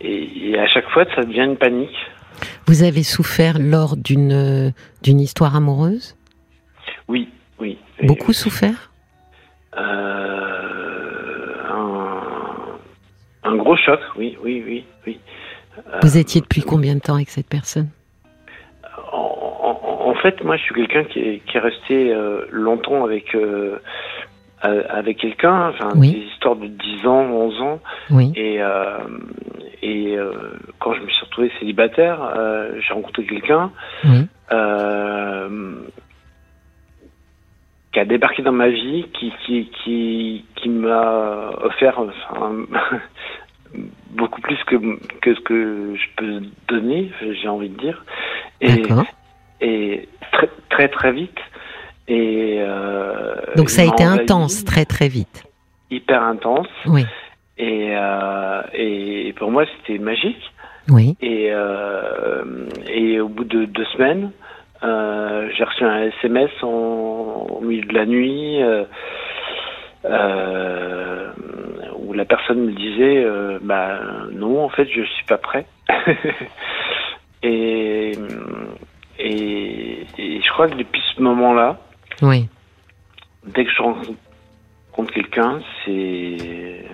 [0.00, 1.96] et et à chaque fois ça devient une panique.
[2.66, 6.16] Vous avez souffert lors d'une d'une histoire amoureuse?
[7.08, 7.28] Oui,
[7.58, 7.78] oui.
[8.02, 8.90] Beaucoup souffert?
[9.78, 14.00] euh, un, un gros choc.
[14.16, 15.20] Oui, oui, oui, oui.
[15.78, 17.88] Euh, Vous étiez depuis combien de temps avec cette personne?
[19.12, 19.18] En,
[19.82, 23.34] en- en fait, moi, je suis quelqu'un qui est, qui est resté euh, longtemps avec
[23.34, 23.78] euh,
[24.88, 26.12] avec quelqu'un, enfin Oui.
[26.12, 27.80] des histoires de 10 ans, 11 ans.
[28.10, 28.32] Oui.
[28.36, 28.98] Et, euh,
[29.82, 30.32] et euh,
[30.80, 33.70] quand je me suis retrouvé célibataire, euh, j'ai rencontré quelqu'un
[34.04, 34.26] Oui.
[34.52, 35.74] euh,
[37.92, 42.54] qui a débarqué dans ma vie, qui, qui, qui, qui m'a offert enfin,
[44.10, 44.76] beaucoup plus que,
[45.20, 47.10] que ce que je peux donner,
[47.42, 48.04] j'ai envie de dire.
[48.60, 48.82] Et,
[49.60, 51.38] et très, très très vite.
[52.08, 55.44] Et euh, Donc ça a été intense, très très vite.
[55.90, 56.68] hyper intense.
[56.86, 57.04] Oui.
[57.58, 60.52] Et, euh, et pour moi, c'était magique.
[60.88, 61.16] Oui.
[61.20, 62.44] Et, euh,
[62.88, 64.30] et au bout de deux semaines,
[64.84, 68.62] euh, j'ai reçu un SMS en, au milieu de la nuit
[70.04, 71.32] euh,
[71.98, 73.98] où la personne me disait euh, bah
[74.32, 75.66] non en fait je suis pas prêt
[77.42, 78.12] et,
[79.18, 81.78] et et je crois que depuis ce moment-là
[82.22, 82.48] Oui.
[83.54, 86.84] dès que je rencontre quelqu'un c'est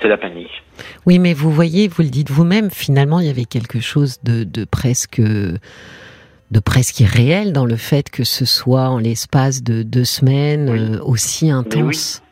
[0.00, 0.62] c'est la panique
[1.06, 4.44] Oui, mais vous voyez, vous le dites vous-même, finalement, il y avait quelque chose de,
[4.44, 10.04] de presque de presque irréel dans le fait que ce soit en l'espace de deux
[10.04, 10.78] semaines Oui.
[10.78, 12.22] euh, aussi intense.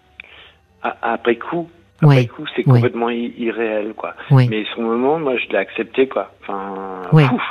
[0.82, 1.68] Après coup
[2.02, 2.74] après Ouais, coup c'est ouais.
[2.74, 4.48] complètement irréel quoi Oui.
[4.48, 7.24] mais le moment moi je l'ai accepté quoi enfin Ouais.
[7.24, 7.42] ouf,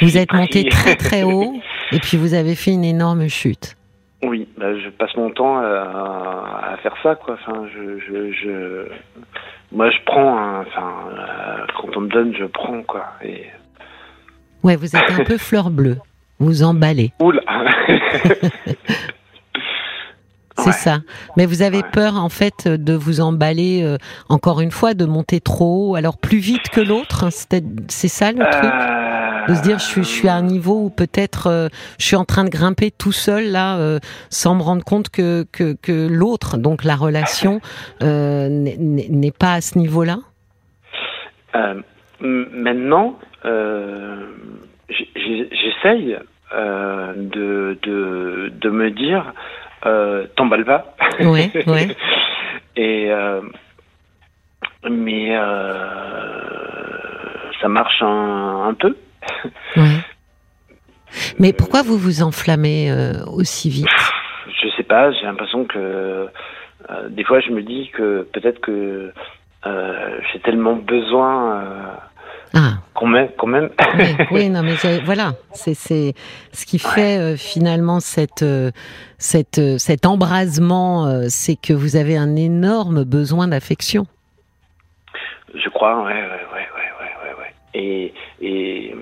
[0.00, 1.54] Vous êtes monté très très haut
[1.92, 3.76] et puis vous avez fait une énorme chute.
[4.22, 8.86] Oui bah, je passe mon temps à, à faire ça quoi enfin je, je, je
[9.72, 13.44] moi je prends hein, enfin euh, quand on me donne je prends quoi et
[14.62, 15.96] Ouais, vous êtes un peu fleur bleue.
[16.38, 17.40] Vous emballez, oula
[20.58, 20.72] c'est Ouais.
[20.72, 20.98] ça.
[21.38, 21.90] Mais vous avez Ouais.
[21.90, 23.96] peur en fait de vous emballer euh,
[24.28, 27.30] encore une fois, de monter trop haut, alors plus vite que l'autre.
[27.30, 28.64] C'est c'est ça le truc?
[28.64, 31.68] Euh, de se dire je suis, je suis à un niveau où peut-être euh,
[31.98, 33.98] je suis en train de grimper tout seul là euh,
[34.28, 37.60] sans me rendre compte que, que, que l'autre, donc la relation,
[38.02, 40.18] euh, n'est- pas à ce niveau-là?
[42.22, 43.18] Maintenant,
[44.90, 46.16] j'essaye
[46.52, 49.32] de, de, de me dire,
[50.36, 50.94] t'emballe pas.
[51.20, 51.96] Ouais, ouais.
[52.76, 53.10] Et
[54.88, 55.34] mais
[57.60, 58.96] ça marche un, peu.
[61.38, 62.92] Mais pourquoi vous vous enflammez
[63.26, 63.88] aussi vite?
[64.62, 66.28] Je sais pas, j'ai l'impression que
[67.08, 69.12] des fois je me dis que peut-être que
[69.64, 71.98] j'ai tellement besoin
[72.54, 72.78] ah.
[72.94, 73.70] Quand même, quand même.
[74.30, 74.74] oui, non, mais
[75.04, 78.70] voilà, c'est ce qui fait euh, finalement cette, euh,
[79.18, 84.06] cette, euh, cet embrasement, c'est que vous avez un énorme besoin d'affection.
[85.54, 86.49] Je crois, ouais, ouais, ouais, ouais, ouais,
[87.74, 88.94] Et, et,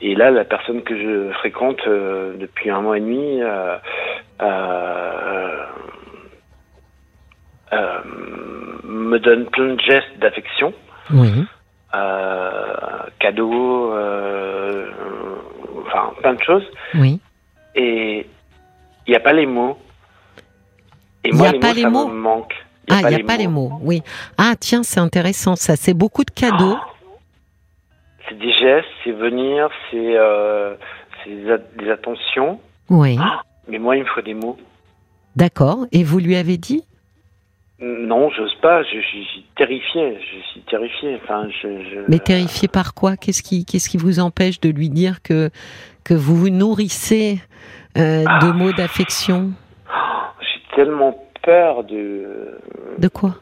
[0.00, 3.40] et là, la personne que je fréquente depuis un mois et demi
[8.84, 10.72] me donne plein de gestes d'affection.
[11.12, 11.44] Oui.
[11.94, 14.86] Euh, cadeaux, euh,
[15.86, 16.64] enfin plein de choses.
[16.94, 17.20] Oui.
[17.74, 18.26] Et
[19.06, 19.76] il n'y a pas les mots.
[21.24, 22.54] Et moi, les mots, ça me manque.
[22.90, 24.02] ah, il n'y a pas les mots, oui.
[24.38, 25.76] Ah, tiens, c'est intéressant ça.
[25.76, 26.76] C'est beaucoup de cadeaux.
[28.32, 30.74] C'est des gestes, c'est venir, c'est euh,
[31.26, 32.60] des attentions.
[32.88, 33.18] Oui.
[33.68, 34.56] mais moi, il me faut des mots.
[35.36, 35.86] D'accord.
[35.92, 36.84] Et vous lui avez dit?
[37.80, 38.82] Non, j'ose pas.
[38.84, 40.18] Je, suis terrifié.
[40.20, 41.18] Je suis terrifié.
[41.22, 43.16] Enfin, je, Mais terrifié par quoi?
[43.16, 45.50] Qu'est-ce qui, qu'est-ce qui vous empêche de lui dire que
[46.04, 47.40] que vous vous nourrissez
[47.96, 48.52] euh, de ah.
[48.52, 49.50] mots d'affection?
[50.40, 52.60] J'ai tellement peur de.
[52.98, 53.36] De quoi?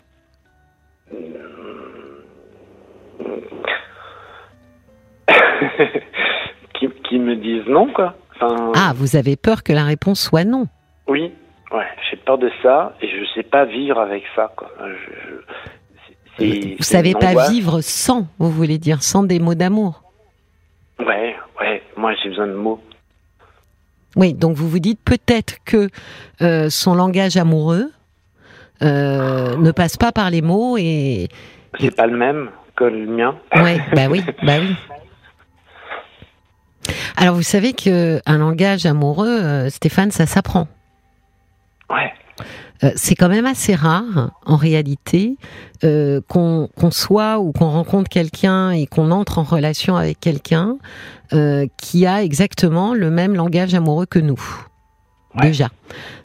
[6.74, 8.14] qui, me disent non, quoi.
[8.40, 10.66] ah, vous avez peur que la réponse soit non
[11.06, 11.32] Oui.
[11.72, 14.52] Ouais, j'ai peur de ça et je sais pas vivre avec ça.
[14.56, 14.68] Quoi.
[14.78, 16.44] Je,
[16.76, 20.02] vous savez pas vivre sans, vous voulez dire, sans des mots d'amour
[20.98, 22.80] Ouais, ouais, moi j'ai besoin de mots.
[24.16, 25.88] Oui, donc vous vous dites peut-être que
[26.42, 27.90] euh, son langage amoureux
[28.82, 31.28] euh, ne passe pas par les mots et.
[31.78, 33.36] C'est pas le même que le mien.
[33.54, 34.74] Ouais, bah oui, bah oui.
[37.16, 40.68] Alors vous savez que un langage amoureux, euh, Stéphane, ça s'apprend.
[41.88, 42.12] Ouais.
[42.82, 45.36] Euh, c'est quand même assez rare, en réalité,
[45.84, 50.76] euh, qu'on soit ou qu'on rencontre quelqu'un et qu'on entre en relation avec quelqu'un
[51.32, 54.40] euh, qui a exactement le même langage amoureux que nous.
[55.40, 55.68] Déjà.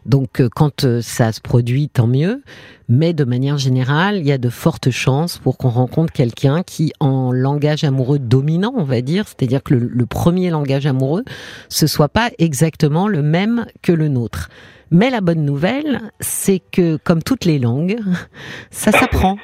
[0.05, 2.41] Donc, quand ça se produit, tant mieux.
[2.89, 6.91] Mais de manière générale, il y a de fortes chances pour qu'on rencontre quelqu'un qui,
[6.99, 11.23] en langage amoureux dominant, on va dire, c'est-à-dire que le, le premier langage amoureux,
[11.69, 14.49] ce soit pas exactement le même que le nôtre.
[14.91, 17.97] Mais la bonne nouvelle, c'est que, comme toutes les langues,
[18.71, 19.37] ça s'apprend.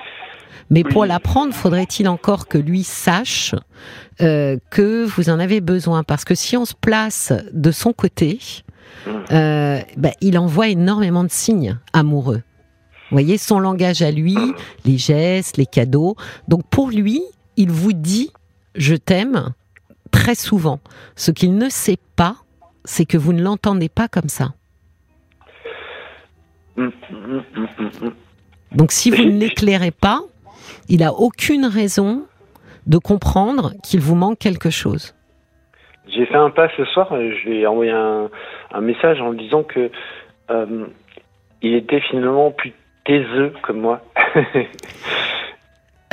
[0.70, 3.54] Mais pour l'apprendre, faudrait-il encore que lui sache
[4.22, 6.04] euh, que vous en avez besoin?
[6.04, 8.40] Parce que si on se place de son côté,
[9.08, 12.44] euh, ben, il envoie énormément de signes amoureux.
[13.10, 14.38] Vous voyez, son langage à lui,
[14.86, 16.16] les gestes, les cadeaux.
[16.48, 17.22] Donc pour lui,
[17.58, 18.32] il vous dit
[18.76, 19.54] je t'aime
[20.12, 20.80] très souvent.
[21.16, 22.38] Ce qu'il ne sait pas,
[22.86, 24.54] c'est que vous ne l'entendez pas comme ça.
[28.72, 30.22] Donc si vous ne l'éclairez pas,
[30.88, 32.26] il a aucune raison
[32.88, 35.14] de comprendre qu'il vous manque quelque chose.
[36.14, 38.30] J'ai fait un pas ce soir, je lui ai envoyé un,
[38.82, 39.90] message en lui disant que
[40.50, 40.86] euh,
[41.62, 42.74] il était finalement plus
[43.06, 44.02] taiseux que moi.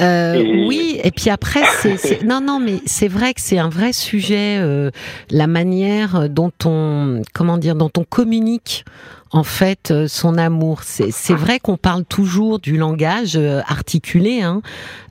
[0.00, 0.36] Euh,
[0.68, 4.58] oui, et puis après, c'est non, non, mais c'est vrai que c'est un vrai sujet,
[4.60, 4.92] euh,
[5.28, 8.84] la manière dont on, comment dire, dont on communique
[9.32, 10.82] en fait euh, son amour.
[10.82, 14.62] C'est vrai qu'on parle toujours du langage euh, articulé, hein,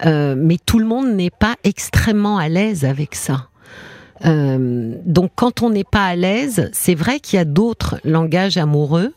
[0.05, 3.47] euh, mais tout le monde n'est pas extrêmement à l'aise avec ça.
[4.23, 9.13] Donc quand on n'est pas à l'aise, c'est vrai qu'il y a d'autres langages amoureux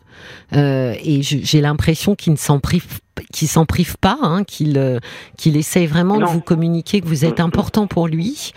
[0.52, 2.86] et j'ai l'impression qu'il ne s'en prive
[3.32, 5.01] qu'il s'en prive pas, hein, qu'il
[5.36, 8.52] qu'il essaye vraiment de vous communiquer que vous êtes important pour lui.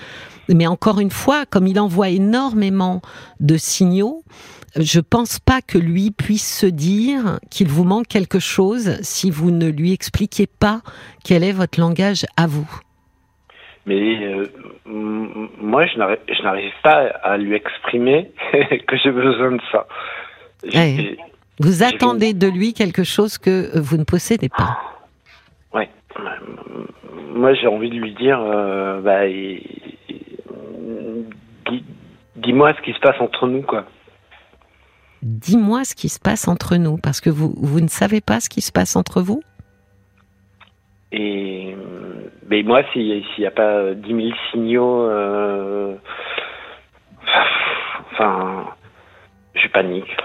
[0.49, 3.01] Mais encore une fois, comme il envoie énormément
[3.39, 4.23] de signaux,
[4.75, 9.51] je pense pas que lui puisse se dire qu'il vous manque quelque chose si vous
[9.51, 10.81] ne lui expliquez pas
[11.23, 12.67] quel est votre langage à vous.
[13.85, 14.45] Mais euh,
[14.85, 18.31] moi, je n'arrive pas à lui exprimer
[18.87, 19.87] que j'ai besoin de ça.
[21.59, 24.79] Vous attendez de lui quelque chose que vous ne possédez pas.
[25.73, 25.89] Ouais.
[27.33, 29.27] Moi, j'ai envie de lui dire, euh, bah,
[32.37, 33.85] dis-moi ce qui se passe entre nous, quoi
[35.23, 38.49] dis-moi ce qui se passe entre nous, parce que vous, vous ne savez pas ce
[38.49, 39.41] qui se passe entre vous?
[41.11, 41.75] Et
[42.49, 45.95] mais moi, s'il n'y a pas 10 000 signaux, euh,
[48.11, 48.65] enfin,
[49.55, 50.15] je panique.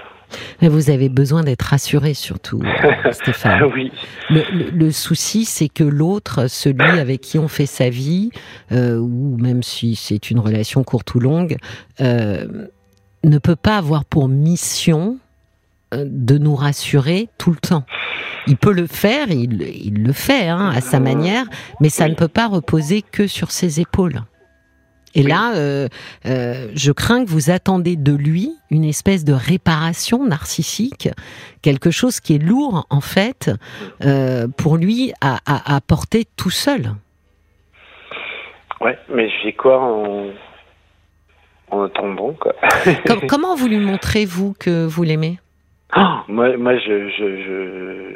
[0.61, 3.63] Mais vous avez besoin d'être rassuré surtout, euh, Stéphane.
[3.73, 3.91] oui.
[4.29, 8.29] Le, le- le souci, c'est que l'autre, celui avec qui on fait sa vie,
[8.71, 11.55] euh, ou même si c'est une relation courte ou longue,
[12.01, 12.45] euh,
[13.23, 15.17] ne peut pas avoir pour mission
[15.93, 17.83] de nous rassurer tout le temps.
[18.47, 21.45] Il peut le faire, il, il le fait hein, à sa manière,
[21.81, 22.11] mais ça Oui.
[22.11, 24.21] ne peut pas reposer que sur ses épaules.
[25.15, 25.87] Et là, euh,
[26.27, 31.09] euh, je crains que vous attendez de lui une espèce de réparation narcissique,
[31.63, 33.49] quelque chose qui est lourd en fait
[34.05, 36.93] euh, pour lui à, à, à porter tout seul.
[38.81, 40.27] Ouais, mais j'ai quoi en,
[41.71, 42.53] en attendant, quoi?
[43.07, 45.39] Com- comment vous lui montrez vous que vous l'aimez?
[45.91, 48.15] Ah, moi, moi, je, je, je...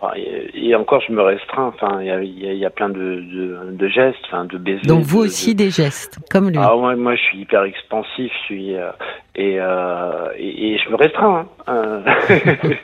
[0.00, 1.68] Enfin, et encore, je me restreins.
[1.74, 4.82] Enfin, il y a, y y plein de, de, de gestes, enfin, de baisers.
[4.86, 6.58] Donc vous de- aussi de- des gestes comme lui.
[6.60, 8.32] Ah, moi, moi, je suis hyper expansif.
[8.40, 8.90] Je suis euh,
[9.36, 11.46] et, euh, et et je me restreins.
[11.68, 12.02] Hein, euh,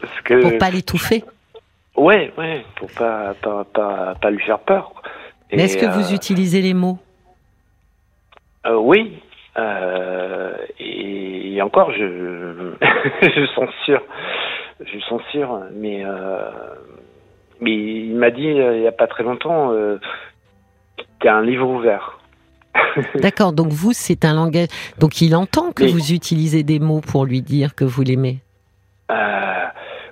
[0.00, 1.22] parce que Pour pas l'étouffer.
[1.96, 4.92] ouais, ouais, pour pas pas pas, pas lui faire peur.
[5.50, 6.98] est-ce que vous utilisez les mots?
[8.68, 9.20] Oui.
[9.58, 12.72] Euh, et, et encore, je
[13.22, 14.02] je censure,
[14.84, 16.50] je censure, mais euh,
[17.60, 19.98] mais il m'a dit euh, il y a pas très longtemps, euh,
[21.20, 22.18] t'es un livre ouvert.
[23.16, 24.68] D'accord, donc vous c'est un langage.
[24.98, 28.38] Donc il entend que Mais- vous utilisez des mots pour lui dire que vous l'aimez.
[29.10, 29.64] Euh,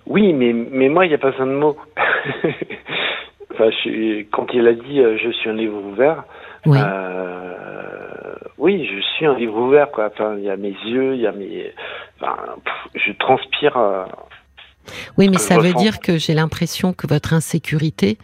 [0.06, 1.76] oui, mais mais moi il n'y a pas besoin de mots.
[3.54, 6.24] enfin, je suis- quand il a dit je suis un livre ouvert,
[6.68, 6.78] Oui.
[6.80, 10.10] euh, oui, je suis un livre ouvert quoi.
[10.12, 11.72] Enfin, il y a mes yeux, il y a mes,
[12.20, 13.76] enfin, pff, je transpire.
[13.76, 14.04] euh,
[15.16, 15.78] Oui, mais ça veut ressens.
[15.82, 18.18] dire que j'ai l'impression que votre insécurité,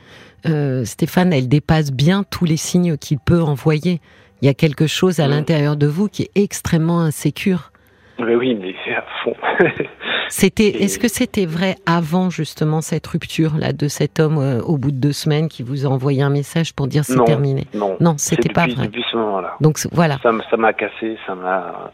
[0.47, 4.01] euh, Stéphane, elle dépasse bien tous les signes qu'il peut envoyer.
[4.43, 5.31] Il y a quelque chose à Mm.
[5.31, 7.71] l'intérieur de vous qui est extrêmement insécure.
[8.19, 9.35] Mais oui, mais c'est à fond.
[10.29, 14.79] C'était, est-ce que c'était vrai avant justement cette rupture là de cet homme euh, au
[14.79, 17.67] bout de deux semaines qui vous a envoyé un message pour dire c'est terminé?
[17.75, 18.87] non, Non, c'était pas vrai.
[18.87, 19.55] Depuis ce moment-là.
[19.61, 21.93] Donc voilà, Ça m'a cassé, ça m'a.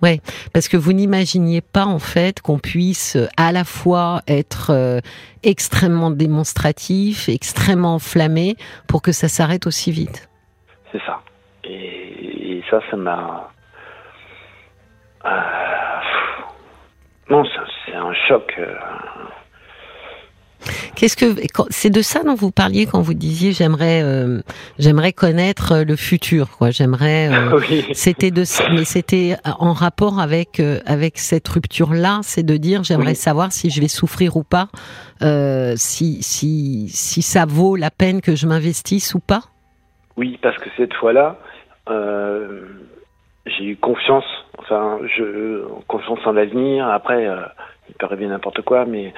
[0.52, 5.00] parce que vous n'imaginiez pas en fait qu'on puisse euh, à la fois être euh,
[5.42, 8.56] extrêmement démonstratif, extrêmement enflammé
[8.86, 10.28] pour que ça s'arrête aussi vite.
[10.92, 11.20] C'est ça.
[11.64, 13.50] Et, et ça, ça m'a.
[15.28, 15.32] Euh.
[17.30, 17.44] Non,
[17.86, 18.54] c'est un choc.
[18.58, 18.74] euh,
[20.96, 21.40] Qu'est-ce que
[21.70, 24.40] c'est de ça dont vous parliez quand vous disiez j'aimerais euh,
[24.80, 27.86] j'aimerais connaître le futur quoi j'aimerais euh, oui.
[27.92, 28.42] c'était de
[28.74, 33.14] mais c'était en rapport avec euh, avec cette rupture là c'est de dire j'aimerais Oui.
[33.16, 34.66] savoir si je vais souffrir ou pas
[35.76, 39.42] si si si ça vaut la peine que je m'investisse ou pas?
[40.16, 41.38] Oui, parce que cette fois-là,
[41.88, 42.64] euh,
[43.46, 44.24] j'ai eu confiance.
[44.58, 46.88] Enfin, je confiance en l'avenir.
[46.88, 47.42] Après, euh,
[47.88, 49.12] il peut arriver n'importe quoi, mais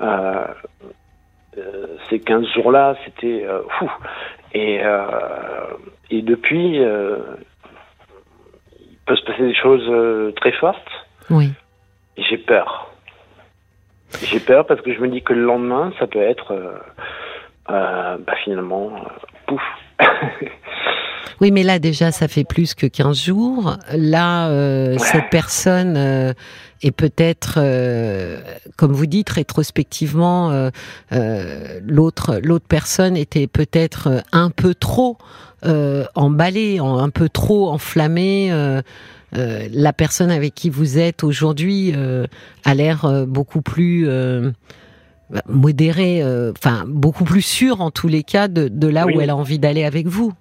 [0.00, 0.46] euh,
[1.58, 3.46] euh, ces 15 jours-là, c'était
[3.78, 3.90] fou.
[4.54, 4.80] Et,
[6.10, 6.86] et depuis, il
[9.06, 11.06] peut se passer des choses très fortes.
[11.30, 11.50] oui
[12.16, 12.90] Et j'ai peur.
[14.24, 16.54] J'ai peur parce que je me dis que le lendemain, ça peut être
[17.66, 18.92] bah, finalement
[19.46, 19.62] pouf.
[21.42, 23.76] Oui, mais là déjà, ça fait plus que 15 jours.
[23.92, 24.98] Là, euh, Ouais.
[24.98, 26.32] cette personne euh,
[26.84, 28.40] est peut-être, euh,
[28.76, 30.70] comme vous dites, rétrospectivement,
[31.10, 35.18] l'autre l'autre personne était peut-être un peu trop
[36.14, 38.52] emballée, un peu trop enflammée.
[39.32, 41.92] la personne avec qui vous êtes aujourd'hui
[42.64, 44.08] a l'air beaucoup plus
[45.48, 49.16] modérée, euh, enfin beaucoup plus sûre en tous les cas de, de là Oui.
[49.16, 50.32] où elle a envie d'aller avec vous.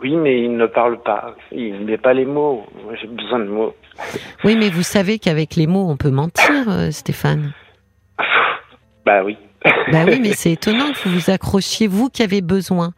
[0.00, 1.36] Oui, mais il ne parle pas.
[1.52, 2.64] Il met pas les mots.
[3.00, 3.74] J'ai besoin de mots.
[4.44, 7.52] Oui, mais vous savez qu'avec les mots, on peut mentir, euh, Stéphane.
[9.06, 9.36] Bah oui.
[9.92, 12.92] Bah oui, mais c'est étonnant que vous vous accrochiez, vous qui avez besoin,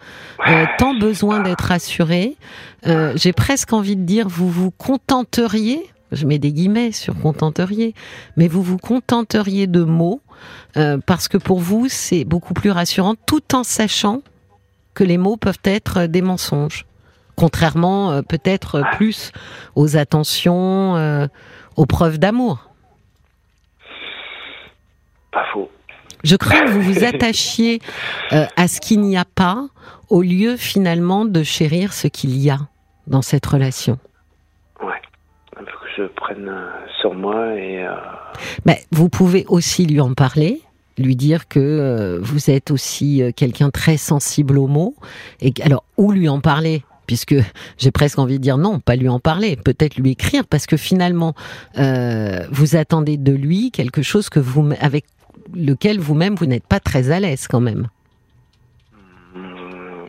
[0.49, 2.37] euh, tant besoin d'être rassuré.
[2.87, 5.83] Euh, J'ai presque envie de dire, vous vous contenteriez,
[6.15, 7.95] je mets des guillemets sur contenteriez,
[8.37, 10.21] mais vous vous contenteriez de mots,
[10.77, 14.23] euh, parce que pour vous, c'est beaucoup plus rassurant, tout en sachant
[14.95, 16.87] que les mots peuvent être des mensonges.
[17.37, 19.33] Contrairement euh, peut-être plus
[19.75, 21.27] aux attentions, euh,
[21.77, 22.71] aux preuves d'amour.
[25.33, 25.71] Pas faux.
[26.23, 27.81] Je crains que vous vous attachiez
[28.31, 29.67] à ce qu'il n'y a pas,
[30.09, 32.61] au lieu finalement de chérir ce qu'il y a
[33.07, 33.99] dans cette relation.
[35.97, 37.85] Je prenne euh, sur moi et.
[37.87, 37.95] euh,
[38.65, 40.61] Ben, vous pouvez aussi lui en parler,
[40.99, 44.95] lui dire que euh, vous êtes aussi quelqu'un très sensible aux mots.
[45.41, 47.35] Et alors, où lui en parler puisque
[47.79, 50.77] j'ai presque envie de dire non, pas lui en parler, peut-être lui écrire, parce que
[50.77, 51.35] finalement,
[51.79, 55.05] euh, vous attendez de lui quelque chose que vous, avec
[55.55, 57.89] lequel vous-même vous n'êtes pas très à l'aise quand même.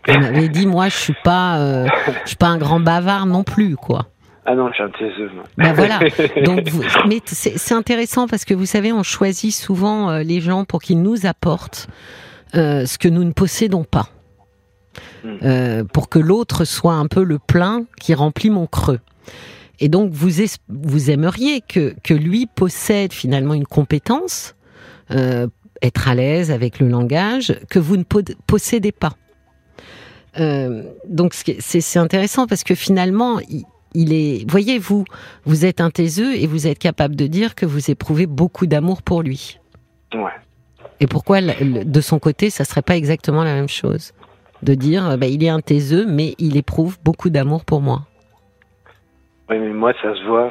[0.07, 1.87] Vous m'avez dit, moi, je suis pas, euh,
[2.23, 4.07] je suis pas un grand bavard non plus, quoi.
[4.45, 5.43] Ah non, je suis un.
[5.57, 5.99] Ben voilà.
[6.45, 10.65] Donc, vous, mais c'est intéressant parce que vous savez, on choisit souvent euh, les gens
[10.65, 11.87] pour qu'ils nous apportent
[12.53, 14.09] euh, ce que nous ne possédons pas.
[15.23, 15.37] Hmm.
[15.43, 18.99] Euh, pour que l'autre soit un peu le plein qui remplit mon creux.
[19.79, 20.29] Et donc, vous,
[20.69, 24.55] vous aimeriez que, que lui possède finalement une compétence,
[25.11, 25.47] euh,
[25.81, 28.03] être à l'aise avec le langage, que vous ne
[28.47, 29.13] possédez pas.
[30.39, 33.63] Euh, donc c'est intéressant parce que finalement, il,
[33.95, 35.05] est, voyez vous,
[35.63, 39.21] êtes un taiseux et vous êtes capable de dire que vous éprouvez beaucoup d'amour pour
[39.21, 39.59] lui.
[40.13, 40.31] Ouais.
[40.99, 44.13] Et pourquoi de son côté, ça serait pas exactement la même chose
[44.63, 48.03] de dire, bah, il est un taiseux, mais il éprouve beaucoup d'amour pour moi?
[49.47, 50.49] Oui, mais moi, ça se voit.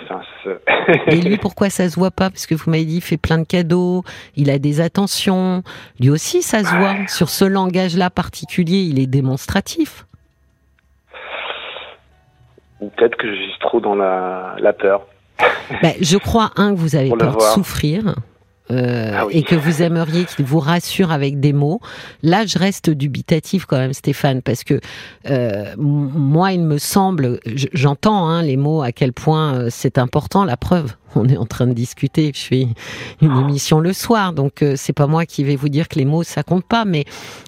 [1.08, 2.30] Et lui, pourquoi ça se voit pas?
[2.30, 4.04] Parce que vous m'avez dit, il fait plein de cadeaux,
[4.36, 5.64] il a des attentions.
[5.98, 6.94] Lui aussi, ça se voit.
[7.08, 10.06] Sur ce langage-là particulier, il est démonstratif.
[12.80, 15.06] Ou peut-être que je suis trop dans la, la peur.
[15.82, 18.14] Ben, je crois, un, que vous avez peur de souffrir.
[18.70, 21.80] Euh, ah et que vous aimeriez qu'il vous rassure avec des mots.
[22.22, 24.80] Là, je reste dubitatif quand même, Stéphane, parce que
[25.28, 30.44] euh, moi, il me semble, j'entends hein, les mots à quel point euh, c'est important.
[30.44, 32.32] La preuve, on est en train de discuter.
[32.34, 32.66] Je fais
[33.20, 36.22] une émission le soir, donc c'est pas moi qui vais vous dire que les mots
[36.22, 37.04] ça compte pas, mais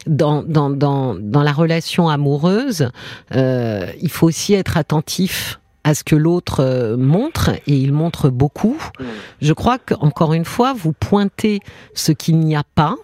[0.07, 2.91] dans dans dans dans la relation amoureuse,
[3.33, 8.77] il faut aussi être attentif à ce que l'autre euh, montre, et il montre beaucoup.
[9.41, 11.61] Je crois qu'encore une fois, vous pointez
[11.95, 12.97] ce qu'il n'y a pas,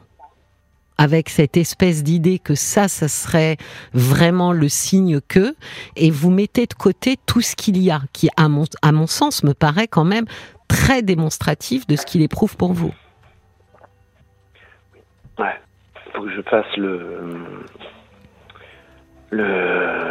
[0.98, 3.56] avec cette espèce d'idée que ça, ça serait
[3.94, 5.54] vraiment le signe que,
[5.94, 9.06] et vous mettez de côté tout ce qu'il y a, qui, à mon, à mon
[9.06, 10.26] sens, me paraît quand même
[10.66, 12.92] très démonstratif de ce qu'il éprouve pour vous.
[15.38, 15.54] Ouais,
[16.14, 17.28] faut que je fasse le,
[19.30, 20.02] le,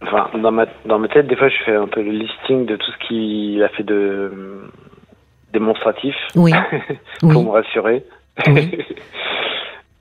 [0.00, 2.76] Enfin, dans ma, dans ma tête, des fois, je fais un peu le listing de
[2.76, 4.60] tout ce qu'il a fait de
[5.52, 6.14] démonstratif.
[6.36, 6.52] Oui.
[7.20, 8.04] pour me rassurer.
[8.46, 8.78] Oui.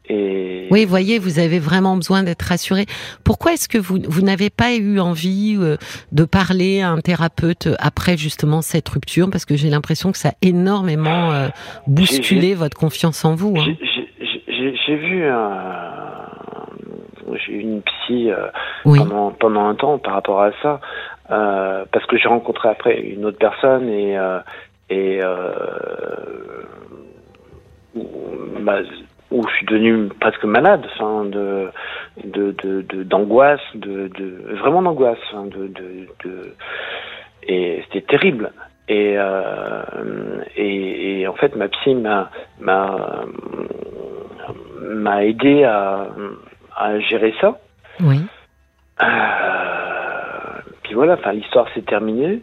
[0.10, 0.68] Et...
[0.72, 2.86] Oui, voyez, vous avez vraiment besoin d'être rassuré.
[3.26, 5.76] Pourquoi est-ce que vous, vous n'avez pas eu envie euh,
[6.14, 9.30] de parler à un thérapeute après justement cette rupture?
[9.30, 11.50] Parce que j'ai l'impression que ça a énormément euh,
[11.88, 13.56] bousculé votre confiance en vous.
[13.58, 13.76] Hein.
[14.88, 15.97] J'ai vu un
[17.36, 18.48] j'ai eu une psy euh,
[18.84, 20.80] pendant, pendant un temps par rapport à ça,
[21.32, 24.40] euh, parce que j'ai rencontré après une autre personne et, euh,
[24.90, 25.22] et
[28.62, 28.80] bah,
[29.30, 31.70] où je suis devenu presque malade, enfin de
[32.24, 36.54] de d'angoisse, de, de, vraiment d'angoisse, de, de,
[37.44, 38.52] et c'était terrible.
[38.90, 39.18] Et,
[40.56, 42.30] et, et en fait ma psy m'a
[42.62, 43.26] m'a
[44.82, 46.08] m'a aidé à
[46.78, 47.60] à gérer ça.
[48.00, 48.22] Oui.
[49.02, 52.42] Euh, puis voilà, enfin l'histoire s'est terminée.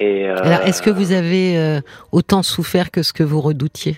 [0.00, 1.80] Et euh, Alors, est-ce que vous avez euh,
[2.12, 3.96] autant souffert que ce que vous redoutiez?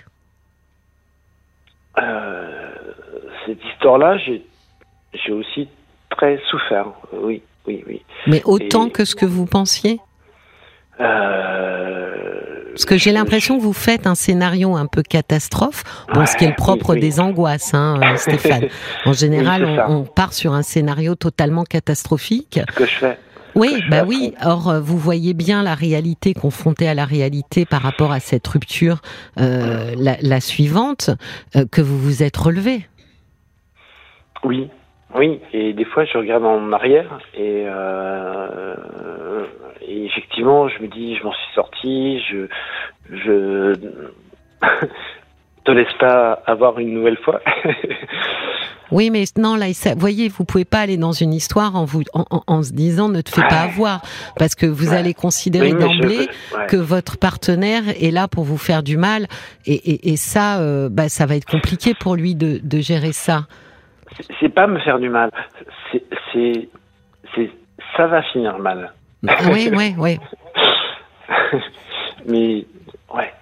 [3.47, 4.45] Cette histoire-là, j'ai,
[5.13, 5.69] j'ai aussi
[6.11, 6.87] très souffert.
[7.13, 8.03] Oui, oui, oui.
[8.27, 9.99] Mais autant que ce que vous pensiez?
[12.81, 16.45] Parce que j'ai l'impression que vous faites un scénario un peu catastrophe, bon, ce qui
[16.45, 18.69] est le propre des angoisses, hein, euh, Stéphane.
[19.05, 22.61] En général, on, part sur un scénario totalement catastrophique.
[22.71, 23.19] Ce que je fais.
[23.57, 24.33] Oui, bah oui.
[24.45, 28.47] Or, euh, vous voyez bien la réalité confrontée à la réalité par rapport à cette
[28.47, 29.03] rupture,
[29.39, 31.11] euh, la, suivante,
[31.73, 32.87] que vous vous êtes relevé.
[34.45, 34.71] Oui,
[35.15, 38.75] oui, et des fois je regarde en arrière et, euh,
[39.81, 42.47] et effectivement je me dis je m'en suis sorti, je
[43.11, 43.75] je
[45.65, 47.41] te laisse pas avoir une nouvelle fois.
[48.93, 52.03] Oui, mais non, là, vous voyez, vous pouvez pas aller dans une histoire en vous,
[52.13, 54.03] en, en, se disant ne te fais pas avoir,
[54.37, 56.29] parce que vous allez considérer d'emblée
[56.69, 59.29] que votre partenaire est là pour vous faire du mal,
[59.65, 63.13] et, et, et ça, euh, bah, ça va être compliqué pour lui de, de gérer
[63.13, 63.47] ça
[64.41, 65.31] c'est pas me faire du mal.
[65.93, 67.51] C'est, c'est,
[67.97, 68.93] ça va finir mal.
[69.27, 70.19] Ah oui, oui, oui.
[72.27, 72.65] Mais,
[73.15, 73.33] ouais.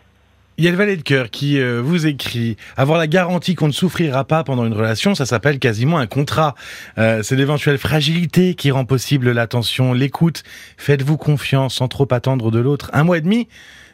[0.56, 3.68] Il y a le valet de cœur qui euh, vous écrit avoir la garantie qu'on
[3.68, 6.56] ne souffrira pas pendant une relation, ça s'appelle quasiment un contrat.
[6.98, 10.42] Euh, c'est l'éventuelle fragilité qui rend possible l'attention, l'écoute.
[10.76, 12.90] Faites-vous confiance sans trop attendre de l'autre.
[12.92, 13.46] Un mois et demi,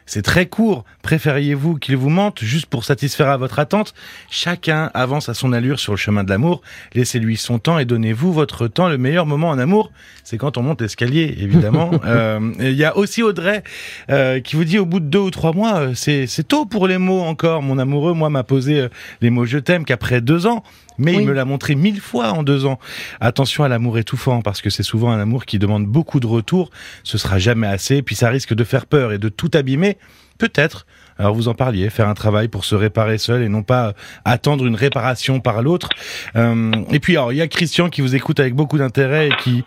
[0.05, 0.85] c'est très court.
[1.01, 3.93] Préfériez-vous qu'il vous mente juste pour satisfaire à votre attente?
[4.29, 6.61] Chacun avance à son allure sur le chemin de l'amour.
[6.93, 8.87] Laissez-lui son temps et donnez-vous votre temps.
[8.87, 9.91] Le meilleur moment en amour,
[10.23, 11.91] c'est quand on monte l'escalier, évidemment.
[12.05, 13.63] Euh, il y a aussi Audrey
[14.11, 16.87] euh, qui vous dit au bout de deux ou trois mois, euh, c'est tôt pour
[16.87, 17.63] les mots encore.
[17.63, 18.87] Mon amoureux, moi, m'a posé
[19.21, 20.63] les mots je t'aime qu'après deux ans
[20.97, 22.79] mais il me l'a montré mille fois en deux ans.
[23.19, 26.69] Attention à l'amour étouffant, parce que c'est souvent un amour qui demande beaucoup de retour.
[27.03, 29.97] Ce sera jamais assez, puis ça risque de faire peur et de tout abîmer.
[30.37, 30.85] Peut-être.
[31.17, 33.93] Alors vous en parliez, faire un travail pour se réparer seul et non pas
[34.25, 35.89] attendre une réparation par l'autre.
[36.35, 39.35] Euh, et puis alors il y a Christian qui vous écoute avec beaucoup d'intérêt et
[39.41, 39.63] qui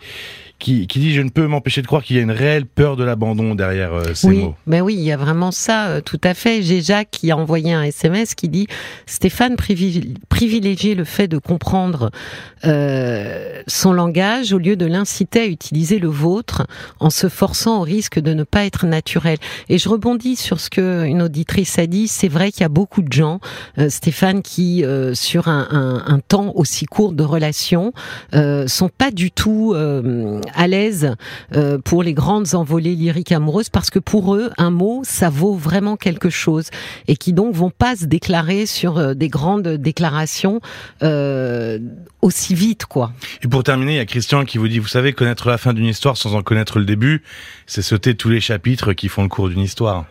[0.59, 2.97] qui, qui dit je ne peux m'empêcher de croire qu'il y a une réelle peur
[2.97, 4.55] de l'abandon derrière euh, ces oui, mots.
[4.67, 6.61] Ben oui, il y a vraiment ça, euh, tout à fait.
[6.61, 8.67] J'ai Jacques qui a envoyé un SMS qui dit
[9.05, 12.11] Stéphane privilégier le fait de comprendre
[12.65, 16.67] euh, son langage au lieu de l'inciter à utiliser le vôtre
[16.99, 19.37] en se forçant au risque de ne pas être naturel.
[19.69, 22.07] Et je rebondis sur ce que une auditrice a dit.
[22.09, 23.39] C'est vrai qu'il y a beaucoup de gens,
[23.77, 24.83] euh, Stéphane, qui
[25.13, 27.93] sur un, un, un, temps aussi court de relation
[28.33, 29.73] sont pas du tout
[30.55, 31.15] à l'aise
[31.55, 35.55] euh, pour les grandes envolées lyriques amoureuses parce que pour eux, un mot, ça vaut
[35.55, 36.69] vraiment quelque chose
[37.07, 40.61] et qui donc vont pas se déclarer sur euh, des grandes déclarations
[41.03, 41.79] euh,
[42.21, 43.11] aussi vite, quoi.
[43.43, 45.73] Et pour terminer, il y a Christian qui vous dit, vous savez, connaître la fin
[45.73, 47.23] d'une histoire sans en connaître le début,
[47.65, 50.05] c'est sauter tous les chapitres qui font le cours d'une histoire.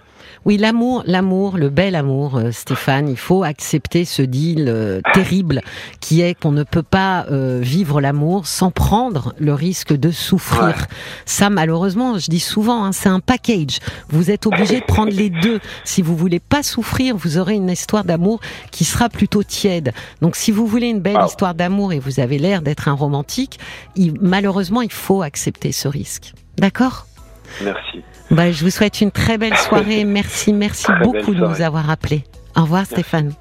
[0.44, 3.08] Oui, l'amour, l'amour, le bel amour, euh, Stéphane.
[3.08, 5.62] Il faut accepter ce deal euh, terrible
[6.00, 10.86] qui est qu'on ne peut pas euh, vivre l'amour sans prendre le risque de souffrir.
[11.26, 13.78] Ça, malheureusement, je dis souvent, hein, c'est un package.
[14.08, 15.60] Vous êtes obligé de prendre les deux.
[15.84, 18.40] Si vous voulez pas souffrir, vous aurez une histoire d'amour
[18.70, 19.92] qui sera plutôt tiède.
[20.22, 23.58] Donc, si vous voulez une belle histoire d'amour et vous avez l'air d'être un romantique,
[24.20, 26.32] malheureusement, il faut accepter ce risque.
[26.56, 27.06] D'accord?
[27.62, 28.02] Merci.
[28.30, 30.04] Bah, je vous souhaite une très belle soirée.
[30.18, 32.24] Merci, merci beaucoup de nous avoir appelés.
[32.56, 33.32] Au revoir Stéphane.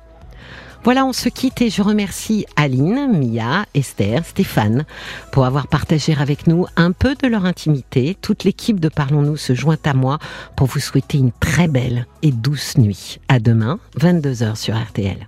[0.84, 4.86] Voilà, on se quitte et je remercie Aline, Mia, Esther, Stéphane
[5.34, 8.16] pour avoir partagé avec nous un peu de leur intimité.
[8.22, 10.20] Toute l'équipe de Parlons-nous se joint à moi
[10.56, 13.20] pour vous souhaiter une très belle et douce nuit.
[13.28, 15.28] À demain, 22h sur RTL.